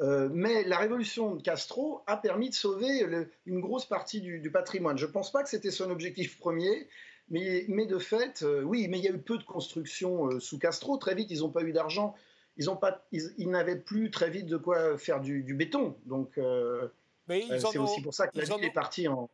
mais 0.00 0.64
la 0.64 0.78
révolution 0.78 1.36
de 1.36 1.42
Castro 1.42 2.02
a 2.06 2.16
permis 2.16 2.50
de 2.50 2.54
sauver 2.54 3.06
une 3.46 3.60
grosse 3.60 3.86
partie 3.86 4.20
du, 4.20 4.50
patrimoine. 4.50 4.98
Je 4.98 5.06
ne 5.06 5.12
pense 5.12 5.30
pas 5.32 5.42
que 5.42 5.48
c'était 5.48 5.70
son 5.70 5.90
objectif 5.90 6.38
premier, 6.38 6.88
mais, 7.30 7.64
mais 7.68 7.86
de 7.86 7.98
fait, 7.98 8.44
oui, 8.64 8.88
mais 8.88 8.98
il 8.98 9.04
y 9.04 9.08
a 9.08 9.12
eu 9.12 9.18
peu 9.18 9.38
de 9.38 9.44
construction 9.44 10.40
sous 10.40 10.58
Castro. 10.58 10.96
Très 10.96 11.14
vite, 11.14 11.30
ils 11.30 11.40
n'ont 11.40 11.50
pas 11.50 11.62
eu 11.62 11.72
d'argent 11.72 12.16
ils, 12.56 12.66
pas, 12.80 13.06
ils, 13.12 13.50
n'avaient 13.50 13.78
plus 13.78 14.10
très 14.10 14.30
vite 14.30 14.46
de 14.46 14.56
quoi 14.56 14.96
faire 14.98 15.20
du, 15.20 15.54
béton. 15.54 15.96
Donc, 16.06 16.38
euh, 16.38 16.88
euh, 17.30 17.58
c'est 17.58 17.78
aussi 17.78 18.02
pour 18.02 18.14
ça 18.14 18.28
que 18.28 18.38
la 18.38 18.44
ville 18.44 18.64
est 18.64 18.72
partie 18.72 19.08
en. 19.08 19.30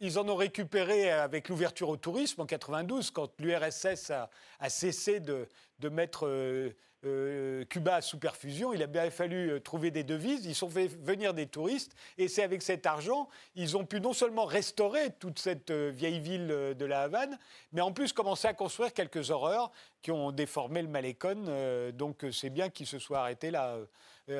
Ils 0.00 0.18
en 0.18 0.28
ont 0.28 0.34
récupéré 0.34 1.10
avec 1.10 1.48
l'ouverture 1.48 1.88
au 1.88 1.96
tourisme 1.96 2.40
en 2.40 2.46
92, 2.46 3.12
quand 3.12 3.30
l'URSS 3.40 4.10
a, 4.10 4.28
a, 4.58 4.68
cessé 4.68 5.20
de, 5.20 5.46
de 5.80 5.88
mettre 5.88 6.26
euh, 6.26 6.70
euh, 7.04 7.64
Cuba 7.66 8.00
sous 8.00 8.18
perfusion. 8.18 8.72
Il 8.72 8.82
a 8.82 8.86
bien 8.86 9.10
fallu 9.10 9.50
euh, 9.50 9.60
trouver 9.60 9.90
des 9.90 10.04
devises. 10.04 10.46
Ils 10.46 10.64
ont 10.64 10.70
fait 10.70 10.86
venir 10.86 11.34
des 11.34 11.46
touristes. 11.46 11.94
Et 12.18 12.28
c'est 12.28 12.42
avec 12.42 12.62
cet 12.62 12.86
argent, 12.86 13.28
ils 13.54 13.76
ont 13.76 13.84
pu 13.84 14.00
non 14.00 14.12
seulement 14.12 14.44
restaurer 14.44 15.10
toute 15.18 15.38
cette 15.38 15.70
vieille 15.70 16.20
ville 16.20 16.46
de 16.46 16.84
la 16.84 17.02
Havane, 17.02 17.38
mais 17.72 17.80
en 17.80 17.92
plus 17.92 18.12
commencer 18.12 18.48
à 18.48 18.54
construire 18.54 18.92
quelques 18.92 19.30
horreurs 19.30 19.72
qui 20.02 20.10
ont 20.10 20.32
déformé 20.32 20.82
le 20.82 20.88
Malécon. 20.88 21.90
donc 21.92 22.24
c'est 22.32 22.50
bien 22.50 22.70
qu'ils 22.70 22.86
se 22.86 22.98
soient 22.98 23.20
arrêtés 23.20 23.50
là. 23.50 23.78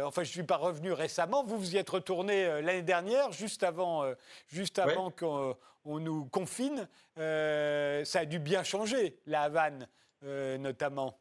enfin, 0.02 0.22
je 0.22 0.28
ne 0.28 0.32
suis 0.32 0.42
pas 0.42 0.56
revenu 0.56 0.92
récemment. 0.92 1.42
Vous 1.42 1.58
vous 1.58 1.74
y 1.74 1.78
êtes 1.78 1.90
retourné 1.90 2.62
l'année 2.62 2.82
dernière, 2.82 3.32
juste 3.32 3.62
avant, 3.62 4.04
juste 4.48 4.78
avant 4.78 5.10
qu'on 5.10 5.56
nous 6.00 6.26
confine. 6.26 6.88
ça 7.16 8.20
a 8.20 8.24
dû 8.24 8.38
bien 8.38 8.62
changer, 8.62 9.18
la 9.26 9.42
Havane, 9.42 9.88
notamment. 10.22 11.18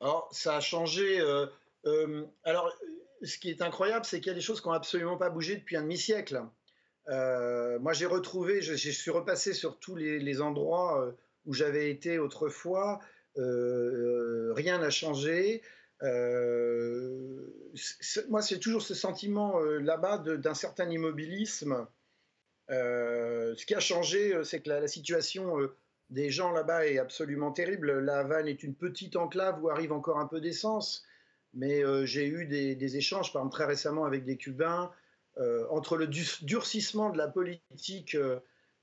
Alors, 0.00 0.28
ça 0.32 0.56
a 0.56 0.60
changé. 0.60 1.20
Euh, 1.20 1.46
euh, 1.86 2.24
alors, 2.44 2.72
ce 3.22 3.38
qui 3.38 3.50
est 3.50 3.62
incroyable, 3.62 4.04
c'est 4.04 4.20
qu'il 4.20 4.28
y 4.28 4.30
a 4.30 4.34
des 4.34 4.40
choses 4.40 4.60
qui 4.60 4.68
n'ont 4.68 4.74
absolument 4.74 5.16
pas 5.16 5.30
bougé 5.30 5.56
depuis 5.56 5.76
un 5.76 5.82
demi-siècle. 5.82 6.42
Euh, 7.08 7.78
moi, 7.80 7.92
j'ai 7.92 8.06
retrouvé, 8.06 8.62
je, 8.62 8.74
suis 8.74 9.10
repassé 9.10 9.52
sur 9.52 9.78
tous 9.78 9.96
les, 9.96 10.40
endroits 10.40 11.14
où 11.44 11.52
j'avais 11.52 11.90
été 11.90 12.18
autrefois. 12.18 13.00
rien 13.36 14.78
n'a 14.78 14.90
changé. 14.90 15.62
moi, 18.28 18.42
c'est 18.42 18.58
toujours 18.58 18.82
ce 18.82 18.94
sentiment 18.94 19.58
là-bas 19.60 20.18
d'un 20.18 20.54
certain 20.54 20.88
immobilisme. 20.88 21.86
ce 22.68 23.66
qui 23.66 23.74
a 23.74 23.80
changé, 23.80 24.44
c'est 24.44 24.60
que 24.60 24.70
la 24.70 24.88
situation 24.88 25.68
des 26.10 26.30
gens 26.30 26.50
là-bas 26.50 26.86
est 26.86 26.98
absolument 26.98 27.52
terrible. 27.52 28.00
La 28.00 28.18
Havane 28.18 28.48
est 28.48 28.62
une 28.62 28.74
petite 28.74 29.16
enclave 29.16 29.62
où 29.62 29.70
arrive 29.70 29.92
encore 29.92 30.18
un 30.18 30.26
peu 30.26 30.40
d'essence, 30.40 31.04
mais 31.54 31.84
euh, 31.84 32.04
j'ai 32.04 32.26
eu 32.26 32.46
des, 32.46 32.96
échanges, 32.96 33.32
par 33.32 33.42
exemple 33.42 33.54
très 33.54 33.64
récemment 33.64 34.04
avec 34.04 34.24
des 34.24 34.36
Cubains, 34.36 34.90
euh, 35.38 35.66
entre 35.70 35.96
le 35.96 36.08
durcissement 36.08 37.10
de 37.10 37.18
la 37.18 37.28
politique 37.28 38.16
euh, 38.16 38.40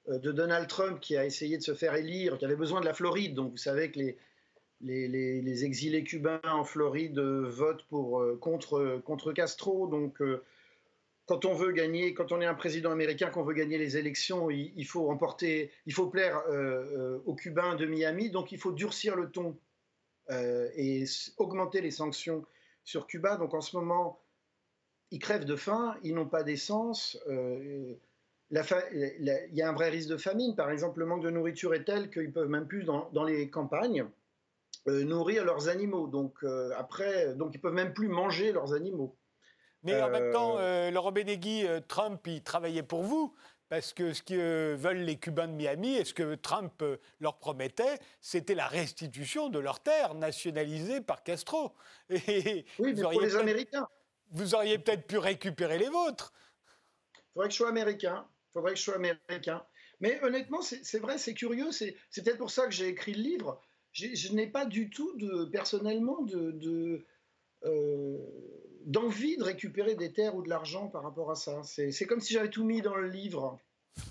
de 0.08 0.32
Donald 0.32 0.68
Trump 0.68 1.02
qui 1.02 1.18
a 1.18 1.26
essayé 1.26 1.58
de 1.58 1.64
se 1.64 1.74
faire 1.74 1.96
élire, 1.96 2.38
qui 2.38 2.46
avait 2.46 2.56
besoin 2.56 2.80
de 2.80 2.86
la 2.86 2.94
Floride, 2.94 3.36
donc 3.36 3.52
vous 3.52 3.58
savez 3.58 3.92
que 3.92 4.00
les, 4.80 5.66
exilés 5.66 6.04
cubains 6.06 6.40
en 6.46 6.64
Floride 6.64 7.20
votent 7.20 7.86
pour, 7.90 8.24
contre, 8.40 9.02
contre 9.04 9.34
Castro, 9.34 9.88
donc 9.88 10.22
quand 11.28 11.44
on 11.44 11.54
veut 11.54 11.74
gagner, 11.74 12.14
quand 12.14 12.32
on 12.32 12.40
est 12.40 12.46
un 12.46 12.54
président 12.54 12.92
américain, 12.92 13.30
qu'on 13.30 13.44
veut 13.44 13.54
gagner 13.54 13.78
les 13.78 13.98
élections, 13.98 14.50
il, 14.50 14.86
faut 14.86 15.12
emporter, 15.12 15.72
il 15.86 15.94
faut 15.94 16.08
plaire 16.08 16.42
euh, 16.48 16.54
euh, 16.54 17.20
aux 17.26 17.36
Cubains 17.36 17.76
de 17.76 17.86
Miami, 17.86 18.32
donc 18.32 18.54
il 18.54 18.58
faut 18.58 18.72
durcir 18.72 19.18
le 19.18 19.30
ton 19.30 19.60
euh, 20.30 20.70
et 20.76 21.04
augmenter 21.36 21.82
les 21.82 21.92
sanctions 21.92 22.46
sur 22.86 23.08
Cuba. 23.08 23.36
Donc 23.36 23.54
en 23.54 23.60
ce 23.60 23.76
moment, 23.76 24.22
ils 25.12 25.20
crèvent 25.20 25.44
de 25.44 25.58
faim, 25.58 25.98
ils 26.02 26.16
n'ont 26.16 26.30
pas 26.30 26.44
d'essence. 26.44 27.20
il 27.28 27.98
y 28.50 29.62
a 29.62 29.70
un 29.70 29.74
vrai 29.74 29.90
risque 29.90 30.10
de 30.10 30.18
famine. 30.18 30.56
Par 30.56 30.72
exemple, 30.72 31.00
le 31.00 31.08
manque 31.08 31.24
de 31.24 31.30
nourriture 31.30 31.74
est 31.74 31.84
tel 31.84 32.10
qu'ils 32.10 32.32
peuvent 32.32 32.50
même 32.50 32.68
plus 32.68 32.86
dans, 32.86 33.10
dans 33.12 33.26
les 33.26 33.50
campagnes 33.50 34.06
nourrir 34.86 35.44
leurs 35.44 35.68
animaux. 35.68 36.08
Donc 36.08 36.46
après, 36.78 37.36
donc 37.36 37.54
ils 37.54 37.60
peuvent 37.60 37.74
même 37.74 37.94
plus 37.94 38.08
manger 38.08 38.54
leurs 38.54 38.72
animaux. 38.72 39.18
Mais 39.88 40.02
en 40.02 40.10
même 40.10 40.32
temps, 40.34 40.58
euh, 40.60 40.92
Laurent 40.92 41.14
Benegui, 41.14 41.66
euh, 41.66 41.80
Trump, 41.88 42.22
il 42.28 42.44
travaillait 42.44 42.84
pour 42.84 43.04
vous. 43.04 43.34
Parce 43.70 43.92
que 43.92 44.14
ce 44.14 44.22
que 44.24 44.76
veulent 44.76 45.02
les 45.02 45.18
Cubains 45.18 45.48
de 45.48 45.54
Miami 45.54 45.96
et 45.96 46.06
ce 46.06 46.14
que 46.14 46.36
Trump 46.36 46.74
euh, 46.82 46.98
leur 47.20 47.38
promettait, 47.38 48.00
c'était 48.22 48.56
la 48.56 48.68
restitution 48.68 49.50
de 49.50 49.60
leurs 49.60 49.82
terres 49.82 50.14
nationalisées 50.14 51.02
par 51.02 51.22
Castro. 51.22 51.74
Et 52.10 52.66
oui, 52.80 52.94
mais 52.94 53.02
pour 53.02 53.20
les 53.20 53.36
Américains. 53.36 53.88
Vous 54.32 54.56
auriez 54.56 54.78
peut-être 54.78 55.06
pu 55.06 55.18
récupérer 55.18 55.78
les 55.78 55.90
vôtres. 55.90 56.32
Il 57.14 57.34
faudrait 57.34 57.48
que 57.48 57.54
je 57.54 57.58
sois 57.58 57.70
américain. 57.70 58.26
Il 58.50 58.54
faudrait 58.54 58.72
que 58.72 58.78
je 58.78 58.84
sois 58.84 58.96
américain. 58.96 59.66
Mais 60.00 60.22
honnêtement, 60.24 60.62
c'est 60.62 61.00
vrai, 61.00 61.18
c'est 61.18 61.34
curieux. 61.34 61.72
C'est 61.72 61.98
peut-être 62.16 62.38
pour 62.38 62.52
ça 62.52 62.66
que 62.66 62.72
j'ai 62.72 62.88
écrit 62.88 63.14
le 63.14 63.22
livre. 63.22 63.62
Je 63.92 64.32
n'ai 64.32 64.48
pas 64.48 64.66
du 64.66 64.90
tout, 64.90 65.14
de, 65.18 65.44
personnellement, 65.46 66.22
de 66.22 67.06
d'envie 68.88 69.38
de 69.38 69.44
récupérer 69.44 69.94
des 69.94 70.12
terres 70.12 70.36
ou 70.36 70.42
de 70.42 70.50
l'argent 70.50 70.88
par 70.88 71.04
rapport 71.04 71.30
à 71.30 71.36
ça. 71.36 71.62
C'est 71.64 72.06
comme 72.08 72.22
si 72.22 72.34
j'avais 72.34 72.50
tout 72.50 72.64
mis 72.64 72.82
dans 72.82 72.96
le 72.96 73.08
livre. 73.08 73.60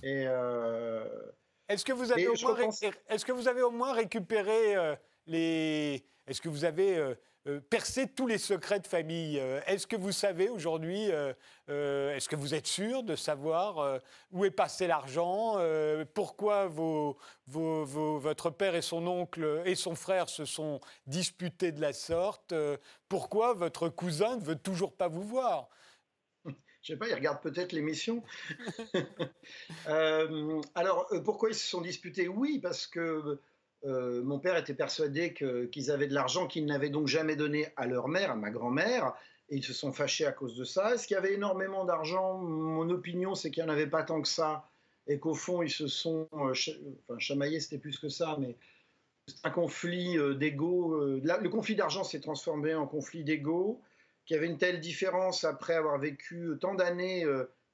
Et 0.02 0.26
est-ce 1.68 1.84
que 1.84 1.92
vous 1.92 2.12
avez 2.12 2.28
au 2.28 2.34
moins, 2.34 2.70
est-ce 3.08 3.24
que 3.24 3.32
vous 3.32 3.48
avez 3.48 3.62
au 3.62 3.70
moins 3.70 3.92
récupéré 3.92 4.96
les, 5.26 6.04
est-ce 6.26 6.40
que 6.40 6.48
vous 6.48 6.64
avez 6.64 7.14
euh, 7.46 7.60
percer 7.60 8.08
tous 8.08 8.26
les 8.26 8.38
secrets 8.38 8.80
de 8.80 8.86
famille. 8.88 9.38
Euh, 9.38 9.60
est-ce 9.66 9.86
que 9.86 9.94
vous 9.94 10.10
savez 10.10 10.48
aujourd'hui, 10.48 11.12
euh, 11.12 12.14
est-ce 12.14 12.28
que 12.28 12.34
vous 12.34 12.54
êtes 12.54 12.66
sûr 12.66 13.04
de 13.04 13.14
savoir 13.14 14.00
où 14.32 14.44
est 14.44 14.50
passé 14.50 14.86
l'argent, 14.86 15.56
pourquoi 16.14 16.66
votre 17.46 18.50
père 18.50 18.74
et 18.74 18.82
son 18.82 19.06
oncle 19.06 19.62
et 19.64 19.74
son 19.74 19.94
frère 19.94 20.28
se 20.28 20.44
sont 20.44 20.80
disputés 21.06 21.72
de 21.72 21.80
la 21.80 21.92
sorte, 21.92 22.54
pourquoi 23.08 23.54
votre 23.54 23.88
cousin 23.88 24.36
ne 24.36 24.44
veut 24.44 24.56
toujours 24.56 24.94
pas 24.94 25.08
vous 25.08 25.24
voir? 25.24 25.68
Je 26.82 26.92
sais 26.92 26.96
pas, 26.96 27.08
il 27.08 27.14
regarde 27.14 27.42
peut-être 27.42 27.72
l'émission. 27.72 28.22
alors, 30.74 31.08
pourquoi 31.24 31.50
ils 31.50 31.56
se 31.56 31.66
sont 31.66 31.80
disputés? 31.80 32.28
Oui, 32.28 32.60
parce 32.60 32.86
que 32.86 33.40
euh, 33.84 34.22
mon 34.22 34.38
père 34.38 34.56
était 34.56 34.74
persuadé 34.74 35.34
qu'ils 35.34 35.90
avaient 35.90 36.06
de 36.06 36.14
l'argent 36.14 36.46
qu'ils 36.46 36.66
n'avaient 36.66 36.90
donc 36.90 37.06
jamais 37.06 37.36
donné 37.36 37.68
à 37.76 37.86
leur 37.86 38.08
mère, 38.08 38.32
à 38.32 38.36
ma 38.36 38.50
grand-mère, 38.50 39.14
et 39.48 39.56
ils 39.56 39.64
se 39.64 39.72
sont 39.72 39.92
fâchés 39.92 40.26
à 40.26 40.32
cause 40.32 40.56
de 40.56 40.64
ça. 40.64 40.94
Est-ce 40.94 41.06
qu'il 41.06 41.14
y 41.14 41.18
avait 41.18 41.34
énormément 41.34 41.84
d'argent? 41.84 42.38
Mon 42.38 42.88
opinion, 42.90 43.34
c'est 43.34 43.50
qu'il 43.50 43.62
n'y 43.62 43.70
en 43.70 43.72
avait 43.72 43.86
pas 43.86 44.02
tant 44.02 44.20
que 44.20 44.28
ça, 44.28 44.68
et 45.06 45.18
qu'au 45.18 45.34
fond, 45.34 45.62
ils 45.62 45.70
se 45.70 45.86
sont 45.86 46.28
euh, 46.32 46.52
enfin, 47.08 47.18
chamaillés, 47.18 47.60
c'était 47.60 47.78
plus 47.78 47.98
que 47.98 48.08
ça, 48.08 48.36
mais 48.40 48.56
c'est 49.28 49.44
un 49.44 49.50
conflit 49.50 50.18
euh, 50.18 50.34
d'ego. 50.34 50.98
le 51.20 51.48
conflit 51.48 51.76
d'argent 51.76 52.02
s'est 52.02 52.20
transformé 52.20 52.74
en 52.74 52.86
conflit 52.86 53.24
d'ego, 53.24 53.80
qui 54.24 54.34
avait 54.34 54.46
une 54.46 54.58
telle 54.58 54.80
différence 54.80 55.44
après 55.44 55.74
avoir 55.74 55.98
vécu 55.98 56.50
tant 56.60 56.74
d'années 56.74 57.24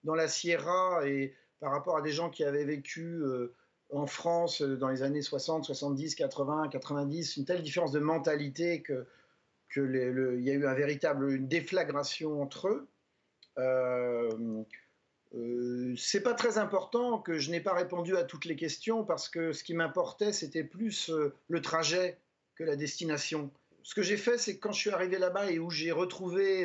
dans 0.05 0.15
la 0.15 0.29
Sierra 0.29 1.09
et 1.09 1.35
par 1.61 1.73
rapport 1.73 1.97
à 1.97 2.03
des 2.03 2.13
gens 2.13 2.29
qui 2.29 2.45
avaient 2.45 2.67
vécu 2.67 3.23
en 3.93 4.07
France 4.07 4.63
euh, 4.63 4.77
dans 4.77 4.89
les 4.89 5.03
années 5.03 5.23
60, 5.23 5.65
70, 5.65 6.15
80, 6.15 6.69
90, 6.69 7.37
une 7.37 7.45
telle 7.45 7.63
différence 7.63 7.93
de 7.93 8.01
mentalité 8.01 8.83
que 8.83 9.07
qu'il 9.73 10.41
y 10.41 10.51
a 10.51 10.55
eu 10.55 10.67
un 10.67 10.75
véritable, 10.75 11.49
déflagration 11.49 12.43
entre 12.43 12.69
eux. 12.69 12.89
Euh, 13.59 14.63
euh, 15.35 15.95
c'est 15.97 16.23
pas 16.23 16.35
très 16.35 16.59
important 16.59 17.19
que 17.19 17.39
je 17.39 17.51
n'ai 17.51 17.61
pas 17.61 17.75
répondu 17.75 18.17
à 18.17 18.25
toutes 18.25 18.45
les 18.45 18.57
questions 18.57 19.05
parce 19.05 19.29
que 19.29 19.53
ce 19.53 19.65
qui 19.65 19.75
m'importait, 19.75 20.33
c'était 20.33 20.65
plus 20.65 21.11
euh, 21.11 21.35
le 21.49 21.61
trajet 21.63 22.19
que 22.55 22.65
la 22.65 22.77
destination. 22.77 23.51
Ce 23.83 23.95
que 23.95 24.03
j'ai 24.03 24.19
fait, 24.19 24.39
c'est 24.39 24.57
que 24.57 24.61
quand 24.61 24.73
je 24.73 24.81
suis 24.81 24.91
arrivé 24.91 25.19
là-bas 25.19 25.51
et 25.51 25.59
où 25.59 25.71
j'ai 25.71 25.91
retrouvé 25.91 26.65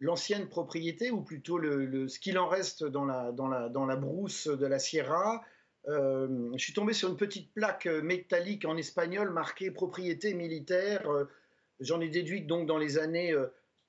l'ancienne 0.00 0.48
propriété, 0.48 1.12
ou 1.12 1.20
plutôt 1.20 1.60
ce 1.60 2.18
qu'il 2.18 2.36
en 2.38 2.48
reste 2.48 2.82
dans 2.82 3.04
la 3.04 3.96
brousse 3.96 4.48
de 4.48 4.66
la 4.66 4.80
Sierra, 4.80 5.44
euh, 5.88 6.50
je 6.54 6.62
suis 6.62 6.72
tombé 6.72 6.92
sur 6.92 7.08
une 7.08 7.16
petite 7.16 7.52
plaque 7.54 7.86
métallique 7.86 8.64
en 8.64 8.76
espagnol 8.76 9.30
marquée 9.30 9.70
propriété 9.70 10.34
militaire. 10.34 11.08
Euh, 11.08 11.24
j'en 11.80 12.00
ai 12.00 12.08
déduit 12.08 12.42
que 12.42 12.48
donc 12.48 12.66
dans 12.66 12.78
les 12.78 12.98
années 12.98 13.34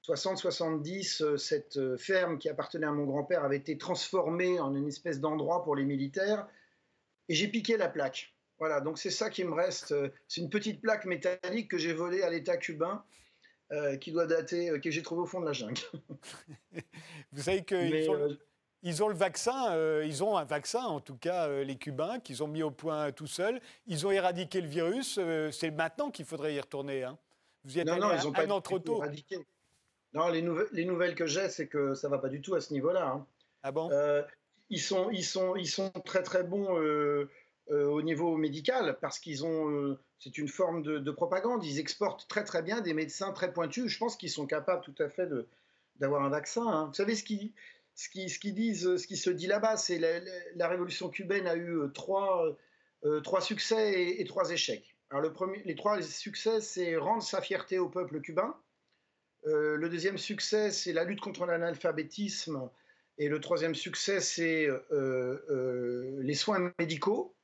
60-70, 0.08 1.24
euh, 1.24 1.38
cette 1.38 1.98
ferme 1.98 2.38
qui 2.38 2.50
appartenait 2.50 2.86
à 2.86 2.92
mon 2.92 3.06
grand-père 3.06 3.44
avait 3.44 3.58
été 3.58 3.78
transformée 3.78 4.60
en 4.60 4.76
une 4.76 4.88
espèce 4.88 5.20
d'endroit 5.20 5.64
pour 5.64 5.76
les 5.76 5.86
militaires. 5.86 6.48
Et 7.30 7.36
j'ai 7.36 7.48
piqué 7.48 7.78
la 7.78 7.90
plaque. 7.90 8.34
Voilà, 8.60 8.80
donc 8.80 8.98
c'est 8.98 9.12
ça 9.12 9.30
qui 9.30 9.44
me 9.44 9.54
reste. 9.54 9.94
C'est 10.28 10.42
une 10.42 10.50
petite 10.50 10.82
plaque 10.82 11.06
métallique 11.06 11.70
que 11.70 11.78
j'ai 11.78 11.94
volée 11.94 12.24
à 12.24 12.30
l'État 12.30 12.58
cubain. 12.58 13.04
qui 14.00 14.12
doit 14.12 14.26
dater, 14.26 14.80
que 14.82 14.90
j'ai 14.90 15.04
trouvé 15.04 15.22
au 15.24 15.26
fond 15.26 15.42
de 15.42 15.46
la 15.46 15.54
jungle. 15.54 15.82
Vous 17.34 17.42
savez 17.42 17.64
que 17.64 18.38
ils 18.84 19.04
ont 19.04 19.08
le 19.08 19.16
vaccin, 19.16 19.72
euh, 19.72 20.04
ils 20.06 20.24
ont 20.24 20.38
un 20.38 20.44
vaccin, 20.44 20.84
en 20.84 21.00
tout 21.00 21.18
cas 21.18 21.48
euh, 21.48 21.64
les 21.64 21.78
Cubains, 21.78 22.20
qu'ils 22.20 22.44
ont 22.44 22.48
mis 22.48 22.64
au 22.64 22.72
point 22.72 23.12
tout 23.12 23.28
seuls. 23.28 23.60
Ils 23.88 24.06
ont 24.06 24.12
éradiqué 24.12 24.62
le 24.62 24.68
virus. 24.68 25.18
Euh, 25.20 25.52
c'est 25.52 25.72
maintenant 25.72 26.12
qu'il 26.12 26.26
faudrait 26.26 26.54
y 26.54 26.60
retourner. 26.60 27.04
Hein. 27.04 27.18
Vous 27.64 27.78
y 27.78 27.80
êtes 27.80 27.88
non, 27.88 27.98
non, 27.98 28.14
ils 28.14 28.28
ont 28.28 28.32
pas 28.32 28.48
an 28.48 28.62
trop 28.62 28.80
tôt. 28.80 28.98
Éradiqué. 28.98 29.40
Non, 30.14 30.30
les, 30.30 30.42
nouvelles, 30.42 30.68
les 30.72 30.86
nouvelles 30.86 31.16
que 31.16 31.26
j'ai, 31.26 31.50
c'est 31.50 31.68
que 31.68 31.94
ça 31.94 32.08
va 32.08 32.18
pas 32.18 32.30
du 32.30 32.42
tout 32.42 32.56
à 32.56 32.62
ce 32.62 32.72
niveau-là. 32.74 33.08
Hein. 33.08 33.26
Ah 33.64 33.72
bon? 33.72 33.90
Ils, 34.70 34.80
sont, 34.80 35.10
ils, 35.12 35.24
sont, 35.24 35.56
ils 35.56 35.68
sont 35.68 35.90
très 36.06 36.24
très 36.24 36.44
bons 36.44 36.68
au 37.70 38.02
niveau 38.02 38.38
médical 38.38 38.98
parce 39.02 39.20
qu'ils 39.20 39.46
ont. 39.46 39.98
c'est 40.20 40.38
une 40.38 40.48
forme 40.48 40.82
de, 40.82 41.00
de, 41.00 41.12
propagande. 41.12 41.66
Ils 41.66 41.80
exportent 41.80 42.28
très 42.28 42.44
très 42.44 42.62
bien 42.62 42.82
des 42.82 42.94
médecins 42.94 43.32
très 43.34 43.52
pointus. 43.52 43.88
Je 43.88 43.98
pense 43.98 44.16
qu'ils 44.16 44.30
sont 44.30 44.46
capables 44.46 44.82
tout 44.82 44.96
à 45.00 45.10
fait 45.10 45.28
de 45.28 45.48
d'avoir 46.00 46.24
un 46.24 46.30
vaccin. 46.30 46.66
Hein. 46.66 46.86
Vous 46.86 46.94
savez 46.94 47.16
ce 47.16 47.24
qui, 47.24 47.54
ce 47.98 48.10
qui, 48.10 49.18
se 49.18 49.30
dit 49.32 49.48
là-bas, 49.48 49.76
c'est 49.76 49.98
la, 49.98 50.20
la, 50.56 50.68
révolution 50.68 51.10
cubaine 51.10 51.48
a 51.48 51.56
eu 51.56 51.80
euh, 51.80 51.88
trois, 51.88 52.56
euh, 53.04 53.22
trois 53.22 53.42
succès 53.42 54.20
et, 54.20 54.24
trois 54.26 54.52
échecs. 54.52 54.96
Les 55.66 55.76
trois 55.76 56.02
succès, 56.04 56.62
c'est 56.62 56.96
rendre 56.96 57.24
sa 57.24 57.42
fierté 57.42 57.80
au 57.80 57.90
peuple 57.90 58.22
cubain. 58.22 58.56
Euh, 59.48 59.78
le 59.78 59.90
deuxième 59.90 60.20
succès, 60.20 60.70
c'est 60.70 60.94
la 60.94 61.06
lutte 61.06 61.22
contre 61.22 61.48
l'analphabétisme. 61.48 62.70
Et 63.18 63.30
le 63.30 63.40
troisième 63.40 63.74
succès, 63.74 64.22
c'est 64.22 64.68
les 64.92 66.36
soins 66.36 66.72
médicaux. 66.78 67.36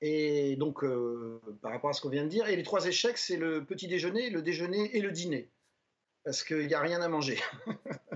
Et 0.00 0.54
donc, 0.54 0.84
par 1.62 1.72
rapport 1.72 1.90
à 1.90 1.94
ce 1.94 2.00
qu'on 2.00 2.10
vient 2.10 2.22
de 2.22 2.28
dire. 2.28 2.46
Et 2.46 2.54
les 2.54 2.62
trois 2.62 2.86
échecs, 2.86 3.18
c'est 3.18 3.36
le 3.36 3.64
petit 3.64 3.88
déjeuner, 3.88 4.30
le 4.30 4.40
déjeuner 4.40 4.96
et 4.96 5.00
le 5.00 5.10
dîner. 5.10 5.50
Parce 6.22 6.44
qu'il 6.44 6.68
n'y 6.68 6.74
a 6.74 6.80
rien 6.80 7.02
à 7.02 7.08
manger. 7.08 7.40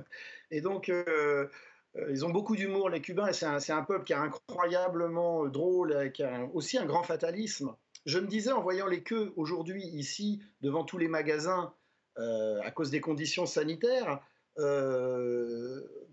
Et 0.52 0.60
donc, 0.60 0.90
euh, 0.90 1.48
euh, 1.96 2.06
ils 2.10 2.24
ont 2.24 2.30
beaucoup 2.30 2.54
d'humour, 2.54 2.90
les 2.90 3.00
Cubains, 3.00 3.26
et 3.26 3.32
c'est 3.32 3.46
un, 3.46 3.82
peuple 3.82 4.04
qui 4.04 4.12
est 4.12 4.16
incroyablement 4.16 5.46
drôle, 5.46 6.12
qui 6.12 6.22
a 6.22 6.44
aussi 6.52 6.78
un 6.78 6.84
grand 6.84 7.02
fatalisme. 7.02 7.74
Je 8.04 8.18
me 8.18 8.26
disais, 8.26 8.52
en 8.52 8.60
voyant 8.60 8.86
les 8.86 9.02
queues 9.02 9.32
aujourd'hui, 9.36 9.82
ici, 9.82 10.42
devant 10.60 10.84
tous 10.84 10.98
les 10.98 11.08
magasins, 11.08 11.72
euh, 12.18 12.60
à 12.62 12.70
cause 12.70 12.90
des 12.90 13.00
conditions 13.00 13.46
sanitaires, 13.46 14.20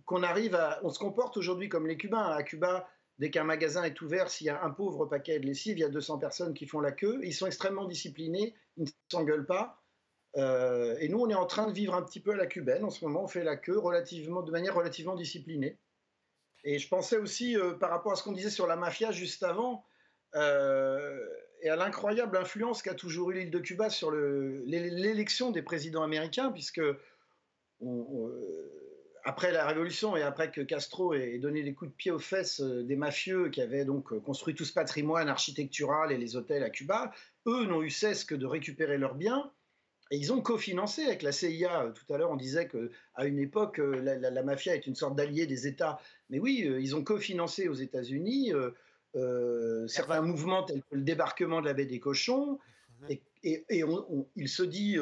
qu'on 0.06 0.24
arrive 0.24 0.56
à. 0.56 0.80
On 0.84 0.90
se 0.90 0.98
comporte 0.98 1.36
aujourd'hui 1.36 1.68
comme 1.68 1.86
les 1.86 1.98
Cubains. 1.98 2.30
À 2.30 2.42
Cuba, 2.42 2.88
dès 3.18 3.30
qu'un 3.30 3.44
magasin 3.44 3.84
est 3.84 4.00
ouvert, 4.02 4.30
s'il 4.30 4.48
y 4.48 4.50
a 4.50 4.64
un 4.64 4.70
pauvre 4.70 5.06
paquet 5.06 5.40
de 5.40 5.46
lessive, 5.46 5.78
il 5.78 5.82
y 5.82 5.84
a 5.84 5.90
200 5.90 6.20
personnes 6.20 6.54
qui 6.54 6.66
font 6.66 6.80
la 6.80 6.94
queue. 6.94 7.20
Ils 7.24 7.34
sont 7.34 7.48
extrêmement 7.48 7.86
disciplinés, 7.86 8.56
ils 8.78 8.86
ne 8.86 8.90
s'engueulent 9.12 9.46
pas. 9.46 9.79
Euh, 10.38 10.96
et 11.00 11.10
nous, 11.10 11.20
on 11.20 11.30
est 11.30 11.36
en 11.36 11.46
train 11.46 11.68
de 11.68 11.74
vivre 11.74 11.96
un 11.96 12.04
petit 12.04 12.20
peu 12.20 12.32
à 12.32 12.36
la 12.36 12.46
cubaine. 12.46 12.84
En 12.84 12.90
ce 12.90 13.04
moment, 13.06 13.24
on 13.24 13.28
fait 13.28 13.44
la 13.44 13.56
queue 13.56 13.78
relativement, 13.78 14.42
de 14.42 14.52
manière 14.52 14.76
relativement 14.76 15.16
disciplinée. 15.16 15.78
Et 16.64 16.78
je 16.78 16.88
pensais 16.88 17.18
aussi, 17.18 17.58
euh, 17.58 17.74
par 17.74 17.90
rapport 17.90 18.12
à 18.12 18.16
ce 18.16 18.24
qu'on 18.24 18.34
disait 18.34 18.50
sur 18.50 18.68
la 18.68 18.76
mafia 18.76 19.12
juste 19.12 19.44
avant, 19.44 19.86
euh, 20.36 21.26
et 21.62 21.70
à 21.70 21.76
l'incroyable 21.76 22.38
influence 22.38 22.82
qu'a 22.82 22.94
toujours 22.94 23.32
eu 23.32 23.36
l'île 23.36 23.52
de 23.52 23.60
Cuba 23.60 23.90
sur 23.90 24.12
l'élection 24.12 25.52
des 25.52 25.62
présidents 25.62 26.04
américains, 26.04 26.52
puisque 26.52 26.82
après 29.26 29.52
la 29.52 29.66
révolution 29.66 30.16
et 30.16 30.22
après 30.22 30.52
que 30.52 30.62
Castro 30.62 31.14
ait 31.14 31.38
donné 31.40 31.64
des 31.64 31.74
coups 31.74 31.92
de 31.92 31.96
pied 31.96 32.12
aux 32.12 32.20
fesses 32.20 32.62
des 32.62 32.96
mafieux 32.96 33.50
qui 33.50 33.62
avaient 33.62 33.84
donc 33.84 34.18
construit 34.22 34.56
tout 34.56 34.64
ce 34.64 34.74
patrimoine 34.74 35.28
architectural 35.28 36.14
et 36.14 36.18
les 36.18 36.38
hôtels 36.38 36.64
à 36.64 36.70
Cuba, 36.70 37.12
eux 37.46 37.66
n'ont 37.66 37.82
eu 37.82 37.90
cesse 37.90 38.24
que 38.24 38.36
de 38.36 38.46
récupérer 38.46 38.98
leurs 38.98 39.16
biens 39.16 39.52
et 40.12 40.18
ils 40.18 40.34
ont 40.34 40.42
cofinancé 40.42 41.06
avec 41.06 41.22
la 41.22 41.32
CIA. 41.32 41.84
Euh, 41.84 41.92
tout 41.92 42.12
à 42.14 42.18
l'heure, 42.18 42.32
on 42.32 42.36
disait 42.36 42.68
qu'à 42.68 43.26
une 43.26 43.40
époque, 43.40 43.80
euh, 43.80 44.02
la, 44.02 44.44
mafia 44.44 44.76
est 44.76 44.88
une 44.88 44.96
sorte 44.96 45.16
d'allié 45.16 45.46
des 45.46 45.68
États. 45.68 46.00
Mais 46.30 46.40
oui, 46.40 46.66
euh, 46.66 46.82
ils 46.82 46.96
ont 46.96 47.04
cofinancé 47.04 47.68
aux 47.68 47.76
États-Unis 47.76 48.52
certains 49.88 50.22
mouvements 50.22 50.64
tels 50.64 50.82
que 50.82 50.96
le 50.96 51.02
débarquement 51.02 51.62
de 51.62 51.66
la 51.66 51.74
baie 51.74 51.86
des 51.86 52.00
cochons. 52.00 52.60
Et, 53.10 53.22
il 54.36 54.50
se 54.50 54.64
dit, 54.64 54.98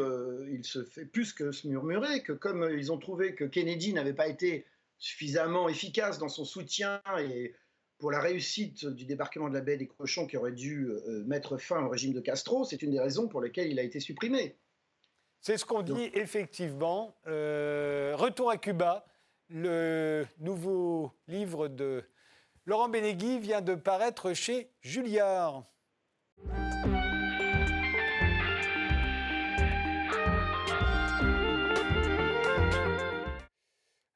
il 0.52 0.64
se 0.64 0.84
fait 0.84 1.06
plus 1.06 1.34
que 1.34 1.52
se 1.52 1.68
murmurer 1.68 2.22
que 2.22 2.32
comme 2.32 2.70
ils 2.78 2.92
ont 2.92 3.00
trouvé 3.00 3.34
que 3.34 3.44
Kennedy 3.44 3.94
n'avait 3.94 4.14
pas 4.14 4.28
été 4.28 4.66
suffisamment 5.00 5.68
efficace 5.68 6.20
dans 6.20 6.30
son 6.30 6.46
soutien 6.46 7.02
et 7.20 7.54
pour 7.98 8.12
la 8.12 8.20
réussite 8.20 8.86
du 8.86 9.06
débarquement 9.06 9.50
de 9.50 9.56
la 9.56 9.62
baie 9.62 9.78
des 9.78 9.88
cochons 9.88 10.28
qui 10.28 10.38
aurait 10.38 10.52
dû 10.52 10.88
mettre 11.26 11.58
fin 11.58 11.84
au 11.84 11.90
régime 11.90 12.14
de 12.14 12.22
Castro, 12.22 12.64
c'est 12.64 12.84
une 12.84 12.92
des 12.92 13.00
raisons 13.00 13.28
pour 13.28 13.42
lesquelles 13.42 13.72
il 13.72 13.80
a 13.80 13.84
été 13.84 14.00
supprimé. 14.00 14.56
C'est 15.48 15.58
ce 15.58 15.64
qu'on 15.64 15.82
dit 15.82 16.12
effectivement. 16.14 17.16
Euh, 17.26 18.14
Retour 18.18 18.52
à 18.52 18.58
Cuba, 18.58 19.06
le 19.48 20.26
nouveau 20.42 21.14
livre 21.30 21.70
de 21.70 22.04
Laurent 22.66 22.90
Bénégui 22.90 23.40
vient 23.40 23.62
de 23.62 23.74
paraître 23.74 24.34
chez 24.34 24.70
Julliard. 24.82 25.64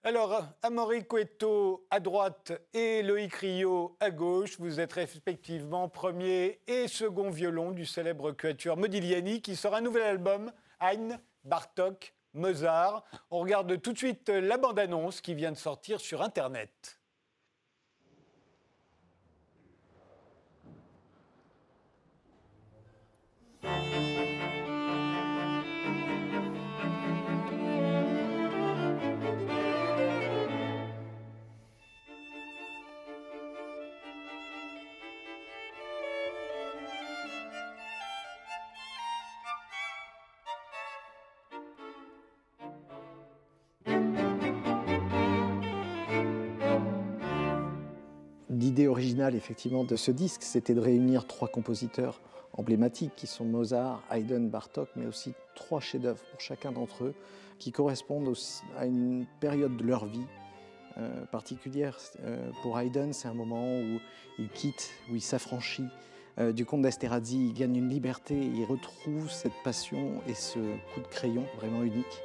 Alors, 0.03 0.43
Amaury 0.63 1.07
Cueto 1.07 1.88
à 1.89 2.01
droite 2.01 2.51
et 2.73 3.03
Loïc 3.03 3.34
Rio 3.36 3.95
à 4.01 4.11
gauche, 4.11 4.59
vous 4.59 4.82
êtes 4.82 4.91
respectivement 4.91 5.88
premier 5.88 6.59
et 6.67 6.89
second 6.89 7.29
violon 7.29 7.71
du 7.71 7.86
célèbre 7.86 8.34
quatuor 8.34 8.75
Modigliani 8.75 9.41
qui 9.41 9.55
sort 9.55 9.75
un 9.75 9.82
nouvel 9.82 10.03
album 10.03 10.51
Hein, 10.84 11.19
Bartok, 11.43 12.15
Mozart. 12.34 13.03
On 13.29 13.39
regarde 13.39 13.79
tout 13.82 13.93
de 13.93 13.97
suite 13.97 14.29
la 14.29 14.57
bande-annonce 14.57 15.21
qui 15.21 15.36
vient 15.36 15.51
de 15.51 15.57
sortir 15.57 16.01
sur 16.01 16.23
Internet. 16.23 17.01
L'idée 48.52 48.88
originale 48.88 49.34
effectivement 49.34 49.86
de 49.86 49.95
ce 49.95 50.12
disque, 50.12 50.43
c'était 50.43 50.74
de 50.74 50.82
réunir 50.82 51.26
trois 51.26 51.47
compositeurs 51.47 52.20
emblématiques 52.52 53.14
qui 53.16 53.26
sont 53.26 53.45
Mozart, 53.45 54.04
Haydn, 54.12 54.49
Bartok, 54.49 54.89
mais 54.97 55.06
aussi 55.06 55.34
trois 55.56 55.80
chefs-d'œuvre 55.80 56.22
pour 56.32 56.41
chacun 56.41 56.74
d'entre 56.74 57.06
eux, 57.06 57.14
qui 57.60 57.72
correspondent 57.72 58.34
à 58.78 58.86
une 58.86 59.26
période 59.39 59.78
de 59.78 59.84
leur 59.86 60.06
vie 60.06 60.26
euh, 60.97 61.26
particulière. 61.32 61.97
Euh, 62.26 62.49
pour 62.62 62.78
Haydn, 62.78 63.14
c'est 63.14 63.30
un 63.30 63.34
moment 63.34 63.64
où 63.80 63.99
il 64.38 64.49
quitte, 64.49 64.91
où 65.10 65.16
il 65.16 65.22
s'affranchit 65.22 65.88
euh, 66.38 66.52
du 66.52 66.66
comte 66.66 66.82
d'Esterhazy, 66.82 67.47
il 67.47 67.54
gagne 67.54 67.78
une 67.78 67.89
liberté, 67.89 68.36
il 68.36 68.66
retrouve 68.66 69.32
cette 69.32 69.54
passion 69.64 70.22
et 70.28 70.34
ce 70.34 70.60
coup 70.93 70.99
de 70.99 71.08
crayon 71.08 71.45
vraiment 71.58 71.84
unique. 71.84 72.22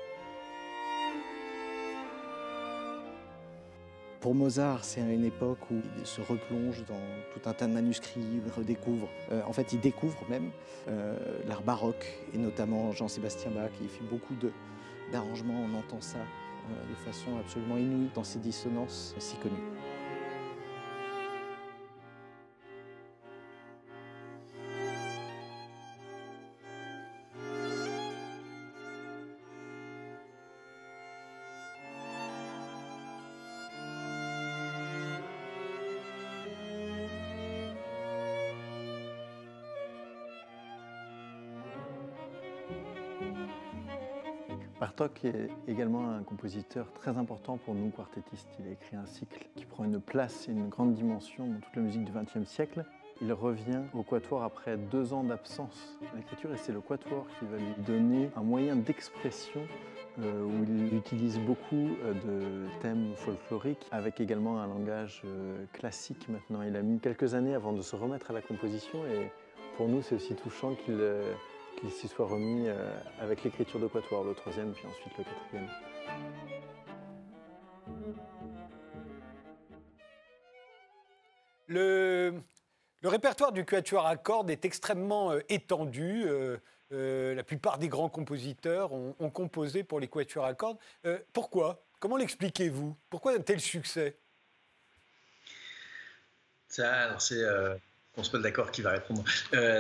Pour 4.27 4.35
Mozart, 4.35 4.83
c'est 4.83 5.03
une 5.03 5.25
époque 5.25 5.71
où 5.71 5.77
il 6.01 6.05
se 6.05 6.21
replonge 6.21 6.85
dans 6.85 6.99
tout 7.33 7.49
un 7.49 7.53
tas 7.53 7.69
de 7.69 7.73
manuscrits, 7.73 8.21
il 8.45 8.53
redécouvre, 8.53 9.07
euh, 9.31 9.41
en 9.47 9.53
fait 9.53 9.73
il 9.73 9.79
découvre 9.79 10.19
même 10.29 10.51
euh, 10.89 11.17
l'art 11.47 11.63
baroque, 11.63 12.13
et 12.35 12.37
notamment 12.37 12.91
Jean-Sébastien 12.91 13.53
Bach, 13.53 13.71
il 13.81 13.89
fait 13.89 14.03
beaucoup 14.11 14.35
d'arrangements, 15.13 15.55
on 15.73 15.79
entend 15.79 16.01
ça 16.01 16.19
euh, 16.19 16.91
de 16.91 16.97
façon 16.97 17.39
absolument 17.39 17.77
inouïe 17.77 18.11
dans 18.17 18.25
ces 18.25 18.41
dissonances 18.41 19.15
si 19.21 19.37
connues. 19.37 19.55
Bartok 44.99 45.27
est 45.27 45.51
également 45.69 46.09
un 46.09 46.23
compositeur 46.23 46.91
très 46.95 47.19
important 47.19 47.59
pour 47.59 47.75
nous, 47.75 47.91
quartettistes. 47.91 48.49
Il 48.59 48.69
a 48.69 48.71
écrit 48.71 48.97
un 48.97 49.05
cycle 49.05 49.47
qui 49.55 49.67
prend 49.67 49.85
une 49.85 50.01
place 50.01 50.49
et 50.49 50.53
une 50.53 50.71
grande 50.71 50.95
dimension 50.95 51.47
dans 51.47 51.61
toute 51.61 51.77
la 51.77 51.83
musique 51.83 52.05
du 52.05 52.13
XXe 52.13 52.49
siècle. 52.49 52.83
Il 53.21 53.31
revient 53.35 53.83
au 53.93 54.03
quatuor 54.03 54.43
après 54.43 54.79
deux 54.79 55.13
ans 55.13 55.23
d'absence 55.23 55.99
à 56.15 56.17
l'écriture 56.17 56.51
et 56.55 56.57
c'est 56.57 56.73
le 56.73 56.81
quatuor 56.81 57.27
qui 57.39 57.45
va 57.45 57.59
lui 57.59 57.75
donner 57.87 58.31
un 58.37 58.43
moyen 58.43 58.75
d'expression 58.75 59.61
euh, 60.21 60.43
où 60.43 60.65
il 60.65 60.95
utilise 60.97 61.39
beaucoup 61.41 61.91
euh, 62.03 62.15
de 62.15 62.81
thèmes 62.81 63.13
folkloriques 63.17 63.87
avec 63.91 64.19
également 64.19 64.63
un 64.63 64.67
langage 64.67 65.21
euh, 65.27 65.67
classique 65.75 66.27
maintenant. 66.31 66.63
Il 66.63 66.75
a 66.75 66.81
mis 66.81 67.01
quelques 67.01 67.35
années 67.35 67.55
avant 67.55 67.75
de 67.75 67.83
se 67.83 67.97
remettre 67.97 68.31
à 68.31 68.35
la 68.35 68.41
composition 68.41 69.05
et 69.05 69.31
pour 69.77 69.89
nous 69.89 70.01
c'est 70.01 70.15
aussi 70.15 70.35
touchant 70.37 70.75
qu'il 70.75 70.99
qu'il 71.77 71.91
s'y 71.91 72.09
soit 72.09 72.27
remis 72.27 72.69
euh, 72.69 72.99
avec 73.21 73.45
l'écriture 73.45 73.79
de 73.79 73.87
Quatuor, 73.87 74.25
le 74.25 74.35
troisième, 74.35 74.73
puis 74.73 74.87
ensuite 74.87 75.19
le 75.19 75.25
quatrième. 75.25 75.69
Le, 81.69 82.35
répertoire 83.03 83.53
du 83.53 83.65
quatuor 83.65 84.07
à 84.07 84.17
cordes 84.17 84.51
est 84.51 84.65
extrêmement 84.65 85.33
euh, 85.33 85.41
étendu. 85.49 86.25
Euh, 86.27 87.35
la 87.35 87.43
plupart 87.43 87.79
des 87.79 87.89
grands 87.89 88.09
compositeurs 88.09 88.93
ont, 88.93 89.31
composé 89.31 89.83
pour 89.85 90.01
les 90.01 90.09
quatuors 90.09 90.45
à 90.45 90.55
cordes. 90.55 90.79
pourquoi? 91.33 91.83
Comment 91.99 92.17
l'expliquez-vous? 92.17 92.97
Pourquoi 93.11 93.33
un 93.33 93.41
tel 93.41 93.61
succès? 93.61 94.17
Ça, 96.69 97.19
c'est 97.19 97.43
on 98.17 98.23
se 98.23 98.37
met 98.37 98.43
d'accord 98.43 98.71
qui 98.71 98.83
va 98.83 98.93
répondre. 98.93 99.25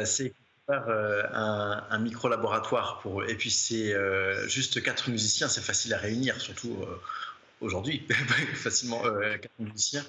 c'est 0.04 0.34
euh, 0.68 1.22
un, 1.32 1.98
micro-laboratoire 2.00 2.98
pour 2.98 3.20
eux. 3.20 3.26
Et 3.28 3.36
puis 3.36 3.52
c'est 3.52 3.94
euh, 3.94 4.48
juste 4.48 4.82
quatre 4.82 5.08
musiciens, 5.10 5.46
c'est 5.46 5.60
facile 5.60 5.94
à 5.94 5.98
réunir, 5.98 6.40
surtout 6.40 6.76
euh, 6.82 7.00
aujourd'hui, 7.60 8.04
facilement 8.54 9.00
quatre 9.40 9.58
musiciens, 9.60 10.04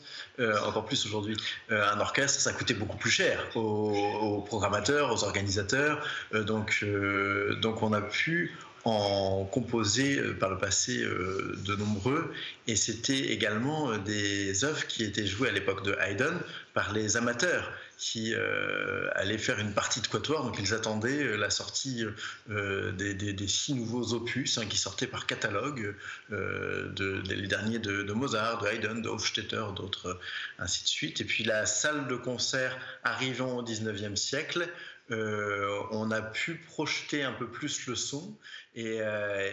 encore 0.66 0.86
plus 0.86 1.06
aujourd'hui. 1.06 1.38
un 1.70 2.00
orchestre, 2.00 2.40
ça 2.42 2.54
coûtait 2.54 2.74
beaucoup 2.74 2.98
plus 2.98 3.12
cher 3.12 3.40
aux, 3.56 4.42
programmateurs, 4.48 5.14
aux 5.14 5.24
organisateurs. 5.24 6.04
donc, 6.34 6.84
donc 7.62 7.84
on 7.84 7.94
a 7.94 8.02
pu 8.02 8.58
en 8.88 9.46
composer 9.46 10.22
par 10.40 10.50
le 10.50 10.58
passé 10.58 10.98
de 10.98 11.76
nombreux, 11.76 12.32
et 12.68 12.76
c'était 12.76 13.32
également 13.32 13.98
des 13.98 14.64
œuvres 14.64 14.88
qui 14.88 15.04
étaient 15.04 15.26
jouées 15.26 15.50
à 15.50 15.52
l'époque 15.52 15.84
de 15.84 15.96
Haydn 16.00 16.38
par 16.74 16.94
les 16.94 17.18
amateurs 17.18 17.72
qui 17.98 18.34
euh, 18.36 19.10
allaient 19.16 19.40
faire 19.40 19.60
une 19.60 19.74
partie 19.74 20.02
de 20.02 20.08
quatuor. 20.08 20.44
Donc 20.44 20.58
ils 20.60 20.74
attendaient 20.74 21.24
euh, 21.24 21.36
la 21.36 21.50
sortie 21.50 22.06
euh, 22.50 22.92
des, 22.92 23.48
six 23.48 23.74
nouveaux 23.74 24.14
opus 24.14 24.58
hein, 24.58 24.66
qui 24.68 24.78
sortaient 24.78 25.08
par 25.08 25.26
catalogue, 25.26 25.96
les 26.30 27.48
derniers 27.48 27.80
de, 27.80 28.14
Mozart, 28.14 28.62
de 28.62 28.68
Haydn, 28.68 29.02
de 29.02 29.10
Hofstetter, 29.10 29.66
d'autres, 29.76 30.20
ainsi 30.60 30.84
de 30.84 30.88
suite. 30.88 31.22
Et 31.22 31.26
puis 31.26 31.44
la 31.44 31.66
salle 31.66 32.08
de 32.08 32.16
concert 32.16 32.78
arrivant 33.04 33.58
au 33.58 33.64
19e 33.64 34.16
siècle, 34.16 34.68
on 35.10 36.12
a 36.12 36.22
pu 36.22 36.56
projeter 36.56 37.24
un 37.24 37.32
peu 37.32 37.48
plus 37.48 37.88
le 37.88 37.96
son 37.96 38.36
et, 38.78 39.02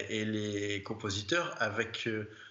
et 0.08 0.24
les 0.24 0.82
compositeurs 0.82 1.54
avec 1.60 2.08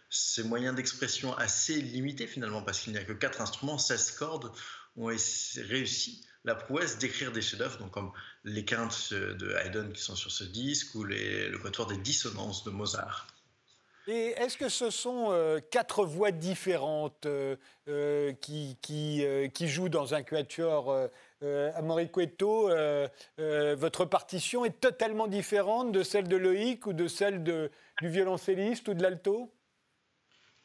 ces 0.09 0.43
moyens 0.43 0.75
d'expression 0.75 1.35
assez 1.37 1.81
limités 1.81 2.27
finalement 2.27 2.61
parce 2.61 2.81
qu'il 2.81 2.93
n'y 2.93 2.99
a 2.99 3.03
que 3.03 3.13
quatre 3.13 3.41
instruments, 3.41 3.77
16 3.77 4.11
cordes, 4.11 4.51
ont 4.97 5.07
réussi 5.07 6.25
la 6.43 6.55
prouesse 6.55 6.97
d'écrire 6.97 7.31
des 7.31 7.41
chefs-d'œuvre, 7.41 7.77
donc 7.77 7.91
comme 7.91 8.11
les 8.43 8.65
quintes 8.65 9.13
de 9.13 9.55
Haydn 9.55 9.91
qui 9.93 10.01
sont 10.01 10.15
sur 10.15 10.31
ce 10.31 10.43
disque 10.43 10.93
ou 10.95 11.03
le 11.03 11.57
quatuor 11.57 11.87
des 11.87 11.97
dissonances 11.97 12.63
de 12.63 12.69
Mozart. 12.69 13.27
Et 14.07 14.33
est-ce 14.37 14.57
que 14.57 14.67
ce 14.67 14.89
sont 14.89 15.27
euh, 15.29 15.59
quatre 15.71 16.03
voix 16.03 16.31
différentes 16.31 17.25
euh, 17.25 17.55
euh, 17.87 18.33
qui, 18.33 18.77
jouent 19.67 19.87
dans 19.87 20.13
un 20.13 20.23
quatuor 20.23 21.09
à 21.43 21.81
Moriquetto 21.81 22.69
Votre 23.37 24.05
partition 24.05 24.65
est 24.65 24.79
totalement 24.79 25.27
différente 25.27 25.91
de 25.91 26.03
celle 26.03 26.27
de 26.27 26.37
Loïc 26.37 26.87
ou 26.87 26.93
de 26.93 27.07
celle 27.07 27.43
du 27.43 28.09
violoncelliste 28.09 28.87
ou 28.87 28.93
de 28.93 29.01
l'alto? 29.01 29.53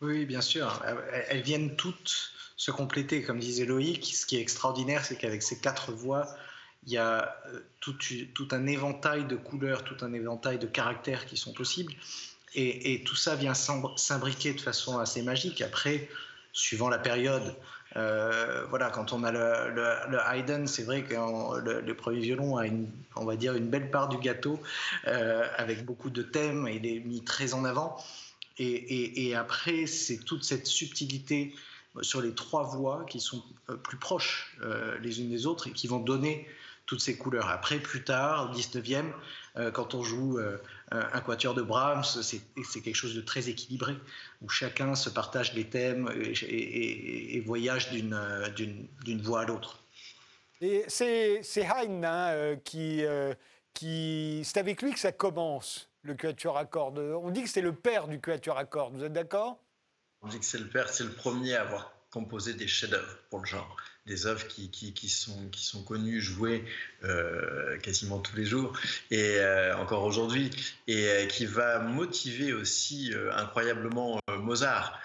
Oui, 0.00 0.26
bien 0.26 0.40
sûr. 0.40 0.82
Elles 1.28 1.42
viennent 1.42 1.76
toutes 1.76 2.32
se 2.58 2.70
compléter, 2.72 3.22
comme 3.22 3.38
disait 3.38 3.64
Loïc. 3.64 4.04
Ce 4.04 4.26
qui 4.26 4.36
est 4.36 4.40
extraordinaire, 4.40 5.04
c'est 5.04 5.16
qu'avec 5.16 5.42
ces 5.42 5.60
quatre 5.60 5.92
voix, 5.92 6.28
il 6.84 6.92
y 6.92 6.98
a 6.98 7.36
euh, 7.46 7.60
tout, 7.80 7.96
tout, 8.34 8.48
un 8.50 8.66
éventail 8.66 9.26
de 9.26 9.36
couleurs, 9.36 9.84
tout 9.84 9.96
un 10.04 10.12
éventail 10.12 10.58
de 10.58 10.66
caractères 10.66 11.24
qui 11.24 11.36
sont 11.36 11.52
possibles. 11.52 11.94
Et, 12.54 13.04
tout 13.04 13.14
ça 13.14 13.36
vient 13.36 13.52
s'imbriquer 13.54 14.54
de 14.54 14.60
façon 14.60 14.98
assez 14.98 15.22
magique. 15.22 15.60
Après, 15.60 16.08
suivant 16.52 16.88
la 16.88 16.98
période, 16.98 17.54
euh, 17.96 18.64
voilà, 18.68 18.90
quand 18.90 19.12
on 19.12 19.24
a 19.24 19.32
le, 19.32 19.74
le, 20.10 20.18
Haydn, 20.32 20.66
c'est 20.66 20.82
vrai 20.82 21.02
que 21.02 21.14
le, 21.14 21.94
premier 21.94 22.20
violon 22.20 22.56
a 22.56 22.66
une, 22.66 22.90
on 23.16 23.24
va 23.24 23.36
dire, 23.36 23.54
une 23.54 23.68
belle 23.68 23.90
part 23.90 24.08
du 24.08 24.18
gâteau, 24.18 24.60
euh, 25.06 25.46
avec 25.56 25.84
beaucoup 25.84 26.10
de 26.10 26.22
thèmes, 26.22 26.68
et 26.68 26.76
il 26.76 26.86
est 26.86 27.00
mis 27.00 27.24
très 27.24 27.54
en 27.54 27.64
avant. 27.64 27.96
Et, 28.58 29.28
et 29.28 29.36
après, 29.36 29.86
c'est 29.86 30.18
toute 30.18 30.42
cette 30.42 30.66
subtilité 30.66 31.54
sur 32.02 32.20
les 32.20 32.34
trois 32.34 32.62
voix 32.62 33.04
qui 33.08 33.20
sont 33.20 33.42
euh, 33.70 33.76
plus 33.76 33.96
proches 33.96 34.56
euh, 34.62 34.98
les 35.00 35.20
unes 35.20 35.30
des 35.30 35.46
autres 35.46 35.68
et 35.68 35.72
qui 35.72 35.86
vont 35.86 36.00
donner 36.00 36.46
toutes 36.88 37.00
ces 37.00 37.16
couleurs. 37.16 37.48
Après, 37.50 37.78
plus 37.78 38.02
tard, 38.02 38.52
19e, 38.52 39.12
euh, 39.56 39.70
quand 39.70 39.94
on 39.94 40.02
joue 40.02 40.40
un 40.90 41.20
quatuor 41.20 41.54
de 41.54 41.62
Brahms, 41.62 42.02
c'est 42.02 42.80
quelque 42.80 42.96
chose 42.96 43.14
de 43.14 43.20
très 43.20 43.48
équilibré, 43.48 43.94
où 44.42 44.48
chacun 44.48 44.94
se 44.96 45.10
partage 45.10 45.54
les 45.54 45.68
thèmes 45.68 46.10
et, 46.42 47.40
voyage 47.46 47.90
d'une 47.92 49.22
voix 49.22 49.42
à 49.42 49.44
l'autre. 49.44 49.84
Et 50.60 50.84
c'est 50.88 51.42
Haydn 51.56 52.04
hein, 52.04 52.56
qui, 52.64 53.04
qui 53.74 54.40
c'est 54.44 54.58
avec 54.58 54.82
lui 54.82 54.92
que 54.92 54.98
ça 54.98 55.12
commence 55.12 55.88
le 56.02 56.14
quatuor 56.14 56.56
à 56.56 56.64
cordes. 56.64 56.98
On 56.98 57.30
dit 57.30 57.42
que 57.42 57.48
c'est 57.48 57.60
le 57.60 57.74
père 57.74 58.08
du 58.08 58.20
quatuor 58.20 58.58
à 58.58 58.64
cordes. 58.64 58.96
Vous 58.96 59.04
êtes 59.04 59.12
d'accord? 59.12 59.58
On 60.22 60.28
dit 60.28 60.38
que 60.38 60.44
c'est 60.44 60.58
le 60.58 60.68
père, 60.68 60.88
c'est 60.88 61.04
le 61.04 61.12
premier 61.12 61.54
à 61.54 61.62
avoir 61.62 61.92
composé 62.10 62.54
des 62.54 62.66
chefs-d'œuvre 62.66 63.18
pour 63.30 63.40
le 63.40 63.46
genre 63.46 63.76
des 64.08 64.26
œuvres 64.26 64.46
qui, 64.48 65.08
sont, 65.08 65.48
qui 65.52 65.64
sont 65.64 65.82
connues, 65.82 66.20
jouées 66.20 66.64
euh, 67.04 67.78
quasiment 67.78 68.18
tous 68.18 68.36
les 68.36 68.44
jours, 68.44 68.72
et 69.10 69.36
euh, 69.36 69.76
encore 69.76 70.04
aujourd'hui, 70.04 70.50
et 70.88 71.08
euh, 71.08 71.26
qui 71.26 71.46
va 71.46 71.78
motiver 71.78 72.52
aussi 72.52 73.12
incroyablement 73.32 74.20
Mozart. 74.40 74.98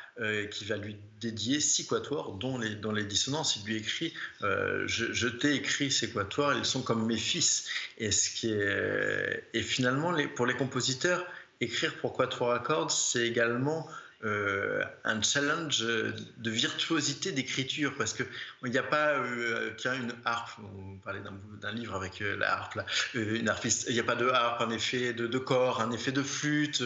qui 0.52 0.66
va 0.66 0.78
lui 0.78 0.96
dédier 1.20 1.60
six 1.60 1.88
quatuors, 1.88 2.34
dont 2.36 2.60
les, 2.60 2.76
dont 2.76 2.92
les 2.92 3.04
dissonances. 3.04 3.58
Il 3.58 3.66
lui 3.66 3.78
écrit 3.78 4.14
Je, 4.42 5.28
t'ai 5.28 5.56
écrit 5.56 5.92
ces 5.92 6.12
quatuors, 6.12 6.54
ils 6.54 6.66
sont 6.66 6.84
comme 6.84 7.06
mes 7.06 7.18
fils. 7.18 7.68
Et, 7.98 8.12
ce 8.12 8.30
qui 8.30 8.52
est, 8.52 9.44
et 9.54 9.64
finalement, 9.64 10.12
les, 10.12 10.28
pour 10.28 10.46
les 10.46 10.56
compositeurs, 10.56 11.26
écrire 11.62 11.96
pour 11.98 12.14
quatuor 12.14 12.52
à 12.52 12.60
cordes, 12.60 12.92
c'est 12.92 13.28
également 13.28 13.88
euh, 14.26 14.84
un 15.04 15.22
challenge 15.22 15.82
de 15.82 16.50
virtuosité 16.50 17.34
d'écriture 17.34 17.94
parce 17.98 18.14
que 18.14 18.24
il 18.64 18.72
n'y 18.72 18.78
a 18.78 18.84
pas 18.84 19.16
euh, 19.16 19.72
tiens 19.78 19.96
une 19.96 20.14
harpe 20.24 20.52
on 20.64 20.98
parlait 20.98 21.22
d'un 21.62 21.72
livre 21.74 21.94
avec 21.94 22.22
euh, 22.22 22.38
la 22.38 22.54
harpe 22.54 22.76
là 22.76 22.86
une 23.16 23.50
harpiste 23.50 23.86
il 23.90 23.94
n'y 23.96 24.00
a 24.00 24.04
pas 24.04 24.16
de 24.16 24.30
harpe 24.30 24.62
un 24.62 24.70
effet 24.70 25.12
de, 25.12 25.28
de 25.28 25.38
corps 25.38 25.82
un 25.82 25.92
effet 25.92 26.14
de 26.14 26.24
flûte 26.24 26.84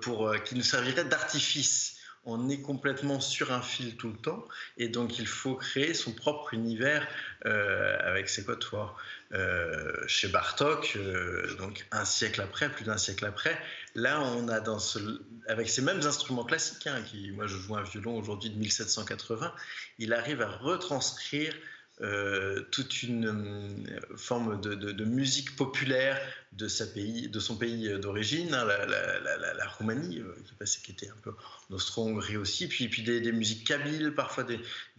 pour 0.00 0.34
qui 0.44 0.54
nous 0.54 0.62
servirait 0.62 1.04
d'artifice 1.04 1.97
on 2.28 2.48
est 2.48 2.60
complètement 2.60 3.20
sur 3.20 3.52
un 3.52 3.62
fil 3.62 3.96
tout 3.96 4.08
le 4.08 4.16
temps 4.16 4.46
et 4.76 4.88
donc 4.88 5.18
il 5.18 5.26
faut 5.26 5.54
créer 5.54 5.94
son 5.94 6.12
propre 6.12 6.54
univers 6.54 7.06
avec 7.44 8.28
ses 8.28 8.44
quatuors. 8.44 8.96
Euh, 9.34 9.92
chez 10.06 10.26
Bartok, 10.28 10.94
euh, 10.96 11.54
donc 11.56 11.86
un 11.90 12.06
siècle 12.06 12.40
après, 12.40 12.70
plus 12.70 12.86
d'un 12.86 12.96
siècle 12.96 13.26
après, 13.26 13.54
là 13.94 14.22
on 14.22 14.48
a 14.48 14.58
dans 14.58 14.78
ce, 14.78 15.20
avec 15.46 15.68
ces 15.68 15.82
mêmes 15.82 16.00
instruments 16.06 16.44
classiques, 16.44 16.86
hein, 16.86 17.02
qui, 17.02 17.30
moi 17.32 17.46
je 17.46 17.58
joue 17.58 17.76
un 17.76 17.82
violon 17.82 18.16
aujourd'hui 18.16 18.48
de 18.48 18.58
1780, 18.58 19.52
il 19.98 20.14
arrive 20.14 20.40
à 20.40 20.48
retranscrire 20.48 21.52
euh, 22.00 22.62
toute 22.70 23.02
une 23.02 23.26
euh, 23.26 24.16
forme 24.16 24.60
de, 24.60 25.04
musique 25.04 25.56
populaire 25.56 26.20
de, 26.52 26.68
sa 26.68 26.86
pays, 26.86 27.28
de 27.28 27.40
son 27.40 27.56
pays 27.56 27.88
d'origine, 27.98 28.54
hein, 28.54 28.64
la, 28.64 29.66
Roumanie, 29.66 30.20
euh, 30.20 30.64
qui 30.82 30.92
était 30.92 31.08
un 31.08 31.16
peu 31.22 31.30
en 31.30 31.74
Austro-Hongrie 31.74 32.36
aussi, 32.36 32.68
puis, 32.68 33.02
des, 33.02 33.32
musiques 33.32 33.66
kabyles 33.66 34.14
parfois, 34.14 34.46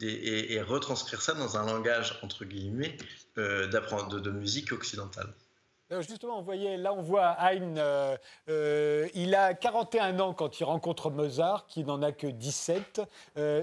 et, 0.02 0.62
retranscrire 0.62 1.22
ça 1.22 1.34
dans 1.34 1.58
un 1.58 1.66
langage, 1.66 2.20
entre 2.22 2.44
guillemets, 2.44 2.98
de 3.38 4.32
musique 4.32 4.74
occidentale. 4.74 5.34
Euh, 5.92 6.04
justement, 6.04 6.38
on 6.38 6.44
voyait, 6.44 6.78
là, 6.78 6.94
on 6.94 7.02
voit 7.02 7.36
Haydn, 7.40 7.76
euh, 7.80 8.16
euh, 8.48 9.08
il 9.16 9.34
a 9.34 9.56
41 9.56 10.20
ans 10.20 10.34
quand 10.36 10.60
il 10.60 10.64
rencontre 10.64 11.10
Mozart, 11.10 11.66
qui 11.66 11.84
n'en 11.84 12.04
a 12.04 12.12
que 12.12 12.28
17. 12.28 13.02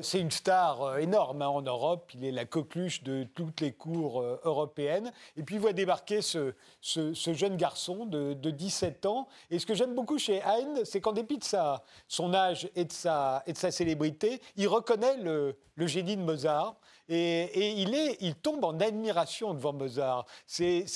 c'est 0.03 0.21
une 0.21 0.33
star 0.33 0.99
énorme 0.99 1.43
hein, 1.43 1.49
en 1.49 1.63
Europe. 1.63 2.11
Il 2.15 2.25
est 2.25 2.33
la 2.33 2.45
coqueluche 2.45 3.05
de 3.05 3.25
toutes 3.35 3.61
les 3.61 3.73
cours 3.73 4.23
européennes. 4.45 5.13
Et 5.37 5.43
puis, 5.45 5.57
il 5.57 5.61
voit 5.61 5.73
débarquer 5.73 6.21
ce, 6.21 6.53
jeune 6.83 7.57
garçon 7.57 8.07
de, 8.07 8.35
17 8.35 9.07
ans. 9.07 9.29
Et 9.51 9.61
ce 9.61 9.67
que 9.67 9.75
j'aime 9.75 9.95
beaucoup 9.95 10.19
chez 10.19 10.39
Haydn, 10.39 10.85
c'est 10.85 11.01
qu'en 11.01 11.13
dépit 11.13 11.39
de 11.39 11.45
sa, 11.45 11.85
son 12.09 12.35
âge 12.35 12.69
et 12.75 12.85
de 12.85 12.93
sa, 12.93 13.45
de 13.47 13.71
célébrité, 13.71 14.41
il 14.57 14.67
reconnaît 14.67 15.17
le 15.17 15.57
génie 15.87 16.17
de 16.17 16.23
Mozart. 16.23 16.75
Et, 17.09 17.83
il, 18.21 18.35
tombe 18.37 18.65
en 18.65 18.79
admiration 18.81 19.55
devant 19.55 19.73
Mozart. 19.73 20.27
C'est 20.47 20.87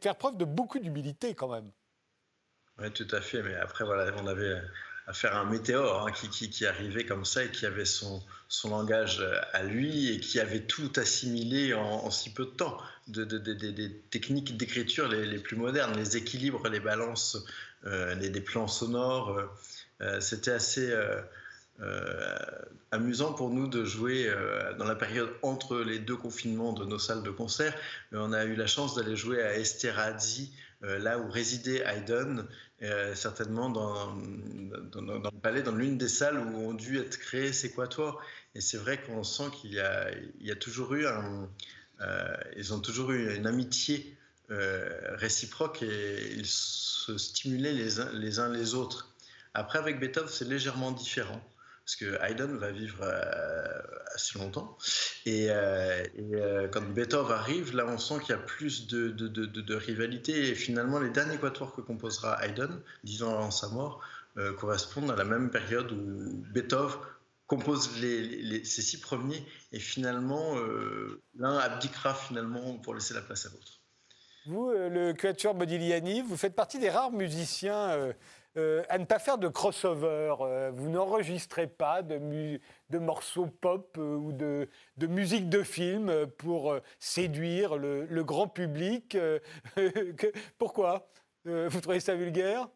faire 0.00 0.16
preuve 0.16 0.36
de 0.36 0.44
beaucoup 0.44 0.78
d'humilité 0.78 1.34
quand 1.34 1.48
même. 1.48 1.70
Oui, 2.78 2.90
tout 2.92 3.08
à 3.10 3.20
fait. 3.20 3.42
Mais 3.42 3.54
après, 3.54 3.84
on 3.84 4.26
avait 4.26 4.60
affaire 5.06 5.36
à 5.36 5.40
un 5.40 5.44
météore 5.44 6.08
hein, 6.08 6.12
qui, 6.12 6.66
arrivait 6.66 7.04
comme 7.04 7.24
ça 7.24 7.44
et 7.44 7.50
qui 7.50 7.64
avait 7.64 7.84
son, 7.84 8.22
langage 8.64 9.24
à 9.52 9.62
lui 9.62 10.12
et 10.12 10.20
qui 10.20 10.40
avait 10.40 10.62
tout 10.62 10.92
assimilé 10.96 11.74
en, 11.74 12.10
si 12.10 12.32
peu 12.32 12.44
de 12.44 12.50
temps. 12.50 12.78
Des 13.08 13.24
de, 13.24 13.38
de, 13.38 13.86
techniques 14.10 14.56
d'écriture 14.56 15.08
les, 15.08 15.38
plus 15.38 15.56
modernes, 15.56 15.96
les 15.96 16.16
équilibres, 16.16 16.68
les 16.68 16.80
balances, 16.80 17.36
euh, 17.86 18.14
les, 18.16 18.30
des 18.30 18.40
plans 18.40 18.68
sonores. 18.68 19.40
Euh, 20.00 20.20
C'était 20.20 20.52
assez. 20.52 20.90
Euh, 20.90 21.20
euh, 21.20 21.22
amusant 22.90 23.32
pour 23.32 23.50
nous 23.50 23.66
de 23.66 23.84
jouer 23.84 24.26
euh, 24.28 24.74
dans 24.74 24.84
la 24.84 24.94
période 24.94 25.30
entre 25.42 25.78
les 25.78 25.98
deux 25.98 26.16
confinements 26.16 26.72
de 26.72 26.84
nos 26.84 26.98
salles 26.98 27.22
de 27.22 27.30
concert. 27.30 27.74
on 28.12 28.32
a 28.32 28.44
eu 28.44 28.54
la 28.54 28.66
chance 28.66 28.94
d'aller 28.94 29.16
jouer 29.16 29.42
à 29.42 29.56
Esterhazy, 29.56 30.52
euh, 30.82 30.98
là 30.98 31.18
où 31.18 31.30
résidait 31.30 31.82
Haydn, 31.84 32.46
certainement 33.14 33.70
dans, 33.70 34.14
le 34.14 35.40
palais, 35.40 35.62
dans 35.62 35.74
l'une 35.74 35.96
des 35.96 36.08
salles 36.08 36.38
où 36.38 36.68
ont 36.68 36.74
dû 36.74 36.98
être 36.98 37.18
créés 37.18 37.52
ces 37.52 37.72
quatuors. 37.72 38.20
Et 38.54 38.60
c'est 38.60 38.76
vrai 38.76 39.00
qu'on 39.00 39.24
sent 39.24 39.50
qu'il 39.60 39.72
y 39.72 39.80
a, 39.80 40.56
toujours 40.56 40.94
eu 40.94 41.06
ils 42.56 42.74
ont 42.74 42.80
toujours 42.80 43.12
eu 43.12 43.34
une 43.34 43.46
amitié 43.46 44.14
réciproque 44.50 45.82
et 45.82 46.34
ils 46.34 46.46
se 46.46 47.16
stimulaient 47.16 47.72
les, 47.72 48.40
uns 48.40 48.52
les 48.52 48.74
autres. 48.74 49.14
Après, 49.54 49.78
avec 49.78 49.98
Beethoven, 49.98 50.28
c'est 50.28 50.46
légèrement 50.46 50.92
différent 50.92 51.40
parce 51.86 51.94
que 51.94 52.20
Haydn 52.20 52.56
va 52.56 52.72
vivre 52.72 52.98
euh, 53.02 53.62
assez 54.12 54.40
longtemps. 54.40 54.76
Et, 55.24 55.46
euh, 55.50 56.02
euh, 56.32 56.66
quand 56.66 56.82
Beethoven 56.82 57.30
arrive, 57.30 57.76
là, 57.76 57.86
on 57.86 57.96
sent 57.96 58.18
qu'il 58.18 58.30
y 58.30 58.32
a 58.32 58.42
plus 58.42 58.88
de, 58.88 59.74
rivalité. 59.74 60.48
Et 60.48 60.56
finalement, 60.56 60.98
les 60.98 61.10
derniers 61.10 61.38
quatuors 61.38 61.72
que 61.76 61.80
composera 61.80 62.44
Haydn, 62.44 62.82
dix 63.04 63.22
ans 63.22 63.34
avant 63.34 63.52
sa 63.52 63.68
mort, 63.68 64.02
correspondent 64.58 65.12
à 65.12 65.16
la 65.16 65.24
même 65.24 65.48
période 65.48 65.90
où 65.92 66.44
Beethoven 66.52 66.98
compose 67.46 67.96
les, 68.00 68.64
ces 68.64 68.82
six 68.82 68.98
premiers. 69.00 69.46
Et 69.70 69.78
finalement, 69.78 70.56
l'un 71.36 71.56
abdiquera 71.56 72.14
finalement 72.14 72.78
pour 72.78 72.94
laisser 72.94 73.14
la 73.14 73.22
place 73.22 73.46
à 73.46 73.50
l'autre. 73.50 73.80
Vous, 74.46 74.70
le 74.72 75.12
quatuor 75.12 75.54
Modigliani, 75.54 76.22
vous 76.22 76.36
faites 76.36 76.54
partie 76.54 76.80
des 76.80 76.90
rares 76.90 77.12
musiciens 77.12 78.12
à 78.88 78.98
ne 78.98 79.04
pas 79.04 79.18
faire 79.18 79.38
de 79.38 79.48
crossover. 79.48 80.34
Euh, 80.40 80.70
vous 80.74 80.88
n'enregistrez 80.88 81.66
pas 81.66 82.02
de, 82.02 82.18
morceaux 82.98 83.46
pop 83.46 83.96
euh, 83.98 84.16
ou 84.16 84.32
de, 84.32 84.68
musique 85.06 85.48
de 85.48 85.62
film 85.62 86.26
pour 86.38 86.76
séduire 86.98 87.76
le, 87.76 88.22
grand 88.22 88.48
public. 88.48 89.16
pourquoi 90.58 91.08
Vous 91.44 91.80
trouvez 91.80 92.00
ça 92.00 92.14
vulgaire? 92.14 92.68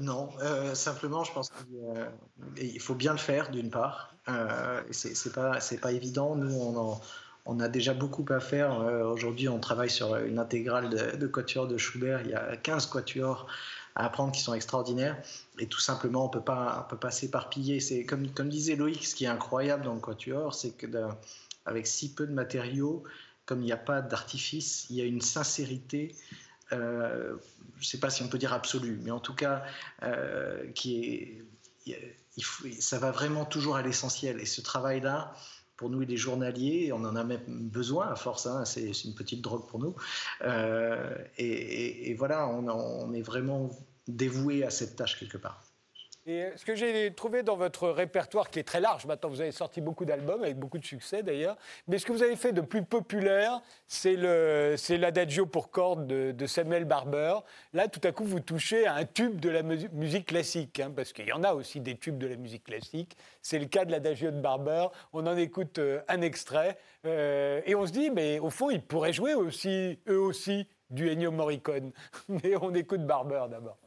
Non, 0.00 0.30
simplement, 0.74 1.24
je 1.24 1.32
pense 1.32 1.50
qu'il 1.50 2.80
faut 2.80 2.94
bien 2.94 3.12
le 3.12 3.18
faire 3.18 3.50
d'une 3.50 3.70
part. 3.70 4.14
Euh, 4.28 4.82
c'est 4.90 5.32
pas 5.32 5.58
pas 5.82 5.92
évident. 5.92 6.36
Nous, 6.36 6.54
on, 6.54 7.00
on, 7.46 7.60
a 7.60 7.68
déjà 7.68 7.92
beaucoup 7.92 8.24
à 8.28 8.40
faire. 8.40 8.78
Aujourd'hui, 9.06 9.48
on 9.48 9.58
travaille 9.58 9.90
sur 9.90 10.16
une 10.16 10.38
intégrale 10.38 10.90
de, 10.90 11.16
de 11.16 11.26
quatuors 11.26 11.66
de 11.66 11.76
Schubert. 11.76 12.20
Il 12.22 12.30
y 12.30 12.34
a 12.34 12.56
15 12.56 12.86
quatuors 12.86 13.48
à 13.94 14.06
apprendre 14.06 14.32
qui 14.32 14.40
sont 14.40 14.54
extraordinaires. 14.54 15.16
Et 15.58 15.66
tout 15.66 15.80
simplement, 15.80 16.26
on 16.26 16.28
peut 16.28 16.40
pas, 16.40 16.86
peut 16.90 16.96
pas 16.96 17.10
s'éparpiller. 17.10 17.80
C'est 17.80 18.04
comme, 18.04 18.28
comme 18.30 18.48
disait 18.48 18.76
Loïc, 18.76 19.06
ce 19.06 19.14
qui 19.14 19.24
est 19.24 19.28
incroyable 19.28 19.84
dans 19.84 19.94
le 19.94 20.00
quatuor, 20.00 20.54
c'est 20.54 20.72
que 20.72 20.86
avec 21.66 21.86
si 21.86 22.14
peu 22.14 22.26
de 22.26 22.32
matériaux, 22.32 23.04
comme 23.46 23.60
il 23.60 23.66
n'y 23.66 23.72
a 23.72 23.76
pas 23.76 24.02
d'artifice, 24.02 24.86
il 24.90 24.96
y 24.96 25.00
a 25.00 25.04
une 25.04 25.20
sincérité. 25.20 26.14
Euh, 26.72 27.36
je 27.76 27.80
ne 27.80 27.84
sais 27.84 28.00
pas 28.00 28.10
si 28.10 28.22
on 28.22 28.28
peut 28.28 28.38
dire 28.38 28.52
absolue, 28.52 28.98
mais 29.02 29.10
en 29.10 29.20
tout 29.20 29.34
cas, 29.34 29.64
euh, 30.02 30.70
qui 30.72 30.96
est, 30.96 31.44
il 31.86 32.02
ça 32.80 32.98
va 32.98 33.10
vraiment 33.10 33.44
toujours 33.44 33.76
à 33.76 33.82
l'essentiel. 33.82 34.40
Et 34.40 34.46
ce 34.46 34.60
travail-là, 34.60 35.34
pour 35.76 35.90
nous, 35.90 36.02
il 36.02 36.12
est 36.12 36.16
journalier, 36.16 36.92
on 36.92 37.04
en 37.04 37.16
a 37.16 37.24
même 37.24 37.42
besoin 37.48 38.08
à 38.08 38.16
force, 38.16 38.46
hein, 38.46 38.64
c'est 38.64 39.04
une 39.04 39.14
petite 39.14 39.40
drogue 39.40 39.66
pour 39.68 39.80
nous. 39.80 39.94
Euh, 40.42 41.16
et, 41.36 42.14
voilà, 42.14 42.48
on, 42.48 42.68
on, 42.68 43.12
est 43.12 43.22
vraiment 43.22 43.70
dévoué 44.06 44.64
à 44.64 44.70
cette 44.70 44.96
tâche 44.96 45.18
quelque 45.18 45.38
part. 45.38 45.63
Et 46.26 46.46
ce 46.56 46.64
que 46.64 46.74
j'ai 46.74 47.12
trouvé 47.12 47.42
dans 47.42 47.56
votre 47.56 47.90
répertoire, 47.90 48.48
qui 48.48 48.58
est 48.58 48.64
très 48.64 48.80
large, 48.80 49.04
maintenant 49.04 49.28
vous 49.28 49.42
avez 49.42 49.52
sorti 49.52 49.82
beaucoup 49.82 50.06
d'albums, 50.06 50.42
avec 50.42 50.58
beaucoup 50.58 50.78
de 50.78 50.84
succès 50.84 51.22
d'ailleurs, 51.22 51.58
mais 51.86 51.98
ce 51.98 52.06
que 52.06 52.12
vous 52.12 52.22
avez 52.22 52.36
fait 52.36 52.52
de 52.52 52.62
plus 52.62 52.82
populaire, 52.82 53.60
c'est 53.86 54.16
l'adagio 54.16 55.44
pour 55.44 55.70
cordes 55.70 56.06
de, 56.06 56.46
Samuel 56.46 56.86
Barber. 56.86 57.34
Là, 57.74 57.88
tout 57.88 58.00
à 58.04 58.12
coup, 58.12 58.24
vous 58.24 58.40
touchez 58.40 58.86
à 58.86 58.94
un 58.94 59.04
tube 59.04 59.38
de 59.38 59.50
la 59.50 59.62
musique 59.62 60.26
classique, 60.26 60.80
hein, 60.80 60.90
parce 60.96 61.12
qu'il 61.12 61.26
y 61.26 61.32
en 61.32 61.42
a 61.42 61.52
aussi 61.52 61.80
des 61.80 61.96
tubes 61.96 62.16
de 62.16 62.26
la 62.26 62.36
musique 62.36 62.64
classique. 62.64 63.18
C'est 63.42 63.58
le 63.58 63.66
cas 63.66 63.84
de 63.84 63.90
l'adagio 63.90 64.30
de 64.30 64.40
Barber. 64.40 64.86
On 65.12 65.26
en 65.26 65.36
écoute 65.36 65.78
euh, 65.78 66.00
un 66.08 66.22
extrait, 66.22 66.78
euh, 67.04 67.60
et 67.66 67.74
on 67.74 67.86
se 67.86 67.92
dit, 67.92 68.10
mais 68.10 68.38
au 68.38 68.48
fond, 68.48 68.70
ils 68.70 68.82
pourraient 68.82 69.12
jouer 69.12 69.34
aussi, 69.34 69.98
eux 70.08 70.20
aussi, 70.20 70.66
du 70.88 71.10
Ennio 71.10 71.30
Morricone. 71.32 71.92
Mais 72.28 72.54
on 72.60 72.72
écoute 72.74 73.04
Barber 73.04 73.44
d'abord. 73.50 73.83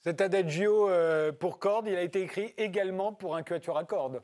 Cet 0.00 0.20
adagio 0.20 0.88
euh, 0.88 1.32
pour 1.32 1.58
cordes, 1.58 1.88
il 1.88 1.96
a 1.96 2.02
été 2.02 2.22
écrit 2.22 2.54
également 2.56 3.12
pour 3.12 3.34
un 3.34 3.42
quatuor 3.42 3.78
à 3.78 3.84
cordes. 3.84 4.22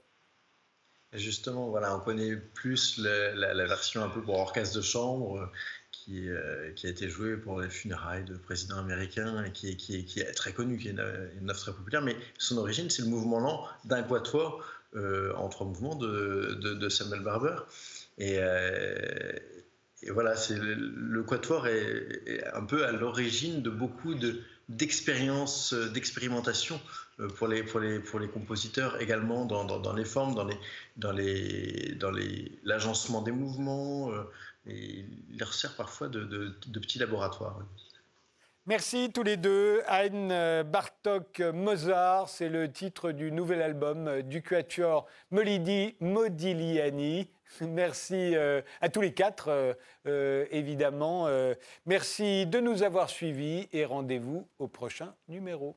justement, 1.12 1.68
voilà, 1.68 1.96
on 1.96 2.00
connaît 2.00 2.36
plus 2.36 2.98
la, 2.98 3.66
version 3.66 4.02
un 4.02 4.08
peu 4.08 4.22
pour 4.22 4.38
orchestre 4.38 4.76
de 4.76 4.82
chambre 4.82 5.50
qui, 5.90 6.28
euh, 6.28 6.70
qui, 6.72 6.86
a 6.86 6.90
été 6.90 7.08
jouée 7.08 7.36
pour 7.36 7.60
les 7.60 7.68
funérailles 7.68 8.24
de 8.24 8.36
président 8.36 8.78
américain 8.78 9.50
qui, 9.50 9.76
qui, 9.76 10.20
est 10.20 10.32
très 10.32 10.52
connu, 10.52 10.78
qui 10.78 10.88
est 10.88 10.92
une, 10.92 11.00
œuvre 11.00 11.58
très 11.60 11.72
populaire, 11.72 12.02
mais 12.02 12.16
son 12.38 12.56
origine, 12.58 12.88
c'est 12.88 13.02
le 13.02 13.08
mouvement 13.08 13.40
lent 13.40 13.66
d'un 13.84 14.02
quatuor 14.02 14.64
en 14.94 15.48
trois 15.48 15.66
mouvements 15.66 15.96
de, 15.96 16.54
de 16.54 16.88
Samuel 16.88 17.20
Barber. 17.20 17.56
Et, 18.18 18.38
voilà, 20.10 20.36
c'est 20.36 20.56
le, 20.56 21.22
quatuor 21.24 21.66
est, 21.66 22.44
un 22.52 22.64
peu 22.64 22.84
à 22.86 22.92
l'origine 22.92 23.60
de 23.62 23.70
beaucoup 23.70 24.14
d'expériences, 24.68 25.74
d'expérimentation 25.74 26.80
euh, 27.20 27.28
pour 27.28 27.48
les, 27.48 27.62
pour, 27.62 27.80
les, 27.80 28.00
pour 28.00 28.18
les 28.18 28.28
compositeurs, 28.28 29.00
également 29.00 29.44
dans, 29.44 29.64
dans, 29.64 29.92
les 29.92 30.04
formes, 30.04 30.34
dans, 30.34 30.44
les, 30.44 30.58
dans, 30.96 31.12
les, 31.12 31.94
dans 31.94 32.10
les, 32.10 32.58
l'agencement 32.64 33.22
des 33.22 33.32
mouvements. 33.32 34.12
Euh, 34.12 34.22
et 34.66 35.04
il 35.30 35.38
leur 35.38 35.52
sert 35.52 35.76
parfois 35.76 36.08
de, 36.08 36.24
de, 36.24 36.78
petits 36.80 36.98
laboratoires. 36.98 37.60
Merci 38.66 39.10
tous 39.12 39.22
les 39.22 39.36
deux. 39.36 39.82
Hein 39.88 40.30
euh, 40.30 40.62
Bartok 40.64 41.40
Mozart, 41.40 42.30
c'est 42.30 42.48
le 42.48 42.72
titre 42.72 43.12
du 43.12 43.30
nouvel 43.30 43.60
album 43.60 44.22
du 44.22 44.40
quatuor 44.40 45.06
Molidi 45.30 45.96
Modigliani. 46.00 47.30
Merci 47.60 48.34
euh, 48.34 48.62
à 48.80 48.88
tous 48.88 49.00
les 49.02 49.12
quatre, 49.12 49.48
euh, 49.48 49.74
euh, 50.06 50.46
évidemment. 50.50 51.28
merci 51.86 52.46
de 52.46 52.60
nous 52.60 52.82
avoir 52.82 53.10
suivis 53.10 53.68
et 53.72 53.84
rendez-vous 53.84 54.48
au 54.58 54.68
prochain 54.68 55.14
numéro. 55.28 55.76